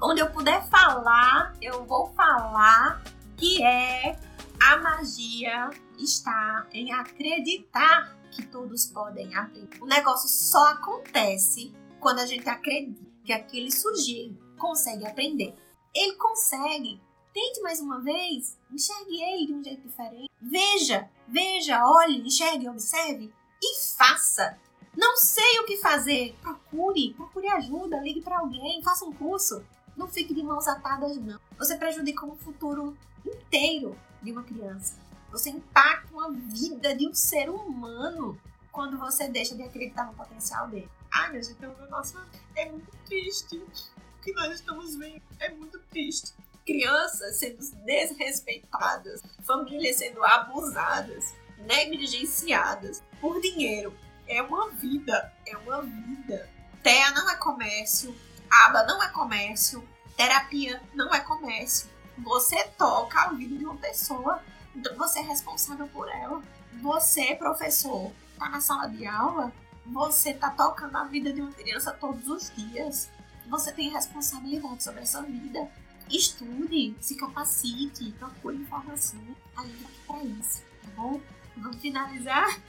onde 0.00 0.22
eu 0.22 0.30
puder 0.30 0.66
falar, 0.68 1.54
eu 1.60 1.84
vou 1.84 2.10
falar, 2.14 3.02
que 3.36 3.62
é 3.62 4.16
a 4.62 4.76
magia 4.76 5.70
está 5.98 6.66
em 6.72 6.92
acreditar 6.92 8.16
que 8.30 8.46
todos 8.46 8.86
podem 8.86 9.34
aprender. 9.34 9.80
O 9.80 9.86
negócio 9.86 10.28
só 10.28 10.68
acontece 10.68 11.74
quando 11.98 12.20
a 12.20 12.26
gente 12.26 12.48
acredita 12.48 13.10
que 13.24 13.32
aquele 13.32 13.70
sujeito 13.70 14.38
consegue 14.56 15.06
aprender. 15.06 15.54
Ele 15.94 16.14
consegue 16.16 17.00
Tente 17.32 17.60
mais 17.60 17.78
uma 17.78 18.00
vez, 18.00 18.58
enxergue 18.72 19.22
ele 19.22 19.46
de 19.46 19.54
um 19.54 19.62
jeito 19.62 19.86
diferente. 19.86 20.28
Veja, 20.40 21.08
veja, 21.28 21.80
olhe, 21.86 22.26
enxergue, 22.26 22.68
observe 22.68 23.32
e 23.62 23.80
faça. 23.96 24.58
Não 24.96 25.16
sei 25.16 25.60
o 25.60 25.64
que 25.64 25.76
fazer. 25.76 26.36
Procure, 26.42 27.14
procure 27.14 27.46
ajuda, 27.48 28.00
ligue 28.00 28.20
para 28.20 28.40
alguém, 28.40 28.82
faça 28.82 29.04
um 29.04 29.12
curso. 29.12 29.64
Não 29.96 30.08
fique 30.08 30.34
de 30.34 30.42
mãos 30.42 30.66
atadas, 30.66 31.16
não. 31.18 31.38
Você 31.56 31.76
prejudica 31.76 32.26
o 32.26 32.34
futuro 32.34 32.96
inteiro 33.24 33.96
de 34.22 34.32
uma 34.32 34.42
criança. 34.42 34.96
Você 35.30 35.50
impacta 35.50 36.12
uma 36.12 36.32
vida 36.32 36.94
de 36.94 37.08
um 37.08 37.14
ser 37.14 37.48
humano 37.48 38.38
quando 38.72 38.98
você 38.98 39.28
deixa 39.28 39.54
de 39.54 39.62
acreditar 39.62 40.06
no 40.06 40.14
potencial 40.14 40.68
dele. 40.68 40.90
Ai, 41.12 41.32
meu 41.32 41.42
gente, 41.42 41.60
nossa, 41.88 42.24
é 42.56 42.70
muito 42.70 42.90
triste. 43.06 43.56
O 43.56 44.22
que 44.22 44.32
nós 44.32 44.54
estamos 44.54 44.96
vendo 44.96 45.22
é 45.38 45.50
muito 45.50 45.78
triste 45.90 46.34
crianças 46.70 47.36
sendo 47.36 47.58
desrespeitadas, 47.84 49.20
famílias 49.44 49.96
sendo 49.96 50.24
abusadas, 50.24 51.34
negligenciadas 51.58 53.02
por 53.20 53.40
dinheiro. 53.40 53.92
É 54.28 54.40
uma 54.40 54.70
vida, 54.70 55.32
é 55.44 55.56
uma 55.56 55.82
vida. 55.82 56.48
TEA 56.80 57.10
não 57.10 57.28
é 57.28 57.36
comércio, 57.36 58.14
ABA 58.48 58.84
não 58.84 59.02
é 59.02 59.08
comércio, 59.08 59.86
terapia 60.16 60.80
não 60.94 61.12
é 61.12 61.18
comércio. 61.18 61.89
Você 62.18 62.64
toca 62.76 63.20
a 63.20 63.32
vida 63.32 63.56
de 63.56 63.64
uma 63.64 63.76
pessoa, 63.76 64.42
então 64.74 64.96
você 64.96 65.20
é 65.20 65.22
responsável 65.22 65.86
por 65.88 66.08
ela. 66.08 66.42
Você, 66.82 67.34
professor, 67.34 68.12
tá 68.38 68.48
na 68.48 68.60
sala 68.60 68.88
de 68.88 69.06
aula, 69.06 69.52
você 69.86 70.32
tá 70.34 70.50
tocando 70.50 70.96
a 70.96 71.04
vida 71.04 71.32
de 71.32 71.40
uma 71.40 71.52
criança 71.52 71.92
todos 71.92 72.28
os 72.28 72.52
dias. 72.54 73.10
Você 73.48 73.72
tem 73.72 73.90
responsabilidade 73.90 74.82
sobre 74.82 75.00
essa 75.02 75.22
vida. 75.22 75.68
Estude, 76.10 76.96
se 77.00 77.16
capacite, 77.16 78.12
procure 78.12 78.56
informação. 78.56 79.20
A 79.56 79.62
gente 79.62 79.82
tá 79.82 79.88
aqui 79.88 80.00
pra 80.06 80.24
isso, 80.24 80.62
tá 80.82 80.88
bom? 80.96 81.20
Vamos 81.56 81.76
finalizar? 81.78 82.60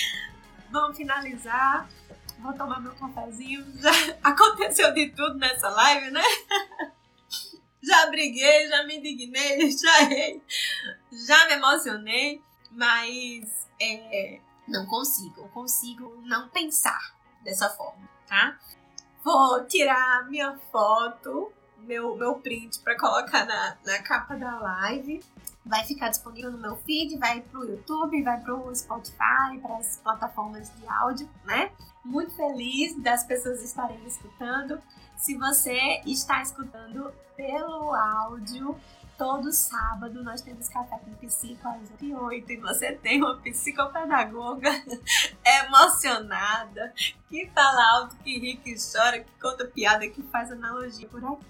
Vamos 0.70 0.96
finalizar. 0.96 1.88
Vou 2.38 2.52
tomar 2.52 2.80
meu 2.80 2.94
cafezinho. 2.94 3.64
Já 3.80 3.90
aconteceu 4.22 4.92
de 4.92 5.10
tudo 5.10 5.38
nessa 5.38 5.68
live, 5.70 6.10
né? 6.10 6.22
Já 7.86 8.06
briguei, 8.10 8.68
já 8.68 8.84
me 8.84 8.96
indignei, 8.96 9.70
já 9.78 10.02
errei, 10.02 10.42
já 11.12 11.46
me 11.46 11.52
emocionei, 11.52 12.42
mas 12.72 13.68
é, 13.80 14.40
não 14.66 14.84
consigo, 14.86 15.48
consigo 15.50 16.20
não 16.24 16.48
pensar 16.48 17.14
dessa 17.44 17.68
forma, 17.70 18.08
tá? 18.26 18.58
Vou 19.22 19.64
tirar 19.66 20.28
minha 20.28 20.58
foto, 20.72 21.52
meu, 21.78 22.16
meu 22.16 22.34
print 22.36 22.80
para 22.80 22.98
colocar 22.98 23.44
na, 23.44 23.76
na 23.84 24.02
capa 24.02 24.34
da 24.34 24.58
live. 24.58 25.22
Vai 25.64 25.84
ficar 25.84 26.10
disponível 26.10 26.52
no 26.52 26.58
meu 26.58 26.76
feed, 26.78 27.18
vai 27.18 27.40
pro 27.40 27.64
YouTube, 27.64 28.22
vai 28.22 28.40
pro 28.40 28.72
Spotify, 28.74 29.58
para 29.60 29.76
as 29.78 29.96
plataformas 29.98 30.72
de 30.76 30.86
áudio, 30.88 31.28
né? 31.44 31.72
Muito 32.04 32.34
feliz 32.36 33.00
das 33.02 33.24
pessoas 33.24 33.62
estarem 33.64 34.04
escutando. 34.06 34.80
Se 35.16 35.36
você 35.36 36.02
está 36.06 36.42
escutando 36.42 37.12
pelo 37.36 37.94
áudio, 37.94 38.78
todo 39.16 39.50
sábado 39.50 40.22
nós 40.22 40.42
temos 40.42 40.68
café 40.68 40.98
com 40.98 41.12
psico 41.14 41.66
às 41.68 41.80
8 42.00 42.52
e 42.52 42.56
você 42.58 42.92
tem 42.92 43.22
uma 43.22 43.36
psicopedagoga 43.38 44.70
emocionada 45.44 46.92
que 47.28 47.50
fala 47.54 47.92
alto, 47.92 48.16
que 48.16 48.38
ri, 48.38 48.56
que 48.56 48.74
chora, 48.76 49.20
que 49.20 49.32
conta 49.40 49.64
piada, 49.66 50.06
que 50.08 50.22
faz 50.24 50.52
analogia 50.52 51.08
por 51.08 51.24
aqui, 51.24 51.46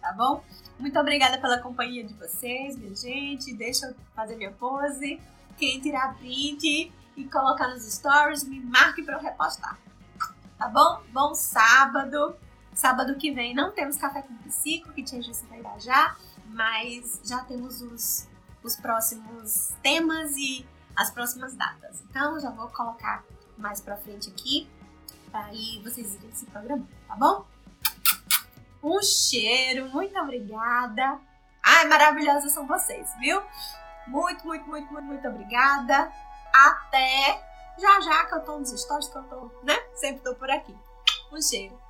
tá 0.00 0.12
bom? 0.12 0.44
Muito 0.78 0.98
obrigada 0.98 1.38
pela 1.38 1.58
companhia 1.58 2.04
de 2.04 2.14
vocês, 2.14 2.76
minha 2.76 2.94
gente. 2.94 3.52
Deixa 3.52 3.86
eu 3.86 3.94
fazer 4.14 4.36
minha 4.36 4.52
pose. 4.52 5.20
Quem 5.56 5.80
tirar 5.80 6.16
print 6.18 6.92
e 7.16 7.24
colocar 7.24 7.66
nos 7.68 7.82
stories, 7.82 8.44
me 8.44 8.60
marque 8.60 9.02
para 9.02 9.16
eu 9.16 9.20
repostar. 9.20 9.76
Tá 10.56 10.68
bom? 10.68 11.02
Bom 11.12 11.34
sábado. 11.34 12.36
Sábado 12.78 13.16
que 13.16 13.32
vem 13.32 13.56
não 13.56 13.72
temos 13.72 13.96
café 13.96 14.22
com 14.22 14.32
psico, 14.36 14.92
que 14.92 15.02
tinha 15.02 15.20
Justa 15.20 15.44
vai 15.48 15.80
já, 15.80 16.16
mas 16.46 17.20
já 17.24 17.40
temos 17.40 17.82
os, 17.82 18.28
os 18.62 18.76
próximos 18.76 19.72
temas 19.82 20.36
e 20.36 20.64
as 20.94 21.10
próximas 21.10 21.56
datas. 21.56 22.00
Então 22.08 22.38
já 22.38 22.50
vou 22.50 22.68
colocar 22.68 23.24
mais 23.56 23.80
pra 23.80 23.96
frente 23.96 24.30
aqui, 24.30 24.70
aí 25.32 25.82
vocês 25.82 26.14
irem 26.14 26.32
se 26.32 26.46
programando, 26.46 26.86
tá 27.08 27.16
bom? 27.16 27.44
Um 28.80 29.02
cheiro, 29.02 29.90
muito 29.90 30.16
obrigada. 30.16 31.18
Ai, 31.60 31.84
maravilhosas 31.88 32.52
são 32.52 32.64
vocês, 32.64 33.10
viu? 33.18 33.42
Muito, 34.06 34.46
muito, 34.46 34.68
muito, 34.68 34.92
muito, 34.92 35.04
muito 35.04 35.26
obrigada. 35.26 36.12
Até 36.54 37.44
já 37.76 38.00
já 38.02 38.24
que 38.26 38.34
eu 38.36 38.40
tô 38.44 38.56
nos 38.56 38.70
stories, 38.70 39.08
que 39.08 39.18
eu 39.18 39.24
tô, 39.24 39.50
né? 39.64 39.76
Sempre 39.96 40.22
tô 40.22 40.36
por 40.36 40.48
aqui. 40.48 40.76
Um 41.32 41.42
cheiro. 41.42 41.87